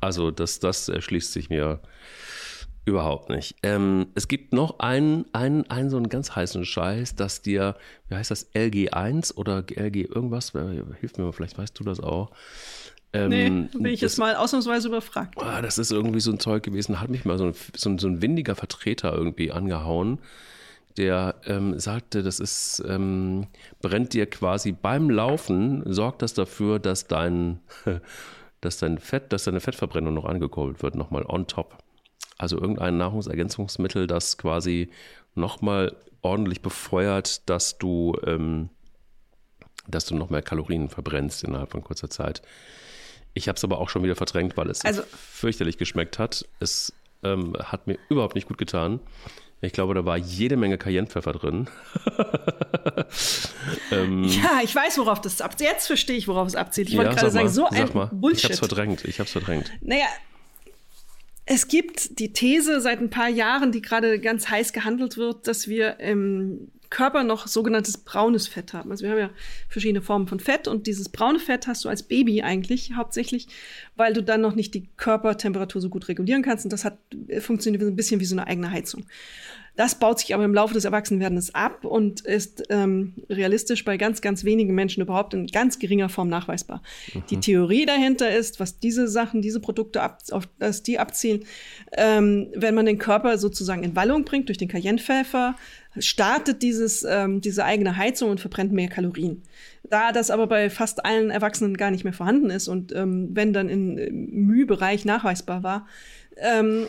also 0.00 0.30
das, 0.30 0.58
das 0.58 0.88
erschließt 0.88 1.32
sich 1.32 1.48
mir 1.48 1.80
Überhaupt 2.88 3.28
nicht. 3.28 3.54
Ähm, 3.62 4.06
es 4.14 4.28
gibt 4.28 4.54
noch 4.54 4.78
einen, 4.78 5.26
einen, 5.34 5.68
einen 5.70 5.90
so 5.90 5.98
einen 5.98 6.08
ganz 6.08 6.34
heißen 6.34 6.64
Scheiß, 6.64 7.16
dass 7.16 7.42
dir, 7.42 7.76
wie 8.08 8.14
heißt 8.14 8.30
das, 8.30 8.50
LG1 8.54 9.34
oder 9.34 9.58
LG 9.58 10.08
irgendwas, 10.08 10.52
hilf 10.52 11.18
mir 11.18 11.24
mal, 11.24 11.32
vielleicht 11.32 11.58
weißt 11.58 11.78
du 11.78 11.84
das 11.84 12.00
auch. 12.00 12.30
Ähm, 13.18 13.28
nee, 13.28 13.48
bin 13.78 13.86
ich 13.86 14.00
das, 14.00 14.12
jetzt 14.12 14.18
mal 14.18 14.36
ausnahmsweise 14.36 14.88
überfragt. 14.88 15.34
Ah, 15.42 15.60
das 15.62 15.78
ist 15.78 15.90
irgendwie 15.90 16.20
so 16.20 16.30
ein 16.30 16.38
Zeug 16.38 16.62
gewesen, 16.62 17.00
hat 17.00 17.10
mich 17.10 17.24
mal 17.24 17.38
so 17.38 17.46
ein, 17.46 17.54
so 17.74 17.90
ein, 17.90 17.98
so 17.98 18.08
ein 18.08 18.22
windiger 18.22 18.54
Vertreter 18.54 19.12
irgendwie 19.12 19.50
angehauen, 19.50 20.18
der 20.96 21.36
ähm, 21.46 21.78
sagte, 21.78 22.22
das 22.22 22.40
ist, 22.40 22.82
ähm, 22.86 23.46
brennt 23.80 24.14
dir 24.14 24.26
quasi 24.26 24.72
beim 24.72 25.10
Laufen, 25.10 25.82
sorgt 25.86 26.22
das 26.22 26.34
dafür, 26.34 26.78
dass 26.78 27.06
dein, 27.06 27.60
dass 28.60 28.78
dein 28.78 28.98
Fett, 28.98 29.32
dass 29.32 29.44
deine 29.44 29.60
Fettverbrennung 29.60 30.14
noch 30.14 30.24
angekurbelt 30.24 30.82
wird, 30.82 30.94
nochmal 30.94 31.24
on 31.26 31.46
top. 31.46 31.78
Also 32.36 32.60
irgendein 32.60 32.98
Nahrungsergänzungsmittel, 32.98 34.06
das 34.06 34.38
quasi 34.38 34.90
nochmal 35.34 35.96
ordentlich 36.20 36.62
befeuert, 36.62 37.48
dass 37.48 37.78
du, 37.78 38.16
ähm, 38.24 38.68
dass 39.86 40.06
du 40.06 40.14
noch 40.14 40.30
mehr 40.30 40.42
Kalorien 40.42 40.88
verbrennst 40.88 41.44
innerhalb 41.44 41.70
von 41.72 41.82
kurzer 41.82 42.10
Zeit. 42.10 42.42
Ich 43.38 43.46
habe 43.46 43.56
es 43.56 43.62
aber 43.62 43.78
auch 43.78 43.88
schon 43.88 44.02
wieder 44.02 44.16
verdrängt, 44.16 44.56
weil 44.56 44.68
es 44.68 44.84
also, 44.84 45.02
fürchterlich 45.02 45.78
geschmeckt 45.78 46.18
hat. 46.18 46.44
Es 46.58 46.92
ähm, 47.22 47.54
hat 47.56 47.86
mir 47.86 47.96
überhaupt 48.08 48.34
nicht 48.34 48.48
gut 48.48 48.58
getan. 48.58 48.98
Ich 49.60 49.72
glaube, 49.72 49.94
da 49.94 50.04
war 50.04 50.16
jede 50.16 50.56
Menge 50.56 50.76
Cayennepfeffer 50.76 51.32
drin. 51.32 51.68
ähm, 53.92 54.24
ja, 54.24 54.60
ich 54.62 54.74
weiß, 54.74 54.98
worauf 54.98 55.20
das 55.20 55.40
abzielt. 55.40 55.70
Jetzt 55.70 55.86
verstehe 55.86 56.16
ich, 56.16 56.26
worauf 56.26 56.48
es 56.48 56.56
abzielt. 56.56 56.88
Ich 56.88 56.96
wollte 56.96 57.14
gerade 57.14 57.30
sagen, 57.30 57.48
so 57.48 57.66
ein 57.66 57.88
mal. 57.94 58.06
Bullshit. 58.12 58.38
Ich 58.38 58.44
habe 58.44 58.54
es 58.54 58.58
verdrängt. 58.58 59.04
Ich 59.04 59.20
habe 59.20 59.26
es 59.26 59.32
verdrängt. 59.32 59.70
Naja, 59.80 60.06
es 61.46 61.68
gibt 61.68 62.18
die 62.18 62.32
These 62.32 62.80
seit 62.80 63.00
ein 63.00 63.10
paar 63.10 63.28
Jahren, 63.28 63.70
die 63.70 63.82
gerade 63.82 64.18
ganz 64.18 64.48
heiß 64.48 64.72
gehandelt 64.72 65.16
wird, 65.16 65.46
dass 65.46 65.68
wir 65.68 66.00
im 66.00 66.72
Körper 66.90 67.22
noch 67.22 67.46
sogenanntes 67.46 67.98
braunes 67.98 68.48
Fett 68.48 68.72
haben. 68.72 68.90
Also 68.90 69.04
wir 69.04 69.10
haben 69.10 69.18
ja 69.18 69.30
verschiedene 69.68 70.02
Formen 70.02 70.26
von 70.26 70.40
Fett 70.40 70.68
und 70.68 70.86
dieses 70.86 71.08
braune 71.08 71.38
Fett 71.38 71.66
hast 71.66 71.84
du 71.84 71.88
als 71.88 72.02
Baby 72.02 72.42
eigentlich 72.42 72.92
hauptsächlich, 72.94 73.48
weil 73.96 74.12
du 74.14 74.22
dann 74.22 74.40
noch 74.40 74.54
nicht 74.54 74.74
die 74.74 74.88
Körpertemperatur 74.96 75.80
so 75.80 75.90
gut 75.90 76.08
regulieren 76.08 76.42
kannst 76.42 76.64
und 76.64 76.72
das 76.72 76.84
hat 76.84 76.98
funktioniert 77.40 77.82
ein 77.82 77.96
bisschen 77.96 78.20
wie 78.20 78.24
so 78.24 78.34
eine 78.34 78.46
eigene 78.46 78.70
Heizung. 78.70 79.04
Das 79.78 79.94
baut 79.94 80.18
sich 80.18 80.34
aber 80.34 80.44
im 80.44 80.52
Laufe 80.52 80.74
des 80.74 80.84
Erwachsenwerdens 80.84 81.54
ab 81.54 81.84
und 81.84 82.22
ist 82.22 82.64
ähm, 82.68 83.14
realistisch 83.30 83.84
bei 83.84 83.96
ganz, 83.96 84.20
ganz 84.20 84.42
wenigen 84.42 84.74
Menschen 84.74 85.04
überhaupt 85.04 85.34
in 85.34 85.46
ganz 85.46 85.78
geringer 85.78 86.08
Form 86.08 86.28
nachweisbar. 86.28 86.82
Mhm. 87.14 87.22
Die 87.30 87.38
Theorie 87.38 87.86
dahinter 87.86 88.28
ist, 88.28 88.58
was 88.58 88.80
diese 88.80 89.06
Sachen, 89.06 89.40
diese 89.40 89.60
Produkte 89.60 90.02
ab, 90.02 90.18
auf 90.32 90.48
das 90.58 90.82
die 90.82 90.98
abzielen, 90.98 91.44
ähm, 91.92 92.48
wenn 92.56 92.74
man 92.74 92.86
den 92.86 92.98
Körper 92.98 93.38
sozusagen 93.38 93.84
in 93.84 93.94
Wallung 93.94 94.24
bringt 94.24 94.48
durch 94.48 94.58
den 94.58 94.66
Cayennepfeffer, 94.66 95.54
startet 95.96 96.62
dieses, 96.62 97.04
ähm, 97.08 97.40
diese 97.40 97.64
eigene 97.64 97.96
Heizung 97.96 98.30
und 98.30 98.40
verbrennt 98.40 98.72
mehr 98.72 98.88
Kalorien. 98.88 99.44
Da 99.88 100.10
das 100.10 100.32
aber 100.32 100.48
bei 100.48 100.70
fast 100.70 101.04
allen 101.04 101.30
Erwachsenen 101.30 101.76
gar 101.76 101.92
nicht 101.92 102.02
mehr 102.02 102.12
vorhanden 102.12 102.50
ist 102.50 102.66
und 102.66 102.92
ähm, 102.96 103.28
wenn 103.32 103.52
dann 103.52 103.68
im 103.68 103.94
Mühbereich 103.94 105.04
nachweisbar 105.04 105.62
war, 105.62 105.86
ähm, 106.36 106.88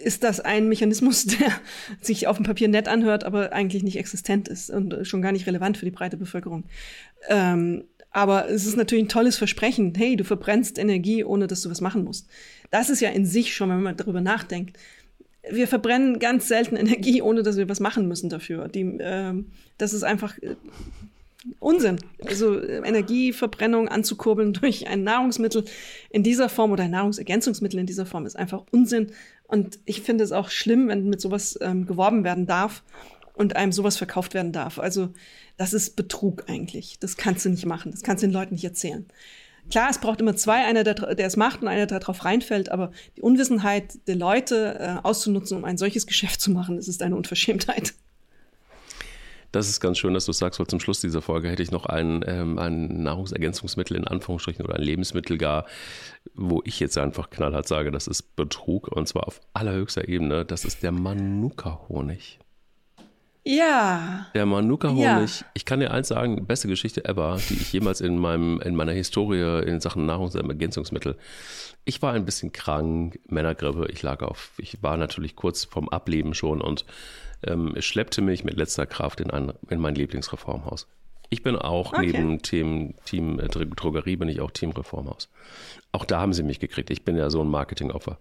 ist 0.00 0.24
das 0.24 0.40
ein 0.40 0.68
Mechanismus, 0.68 1.24
der 1.26 1.52
sich 2.00 2.26
auf 2.26 2.36
dem 2.36 2.44
Papier 2.44 2.68
nett 2.68 2.88
anhört, 2.88 3.24
aber 3.24 3.52
eigentlich 3.52 3.82
nicht 3.82 3.98
existent 3.98 4.48
ist 4.48 4.70
und 4.70 5.06
schon 5.06 5.22
gar 5.22 5.32
nicht 5.32 5.46
relevant 5.46 5.76
für 5.76 5.84
die 5.84 5.90
breite 5.90 6.16
Bevölkerung. 6.16 6.64
Ähm, 7.28 7.84
aber 8.12 8.48
es 8.48 8.66
ist 8.66 8.76
natürlich 8.76 9.04
ein 9.04 9.08
tolles 9.08 9.36
Versprechen. 9.36 9.92
Hey, 9.96 10.16
du 10.16 10.24
verbrennst 10.24 10.78
Energie, 10.78 11.22
ohne 11.22 11.46
dass 11.46 11.62
du 11.62 11.70
was 11.70 11.80
machen 11.80 12.04
musst. 12.04 12.28
Das 12.70 12.90
ist 12.90 13.00
ja 13.00 13.10
in 13.10 13.24
sich 13.24 13.54
schon, 13.54 13.70
wenn 13.70 13.82
man 13.82 13.96
darüber 13.96 14.20
nachdenkt. 14.20 14.76
Wir 15.48 15.68
verbrennen 15.68 16.18
ganz 16.18 16.48
selten 16.48 16.76
Energie, 16.76 17.22
ohne 17.22 17.42
dass 17.42 17.56
wir 17.56 17.68
was 17.68 17.80
machen 17.80 18.08
müssen 18.08 18.28
dafür. 18.28 18.68
Die, 18.68 18.82
äh, 18.82 19.34
das 19.78 19.92
ist 19.92 20.02
einfach 20.02 20.36
äh, 20.38 20.56
Unsinn. 21.58 21.98
Also 22.26 22.58
äh, 22.58 22.82
Energieverbrennung 22.86 23.88
anzukurbeln 23.88 24.52
durch 24.60 24.88
ein 24.88 25.04
Nahrungsmittel 25.04 25.64
in 26.10 26.22
dieser 26.22 26.48
Form 26.48 26.72
oder 26.72 26.84
ein 26.84 26.90
Nahrungsergänzungsmittel 26.90 27.78
in 27.78 27.86
dieser 27.86 28.06
Form 28.06 28.26
ist 28.26 28.36
einfach 28.36 28.64
Unsinn. 28.72 29.12
Und 29.50 29.80
ich 29.84 30.02
finde 30.02 30.22
es 30.22 30.32
auch 30.32 30.48
schlimm, 30.48 30.88
wenn 30.88 31.08
mit 31.08 31.20
sowas 31.20 31.58
ähm, 31.60 31.86
geworben 31.86 32.22
werden 32.22 32.46
darf 32.46 32.84
und 33.34 33.56
einem 33.56 33.72
sowas 33.72 33.96
verkauft 33.96 34.32
werden 34.32 34.52
darf. 34.52 34.78
Also 34.78 35.10
das 35.56 35.72
ist 35.72 35.96
Betrug 35.96 36.44
eigentlich. 36.48 36.98
Das 37.00 37.16
kannst 37.16 37.44
du 37.44 37.48
nicht 37.48 37.66
machen. 37.66 37.90
Das 37.90 38.02
kannst 38.02 38.22
du 38.22 38.28
den 38.28 38.32
Leuten 38.32 38.54
nicht 38.54 38.64
erzählen. 38.64 39.06
Klar, 39.68 39.90
es 39.90 39.98
braucht 39.98 40.20
immer 40.20 40.36
zwei, 40.36 40.64
einer, 40.64 40.84
der, 40.84 40.94
der 40.94 41.26
es 41.26 41.36
macht 41.36 41.62
und 41.62 41.68
einer, 41.68 41.86
der 41.86 42.00
darauf 42.00 42.24
reinfällt, 42.24 42.70
aber 42.70 42.92
die 43.16 43.22
Unwissenheit 43.22 44.06
der 44.06 44.16
Leute 44.16 44.78
äh, 44.78 45.06
auszunutzen, 45.06 45.56
um 45.58 45.64
ein 45.64 45.78
solches 45.78 46.06
Geschäft 46.06 46.40
zu 46.40 46.50
machen, 46.50 46.76
das 46.76 46.88
ist 46.88 47.02
eine 47.02 47.16
Unverschämtheit. 47.16 47.94
Das 49.52 49.68
ist 49.68 49.80
ganz 49.80 49.98
schön, 49.98 50.14
dass 50.14 50.26
du 50.26 50.32
sagst, 50.32 50.60
weil 50.60 50.66
zum 50.68 50.80
Schluss 50.80 51.00
dieser 51.00 51.22
Folge 51.22 51.48
hätte 51.48 51.62
ich 51.62 51.70
noch 51.70 51.86
ein, 51.86 52.24
ähm, 52.26 52.58
ein 52.58 53.02
Nahrungsergänzungsmittel 53.02 53.96
in 53.96 54.06
Anführungsstrichen 54.06 54.64
oder 54.64 54.76
ein 54.76 54.82
Lebensmittel 54.82 55.38
gar, 55.38 55.66
wo 56.34 56.62
ich 56.64 56.78
jetzt 56.78 56.96
einfach 56.98 57.30
knallhart 57.30 57.66
sage, 57.66 57.90
das 57.90 58.06
ist 58.06 58.36
Betrug 58.36 58.88
und 58.88 59.08
zwar 59.08 59.26
auf 59.26 59.40
allerhöchster 59.52 60.08
Ebene. 60.08 60.44
Das 60.44 60.64
ist 60.64 60.82
der 60.82 60.92
Manuka-Honig. 60.92 62.38
Ja. 63.44 64.26
Der 64.34 64.46
Manuka-Honig. 64.46 65.40
Ja. 65.40 65.46
Ich 65.54 65.64
kann 65.64 65.80
dir 65.80 65.90
eins 65.90 66.08
sagen, 66.08 66.46
beste 66.46 66.68
Geschichte 66.68 67.04
ever, 67.04 67.38
die 67.48 67.54
ich 67.54 67.72
jemals 67.72 68.00
in 68.00 68.18
meinem, 68.18 68.60
in 68.60 68.76
meiner 68.76 68.92
Historie 68.92 69.62
in 69.66 69.80
Sachen 69.80 70.06
Nahrungsergänzungsmittel. 70.06 71.16
Ich 71.84 72.02
war 72.02 72.12
ein 72.12 72.26
bisschen 72.26 72.52
krank, 72.52 73.18
Männergrippe, 73.26 73.88
ich 73.90 74.02
lag 74.02 74.22
auf, 74.22 74.52
ich 74.58 74.82
war 74.82 74.96
natürlich 74.96 75.34
kurz 75.34 75.64
vorm 75.64 75.88
Ableben 75.88 76.34
schon 76.34 76.60
und 76.60 76.84
ähm, 77.46 77.74
schleppte 77.78 78.22
mich 78.22 78.44
mit 78.44 78.56
letzter 78.56 78.86
Kraft 78.86 79.20
in, 79.20 79.30
ein, 79.30 79.52
in 79.68 79.80
mein 79.80 79.94
Lieblingsreformhaus. 79.94 80.86
Ich 81.30 81.42
bin 81.42 81.56
auch 81.56 81.92
okay. 81.92 82.06
neben 82.06 82.42
Team, 82.42 82.94
Team 83.04 83.38
äh, 83.38 83.48
Drogerie, 83.48 84.16
bin 84.16 84.28
ich 84.28 84.40
auch 84.40 84.50
Team 84.50 84.70
Reformhaus. 84.70 85.30
Auch 85.92 86.04
da 86.04 86.20
haben 86.20 86.32
sie 86.32 86.42
mich 86.42 86.58
gekriegt. 86.58 86.90
Ich 86.90 87.04
bin 87.04 87.16
ja 87.16 87.30
so 87.30 87.40
ein 87.40 87.48
Marketingopfer. 87.48 88.18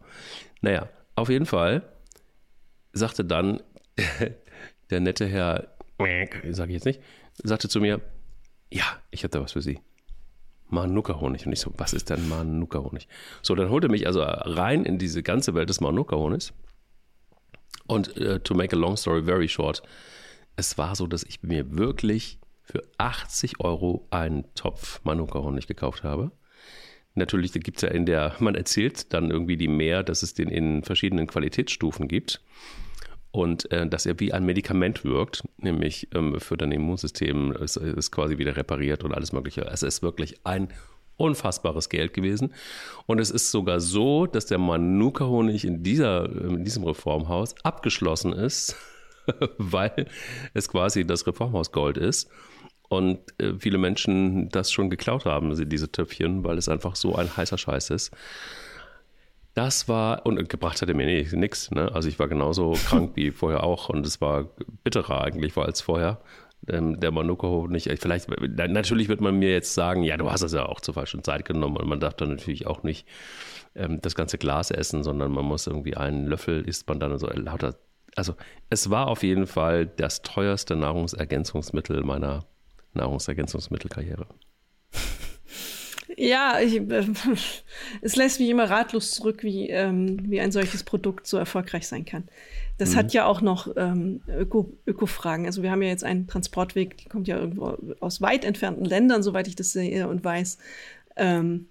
Naja, 0.61 0.89
auf 1.15 1.29
jeden 1.29 1.47
Fall 1.47 1.81
sagte 2.93 3.25
dann 3.25 3.61
der 4.89 4.99
nette 4.99 5.27
Herr, 5.27 5.75
sage 6.51 6.71
ich 6.71 6.75
jetzt 6.75 6.85
nicht, 6.85 7.01
sagte 7.43 7.67
zu 7.67 7.81
mir, 7.81 7.99
ja, 8.71 8.85
ich 9.09 9.23
habe 9.23 9.31
da 9.31 9.41
was 9.41 9.53
für 9.53 9.61
Sie. 9.61 9.79
Manuka-Honig. 10.69 11.47
Und 11.47 11.53
ich 11.53 11.59
so, 11.59 11.73
was 11.77 11.93
ist 11.93 12.11
denn 12.11 12.29
Manuka-Honig? 12.29 13.07
So, 13.41 13.55
dann 13.55 13.69
holte 13.71 13.89
mich 13.89 14.05
also 14.05 14.21
rein 14.21 14.85
in 14.85 14.99
diese 14.99 15.23
ganze 15.23 15.55
Welt 15.55 15.69
des 15.69 15.81
Manuka-Honigs. 15.81 16.53
Und 17.89 18.21
uh, 18.21 18.37
to 18.37 18.53
make 18.53 18.71
a 18.75 18.79
long 18.79 18.95
story 18.95 19.23
very 19.23 19.49
short, 19.49 19.81
es 20.55 20.77
war 20.77 20.95
so, 20.95 21.07
dass 21.07 21.23
ich 21.23 21.41
mir 21.41 21.75
wirklich 21.75 22.37
für 22.61 22.83
80 22.99 23.61
Euro 23.61 24.05
einen 24.11 24.45
Topf 24.53 25.01
Manuka-Honig 25.03 25.65
gekauft 25.65 26.03
habe. 26.03 26.31
Natürlich 27.15 27.51
gibt 27.51 27.77
es 27.77 27.81
ja 27.81 27.89
in 27.89 28.05
der, 28.05 28.35
man 28.37 28.53
erzählt 28.53 29.11
dann 29.11 29.31
irgendwie 29.31 29.57
die 29.57 29.67
mehr, 29.67 30.03
dass 30.03 30.21
es 30.21 30.35
den 30.35 30.49
in 30.49 30.83
verschiedenen 30.83 31.25
Qualitätsstufen 31.25 32.07
gibt 32.07 32.41
und 33.31 33.71
äh, 33.71 33.87
dass 33.87 34.05
er 34.05 34.19
wie 34.19 34.33
ein 34.33 34.45
Medikament 34.45 35.03
wirkt, 35.03 35.43
nämlich 35.57 36.09
ähm, 36.13 36.39
für 36.39 36.57
dein 36.57 36.71
Immunsystem 36.71 37.53
ist, 37.53 37.75
ist 37.77 38.11
quasi 38.11 38.37
wieder 38.37 38.55
repariert 38.55 39.03
und 39.03 39.15
alles 39.15 39.33
Mögliche. 39.33 39.61
Es 39.61 39.81
ist 39.81 40.03
wirklich 40.03 40.45
ein 40.45 40.69
unfassbares 41.19 41.89
Geld 41.89 42.13
gewesen. 42.13 42.53
Und 43.05 43.19
es 43.19 43.29
ist 43.29 43.51
sogar 43.51 43.79
so, 43.79 44.25
dass 44.25 44.45
der 44.45 44.57
Manuka-Honig 44.57 45.65
in, 45.65 45.83
in 45.83 46.63
diesem 46.63 46.83
Reformhaus 46.83 47.55
abgeschlossen 47.63 48.33
ist, 48.33 48.75
weil 49.57 50.07
es 50.53 50.69
quasi 50.69 51.05
das 51.05 51.27
Reformhaus 51.27 51.71
Gold 51.71 51.97
ist. 51.97 52.29
Und 52.87 53.19
äh, 53.39 53.53
viele 53.59 53.77
Menschen 53.77 54.49
das 54.49 54.71
schon 54.71 54.89
geklaut 54.89 55.25
haben, 55.25 55.55
diese 55.69 55.91
Töpfchen, 55.91 56.43
weil 56.43 56.57
es 56.57 56.69
einfach 56.69 56.95
so 56.95 57.15
ein 57.15 57.35
heißer 57.37 57.57
Scheiß 57.57 57.91
ist. 57.91 58.11
Das 59.53 59.87
war, 59.87 60.25
und 60.25 60.47
gebracht 60.47 60.81
hat 60.81 60.89
er 60.89 60.95
mir 60.95 61.05
nichts. 61.05 61.69
Ne? 61.71 61.91
Also 61.93 62.07
ich 62.07 62.17
war 62.17 62.27
genauso 62.27 62.71
krank 62.71 63.11
wie 63.15 63.31
vorher 63.31 63.63
auch 63.63 63.89
und 63.89 64.07
es 64.07 64.21
war 64.21 64.45
bitterer 64.83 65.21
eigentlich 65.21 65.55
war 65.55 65.65
als 65.65 65.81
vorher 65.81 66.19
der 66.61 67.11
Manuka 67.11 67.65
nicht. 67.67 67.89
Vielleicht, 67.99 68.29
natürlich 68.29 69.07
wird 69.07 69.21
man 69.21 69.39
mir 69.39 69.51
jetzt 69.51 69.73
sagen, 69.73 70.03
ja, 70.03 70.17
du 70.17 70.31
hast 70.31 70.41
es 70.41 70.53
ja 70.53 70.65
auch 70.65 70.81
zur 70.81 70.93
falschen 70.93 71.23
Zeit 71.23 71.45
genommen 71.45 71.77
und 71.77 71.87
man 71.87 71.99
darf 71.99 72.15
dann 72.15 72.29
natürlich 72.29 72.67
auch 72.67 72.83
nicht 72.83 73.07
ähm, 73.75 74.01
das 74.01 74.15
ganze 74.15 74.37
Glas 74.37 74.71
essen, 74.71 75.03
sondern 75.03 75.31
man 75.31 75.45
muss 75.45 75.67
irgendwie 75.67 75.95
einen 75.95 76.27
Löffel 76.27 76.67
isst 76.67 76.87
man 76.87 76.99
dann 76.99 77.17
so 77.17 77.27
lauter. 77.27 77.75
Also 78.15 78.35
es 78.69 78.89
war 78.89 79.07
auf 79.07 79.23
jeden 79.23 79.47
Fall 79.47 79.85
das 79.85 80.21
teuerste 80.21 80.75
Nahrungsergänzungsmittel 80.75 82.03
meiner 82.03 82.45
Nahrungsergänzungsmittelkarriere. 82.93 84.25
Ja, 86.17 86.59
ich, 86.59 86.75
äh, 86.75 87.05
es 88.01 88.15
lässt 88.15 88.39
mich 88.39 88.49
immer 88.49 88.69
ratlos 88.69 89.11
zurück, 89.11 89.43
wie, 89.43 89.69
ähm, 89.69 90.29
wie 90.29 90.41
ein 90.41 90.51
solches 90.51 90.83
Produkt 90.83 91.27
so 91.27 91.37
erfolgreich 91.37 91.87
sein 91.87 92.03
kann. 92.03 92.27
Das 92.79 92.91
mhm. 92.91 92.95
hat 92.95 93.13
ja 93.13 93.25
auch 93.25 93.41
noch 93.41 93.67
ähm, 93.75 94.21
Öko, 94.27 94.71
Öko-Fragen. 94.87 95.45
Also 95.45 95.61
wir 95.61 95.69
haben 95.69 95.81
ja 95.81 95.89
jetzt 95.89 96.05
einen 96.05 96.27
Transportweg, 96.27 96.97
die 96.97 97.09
kommt 97.09 97.27
ja 97.27 97.37
irgendwo 97.37 97.77
aus 97.99 98.21
weit 98.21 98.45
entfernten 98.45 98.85
Ländern, 98.85 99.21
soweit 99.21 99.47
ich 99.47 99.55
das 99.55 99.73
sehe 99.73 100.07
und 100.07 100.23
weiß. 100.23 100.57
Ähm, 101.17 101.67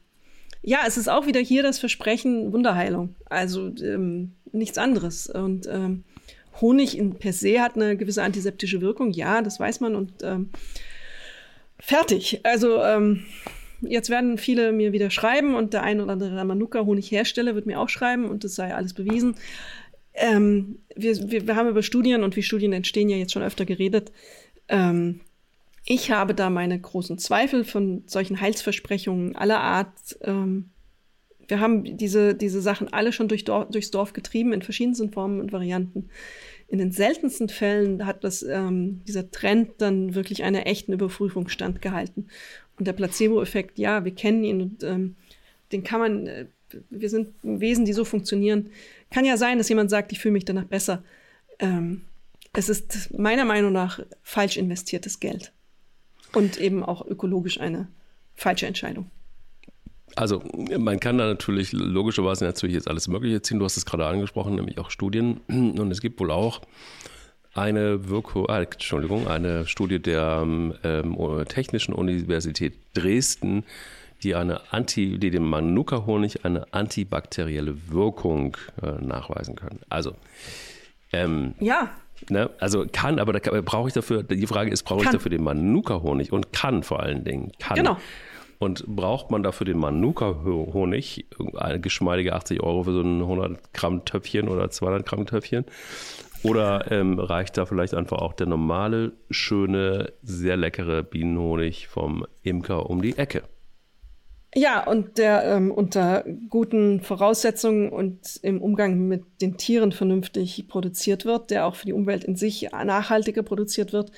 ja, 0.62 0.80
es 0.86 0.98
ist 0.98 1.08
auch 1.08 1.26
wieder 1.26 1.40
hier 1.40 1.62
das 1.62 1.78
Versprechen 1.78 2.52
Wunderheilung. 2.52 3.14
Also 3.24 3.72
ähm, 3.82 4.32
nichts 4.52 4.76
anderes. 4.76 5.28
Und 5.28 5.66
ähm, 5.66 6.04
Honig 6.60 6.98
in 6.98 7.14
per 7.14 7.32
se 7.32 7.62
hat 7.62 7.76
eine 7.76 7.96
gewisse 7.96 8.22
antiseptische 8.22 8.82
Wirkung, 8.82 9.10
ja, 9.10 9.40
das 9.40 9.58
weiß 9.58 9.80
man. 9.80 9.96
Und 9.96 10.12
ähm, 10.22 10.50
fertig. 11.78 12.40
Also 12.42 12.82
ähm, 12.82 13.24
jetzt 13.80 14.10
werden 14.10 14.36
viele 14.36 14.72
mir 14.72 14.92
wieder 14.92 15.08
schreiben 15.08 15.54
und 15.54 15.72
der 15.72 15.84
ein 15.84 16.02
oder 16.02 16.12
andere 16.12 16.44
Manuka-Honighersteller 16.44 17.54
wird 17.54 17.64
mir 17.64 17.80
auch 17.80 17.88
schreiben 17.88 18.26
und 18.26 18.44
das 18.44 18.56
sei 18.56 18.74
alles 18.74 18.92
bewiesen. 18.92 19.36
Ähm, 20.20 20.78
wir, 20.94 21.30
wir, 21.30 21.46
wir, 21.46 21.56
haben 21.56 21.68
über 21.68 21.82
Studien 21.82 22.22
und 22.22 22.36
wie 22.36 22.42
Studien 22.42 22.72
entstehen 22.72 23.08
ja 23.08 23.16
jetzt 23.16 23.32
schon 23.32 23.42
öfter 23.42 23.64
geredet. 23.64 24.12
Ähm, 24.68 25.20
ich 25.84 26.10
habe 26.10 26.34
da 26.34 26.50
meine 26.50 26.78
großen 26.78 27.18
Zweifel 27.18 27.64
von 27.64 28.02
solchen 28.06 28.40
Heilsversprechungen 28.40 29.36
aller 29.36 29.60
Art. 29.60 30.18
Ähm, 30.22 30.70
wir 31.48 31.60
haben 31.60 31.96
diese, 31.96 32.34
diese 32.34 32.60
Sachen 32.60 32.92
alle 32.92 33.12
schon 33.12 33.28
durch 33.28 33.44
Dorf, 33.44 33.70
durchs 33.70 33.90
Dorf 33.90 34.12
getrieben 34.12 34.52
in 34.52 34.62
verschiedensten 34.62 35.10
Formen 35.10 35.40
und 35.40 35.52
Varianten. 35.52 36.10
In 36.68 36.78
den 36.78 36.92
seltensten 36.92 37.48
Fällen 37.48 38.04
hat 38.04 38.22
das, 38.22 38.42
ähm, 38.42 39.02
dieser 39.08 39.30
Trend 39.30 39.70
dann 39.78 40.14
wirklich 40.14 40.42
einer 40.42 40.66
echten 40.66 40.92
Überprüfung 40.92 41.48
standgehalten. 41.48 42.28
Und 42.78 42.86
der 42.86 42.92
Placebo-Effekt, 42.92 43.78
ja, 43.78 44.04
wir 44.04 44.14
kennen 44.14 44.44
ihn 44.44 44.60
und 44.60 44.84
ähm, 44.84 45.16
den 45.72 45.82
kann 45.82 46.00
man, 46.00 46.26
äh, 46.26 46.46
wir 46.90 47.08
sind 47.08 47.30
Wesen, 47.42 47.86
die 47.86 47.94
so 47.94 48.04
funktionieren. 48.04 48.68
Kann 49.10 49.24
ja 49.24 49.36
sein, 49.36 49.58
dass 49.58 49.68
jemand 49.68 49.90
sagt, 49.90 50.12
ich 50.12 50.18
fühle 50.18 50.32
mich 50.32 50.44
danach 50.44 50.64
besser. 50.64 51.02
Ähm, 51.58 52.02
es 52.52 52.68
ist 52.68 53.16
meiner 53.18 53.44
Meinung 53.44 53.72
nach 53.72 54.00
falsch 54.22 54.56
investiertes 54.56 55.20
Geld. 55.20 55.52
Und 56.34 56.58
eben 56.58 56.84
auch 56.84 57.06
ökologisch 57.06 57.58
eine 57.58 57.88
falsche 58.34 58.66
Entscheidung. 58.66 59.10
Also 60.14 60.42
man 60.78 61.00
kann 61.00 61.18
da 61.18 61.26
natürlich 61.26 61.72
logischerweise 61.72 62.44
natürlich 62.44 62.74
jetzt 62.74 62.88
alles 62.88 63.08
Mögliche 63.08 63.40
ziehen. 63.42 63.58
Du 63.58 63.64
hast 63.64 63.76
es 63.76 63.86
gerade 63.86 64.06
angesprochen, 64.06 64.54
nämlich 64.54 64.78
auch 64.78 64.90
Studien. 64.90 65.40
Und 65.48 65.90
es 65.90 66.00
gibt 66.00 66.20
wohl 66.20 66.30
auch 66.30 66.60
eine 67.54 68.08
Wirkung, 68.08 68.46
äh, 68.46 68.62
Entschuldigung, 68.62 69.26
eine 69.26 69.66
Studie 69.66 70.00
der 70.00 70.42
ähm, 70.44 70.74
Technischen 71.48 71.94
Universität 71.94 72.74
Dresden, 72.94 73.64
die 74.22 74.34
eine 74.34 74.60
Anti, 74.72 75.18
die 75.18 75.30
dem 75.30 75.48
Manuka-Honig 75.48 76.44
eine 76.44 76.72
antibakterielle 76.72 77.90
Wirkung 77.90 78.56
äh, 78.82 78.92
nachweisen 79.04 79.56
können. 79.56 79.80
Also 79.88 80.14
ähm, 81.12 81.54
ja. 81.60 81.90
Ne? 82.28 82.50
Also 82.58 82.84
kann, 82.90 83.18
aber 83.18 83.32
da 83.32 83.60
brauche 83.60 83.88
ich 83.88 83.94
dafür, 83.94 84.22
die 84.22 84.46
Frage 84.46 84.70
ist, 84.70 84.82
brauche 84.82 85.04
ich 85.04 85.10
dafür 85.10 85.30
den 85.30 85.44
Manuka-Honig 85.44 86.32
und 86.32 86.52
kann 86.52 86.82
vor 86.82 87.00
allen 87.00 87.24
Dingen. 87.24 87.52
Kann. 87.58 87.76
Genau. 87.76 87.96
Und 88.58 88.84
braucht 88.86 89.30
man 89.30 89.44
dafür 89.44 89.66
den 89.66 89.78
Manuka-Honig, 89.78 91.26
eine 91.56 91.80
geschmeidige 91.80 92.34
80 92.34 92.60
Euro 92.60 92.82
für 92.82 92.92
so 92.92 93.02
ein 93.02 93.20
100 93.20 93.72
Gramm 93.72 94.04
Töpfchen 94.04 94.48
oder 94.48 94.68
200 94.68 95.06
Gramm 95.06 95.26
Töpfchen? 95.26 95.64
Oder 96.42 96.90
ähm, 96.90 97.18
reicht 97.18 97.56
da 97.56 97.66
vielleicht 97.66 97.94
einfach 97.94 98.18
auch 98.18 98.32
der 98.32 98.46
normale, 98.46 99.12
schöne, 99.30 100.12
sehr 100.22 100.56
leckere 100.56 101.02
Bienenhonig 101.04 101.88
vom 101.88 102.26
Imker 102.42 102.90
um 102.90 103.00
die 103.00 103.16
Ecke? 103.16 103.42
Ja, 104.54 104.86
und 104.86 105.18
der 105.18 105.44
ähm, 105.44 105.70
unter 105.70 106.24
guten 106.48 107.00
Voraussetzungen 107.00 107.90
und 107.90 108.40
im 108.42 108.62
Umgang 108.62 109.06
mit 109.06 109.22
den 109.42 109.58
Tieren 109.58 109.92
vernünftig 109.92 110.66
produziert 110.68 111.26
wird, 111.26 111.50
der 111.50 111.66
auch 111.66 111.74
für 111.74 111.86
die 111.86 111.92
Umwelt 111.92 112.24
in 112.24 112.34
sich 112.34 112.70
nachhaltiger 112.72 113.42
produziert 113.42 113.92
wird. 113.92 114.10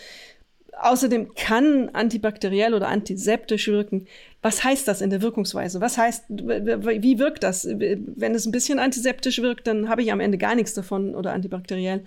Außerdem 0.81 1.35
kann 1.35 1.91
antibakteriell 1.91 2.75
oder 2.75 2.89
antiseptisch 2.89 3.69
wirken. 3.69 4.07
Was 4.41 4.63
heißt 4.63 4.87
das 4.87 5.03
in 5.03 5.11
der 5.11 5.21
Wirkungsweise? 5.21 5.81
Was 5.81 5.99
heißt, 5.99 6.27
wie 6.29 7.19
wirkt 7.19 7.43
das? 7.43 7.67
Wenn 7.67 8.35
es 8.35 8.47
ein 8.47 8.53
bisschen 8.53 8.79
antiseptisch 8.79 9.43
wirkt, 9.43 9.67
dann 9.67 9.89
habe 9.89 10.03
ich 10.03 10.13
am 10.13 10.21
Ende 10.21 10.39
gar 10.39 10.55
nichts 10.55 10.73
davon 10.73 11.15
oder 11.15 11.33
antibakteriell. 11.33 12.05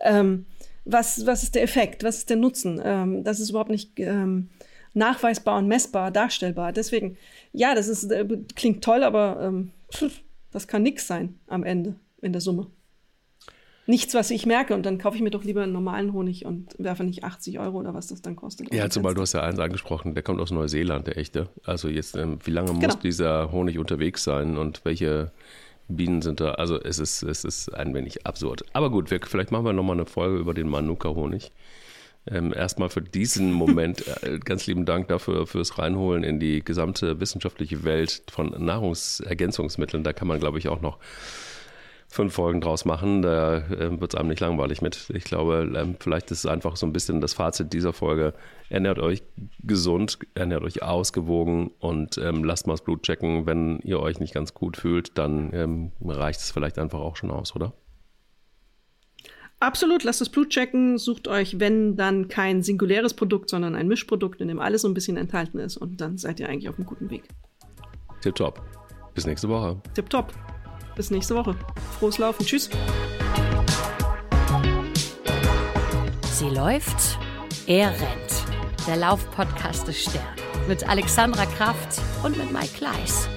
Ähm, 0.00 0.46
was, 0.84 1.26
was 1.26 1.42
ist 1.42 1.54
der 1.54 1.64
Effekt? 1.64 2.04
Was 2.04 2.18
ist 2.18 2.30
der 2.30 2.36
Nutzen? 2.36 2.80
Ähm, 2.82 3.24
das 3.24 3.40
ist 3.40 3.50
überhaupt 3.50 3.70
nicht 3.70 3.92
ähm, 3.98 4.48
nachweisbar 4.94 5.58
und 5.58 5.68
messbar, 5.68 6.10
darstellbar. 6.10 6.72
Deswegen, 6.72 7.16
ja, 7.52 7.74
das 7.74 7.88
ist, 7.88 8.10
äh, 8.10 8.26
klingt 8.54 8.82
toll, 8.82 9.02
aber 9.02 9.40
ähm, 9.42 9.72
pff, 9.92 10.22
das 10.50 10.68
kann 10.68 10.82
nichts 10.82 11.06
sein 11.06 11.38
am 11.46 11.64
Ende 11.64 11.96
in 12.22 12.32
der 12.32 12.40
Summe 12.40 12.68
nichts, 13.86 14.14
was 14.14 14.30
ich 14.30 14.46
merke. 14.46 14.74
Und 14.74 14.86
dann 14.86 14.98
kaufe 14.98 15.16
ich 15.16 15.22
mir 15.22 15.30
doch 15.30 15.44
lieber 15.44 15.62
einen 15.62 15.72
normalen 15.72 16.12
Honig 16.12 16.44
und 16.44 16.74
werfe 16.78 17.04
nicht 17.04 17.24
80 17.24 17.58
Euro 17.58 17.78
oder 17.78 17.94
was 17.94 18.08
das 18.08 18.22
dann 18.22 18.36
kostet. 18.36 18.72
Ja, 18.72 18.88
zumal 18.88 19.14
du 19.14 19.22
hast 19.22 19.34
ja 19.34 19.42
eins 19.42 19.58
angesprochen, 19.58 20.14
der 20.14 20.22
kommt 20.22 20.40
aus 20.40 20.50
Neuseeland, 20.50 21.06
der 21.06 21.18
echte. 21.18 21.48
Also 21.64 21.88
jetzt, 21.88 22.16
ähm, 22.16 22.38
wie 22.44 22.50
lange 22.50 22.72
genau. 22.72 22.86
muss 22.86 22.98
dieser 22.98 23.52
Honig 23.52 23.78
unterwegs 23.78 24.24
sein 24.24 24.56
und 24.56 24.84
welche 24.84 25.32
Bienen 25.88 26.22
sind 26.22 26.40
da? 26.40 26.52
Also 26.52 26.80
es 26.80 26.98
ist, 26.98 27.22
es 27.22 27.44
ist 27.44 27.74
ein 27.74 27.94
wenig 27.94 28.26
absurd. 28.26 28.64
Aber 28.72 28.90
gut, 28.90 29.10
wir, 29.10 29.20
vielleicht 29.22 29.50
machen 29.50 29.64
wir 29.64 29.72
nochmal 29.72 29.96
eine 29.96 30.06
Folge 30.06 30.38
über 30.38 30.54
den 30.54 30.68
Manuka-Honig. 30.68 31.52
Ähm, 32.30 32.54
erstmal 32.54 32.88
für 32.88 33.02
diesen 33.02 33.52
Moment 33.52 34.04
äh, 34.22 34.38
ganz 34.38 34.66
lieben 34.66 34.86
Dank 34.86 35.08
dafür 35.08 35.46
fürs 35.46 35.78
Reinholen 35.78 36.24
in 36.24 36.40
die 36.40 36.64
gesamte 36.64 37.20
wissenschaftliche 37.20 37.84
Welt 37.84 38.22
von 38.30 38.54
Nahrungsergänzungsmitteln. 38.64 40.04
Da 40.04 40.12
kann 40.12 40.28
man, 40.28 40.40
glaube 40.40 40.58
ich, 40.58 40.68
auch 40.68 40.80
noch 40.80 40.98
fünf 42.08 42.34
Folgen 42.34 42.60
draus 42.60 42.84
machen. 42.84 43.22
Da 43.22 43.58
äh, 43.58 44.00
wird 44.00 44.14
es 44.14 44.18
einem 44.18 44.28
nicht 44.28 44.40
langweilig 44.40 44.80
mit. 44.80 45.10
Ich 45.12 45.24
glaube, 45.24 45.70
ähm, 45.76 45.96
vielleicht 45.98 46.30
ist 46.30 46.38
es 46.38 46.46
einfach 46.46 46.76
so 46.76 46.86
ein 46.86 46.92
bisschen 46.92 47.20
das 47.20 47.34
Fazit 47.34 47.72
dieser 47.72 47.92
Folge. 47.92 48.32
Ernährt 48.70 49.00
euch 49.00 49.22
gesund, 49.62 50.18
ernährt 50.34 50.62
euch 50.62 50.82
ausgewogen 50.82 51.72
und 51.80 52.16
ähm, 52.18 52.44
lasst 52.44 52.66
mal 52.66 52.74
das 52.74 52.82
Blut 52.82 53.02
checken. 53.02 53.46
Wenn 53.46 53.80
ihr 53.80 54.00
euch 54.00 54.20
nicht 54.20 54.32
ganz 54.32 54.54
gut 54.54 54.76
fühlt, 54.76 55.18
dann 55.18 55.52
ähm, 55.52 55.92
reicht 56.02 56.40
es 56.40 56.52
vielleicht 56.52 56.78
einfach 56.78 57.00
auch 57.00 57.16
schon 57.16 57.30
aus, 57.30 57.54
oder? 57.54 57.72
Absolut, 59.64 60.04
lasst 60.04 60.20
das 60.20 60.28
Blut 60.28 60.50
checken, 60.50 60.98
sucht 60.98 61.26
euch, 61.26 61.58
wenn 61.58 61.96
dann 61.96 62.28
kein 62.28 62.62
singuläres 62.62 63.14
Produkt, 63.14 63.48
sondern 63.48 63.74
ein 63.74 63.88
Mischprodukt, 63.88 64.42
in 64.42 64.48
dem 64.48 64.60
alles 64.60 64.82
so 64.82 64.88
ein 64.88 64.92
bisschen 64.92 65.16
enthalten 65.16 65.58
ist 65.58 65.78
und 65.78 66.02
dann 66.02 66.18
seid 66.18 66.38
ihr 66.38 66.50
eigentlich 66.50 66.68
auf 66.68 66.76
einem 66.76 66.84
guten 66.84 67.08
Weg. 67.08 67.22
Tipptopp. 68.20 68.60
Bis 69.14 69.24
nächste 69.24 69.48
Woche. 69.48 69.80
Tipptopp. 69.94 70.34
Bis 70.96 71.10
nächste 71.10 71.34
Woche. 71.34 71.56
Frohes 71.98 72.18
Laufen. 72.18 72.44
Tschüss. 72.44 72.68
Sie 76.30 76.50
läuft, 76.50 77.18
er 77.66 77.88
rennt. 77.88 78.86
Der 78.86 78.96
Laufpodcast 78.96 79.88
des 79.88 80.02
Stern. 80.02 80.22
Mit 80.68 80.86
Alexandra 80.86 81.46
Kraft 81.46 82.02
und 82.22 82.36
mit 82.36 82.52
Mike 82.52 82.74
Kleiss. 82.76 83.30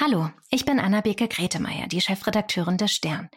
Hallo, 0.00 0.30
ich 0.48 0.64
bin 0.64 0.78
Anna-Beke 0.78 1.26
Gretemeyer, 1.26 1.88
die 1.88 2.00
Chefredakteurin 2.00 2.76
des 2.76 2.92
Stern. 2.92 3.28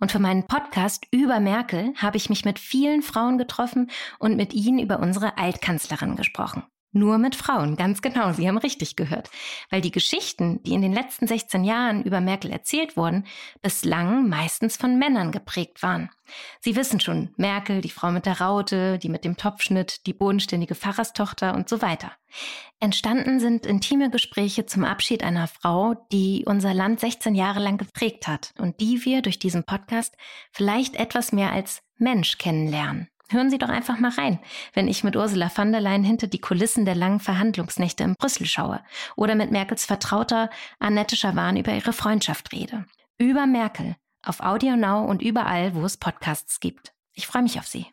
Und 0.00 0.10
für 0.10 0.18
meinen 0.18 0.48
Podcast 0.48 1.06
über 1.12 1.38
Merkel 1.38 1.94
habe 1.96 2.16
ich 2.16 2.28
mich 2.28 2.44
mit 2.44 2.58
vielen 2.58 3.02
Frauen 3.02 3.38
getroffen 3.38 3.88
und 4.18 4.36
mit 4.36 4.52
ihnen 4.52 4.80
über 4.80 4.98
unsere 4.98 5.38
Altkanzlerin 5.38 6.16
gesprochen. 6.16 6.64
Nur 6.92 7.18
mit 7.18 7.36
Frauen, 7.36 7.76
ganz 7.76 8.00
genau, 8.00 8.32
Sie 8.32 8.48
haben 8.48 8.56
richtig 8.56 8.96
gehört. 8.96 9.30
Weil 9.68 9.82
die 9.82 9.90
Geschichten, 9.90 10.62
die 10.62 10.72
in 10.72 10.80
den 10.80 10.94
letzten 10.94 11.26
16 11.26 11.62
Jahren 11.64 12.02
über 12.02 12.22
Merkel 12.22 12.50
erzählt 12.50 12.96
wurden, 12.96 13.26
bislang 13.60 14.28
meistens 14.30 14.78
von 14.78 14.98
Männern 14.98 15.30
geprägt 15.30 15.82
waren. 15.82 16.08
Sie 16.60 16.76
wissen 16.76 16.98
schon, 16.98 17.34
Merkel, 17.36 17.82
die 17.82 17.90
Frau 17.90 18.10
mit 18.10 18.24
der 18.24 18.40
Raute, 18.40 18.98
die 18.98 19.10
mit 19.10 19.24
dem 19.24 19.36
Topfschnitt, 19.36 20.06
die 20.06 20.14
bodenständige 20.14 20.74
Pfarrerstochter 20.74 21.54
und 21.54 21.68
so 21.68 21.82
weiter. 21.82 22.12
Entstanden 22.80 23.38
sind 23.38 23.66
intime 23.66 24.10
Gespräche 24.10 24.64
zum 24.64 24.84
Abschied 24.84 25.22
einer 25.22 25.46
Frau, 25.46 25.94
die 26.10 26.44
unser 26.46 26.72
Land 26.72 27.00
16 27.00 27.34
Jahre 27.34 27.60
lang 27.60 27.76
geprägt 27.76 28.26
hat 28.26 28.54
und 28.58 28.80
die 28.80 29.04
wir 29.04 29.20
durch 29.20 29.38
diesen 29.38 29.64
Podcast 29.64 30.16
vielleicht 30.52 30.96
etwas 30.96 31.32
mehr 31.32 31.52
als 31.52 31.82
Mensch 31.98 32.38
kennenlernen. 32.38 33.08
Hören 33.30 33.50
Sie 33.50 33.58
doch 33.58 33.68
einfach 33.68 33.98
mal 33.98 34.10
rein, 34.12 34.38
wenn 34.72 34.88
ich 34.88 35.04
mit 35.04 35.14
Ursula 35.14 35.50
von 35.50 35.70
der 35.70 35.82
Leyen 35.82 36.02
hinter 36.02 36.28
die 36.28 36.40
Kulissen 36.40 36.86
der 36.86 36.94
langen 36.94 37.20
Verhandlungsnächte 37.20 38.04
in 38.04 38.14
Brüssel 38.14 38.46
schaue 38.46 38.80
oder 39.16 39.34
mit 39.34 39.50
Merkels 39.50 39.84
Vertrauter 39.84 40.48
Annette 40.78 41.14
Schawan 41.14 41.56
über 41.58 41.74
ihre 41.74 41.92
Freundschaft 41.92 42.52
rede. 42.52 42.86
Über 43.18 43.46
Merkel 43.46 43.96
auf 44.22 44.40
Audio 44.40 44.76
Now 44.76 45.04
und 45.04 45.22
überall, 45.22 45.74
wo 45.74 45.84
es 45.84 45.96
Podcasts 45.96 46.60
gibt. 46.60 46.92
Ich 47.12 47.26
freue 47.26 47.42
mich 47.42 47.58
auf 47.58 47.66
Sie. 47.66 47.86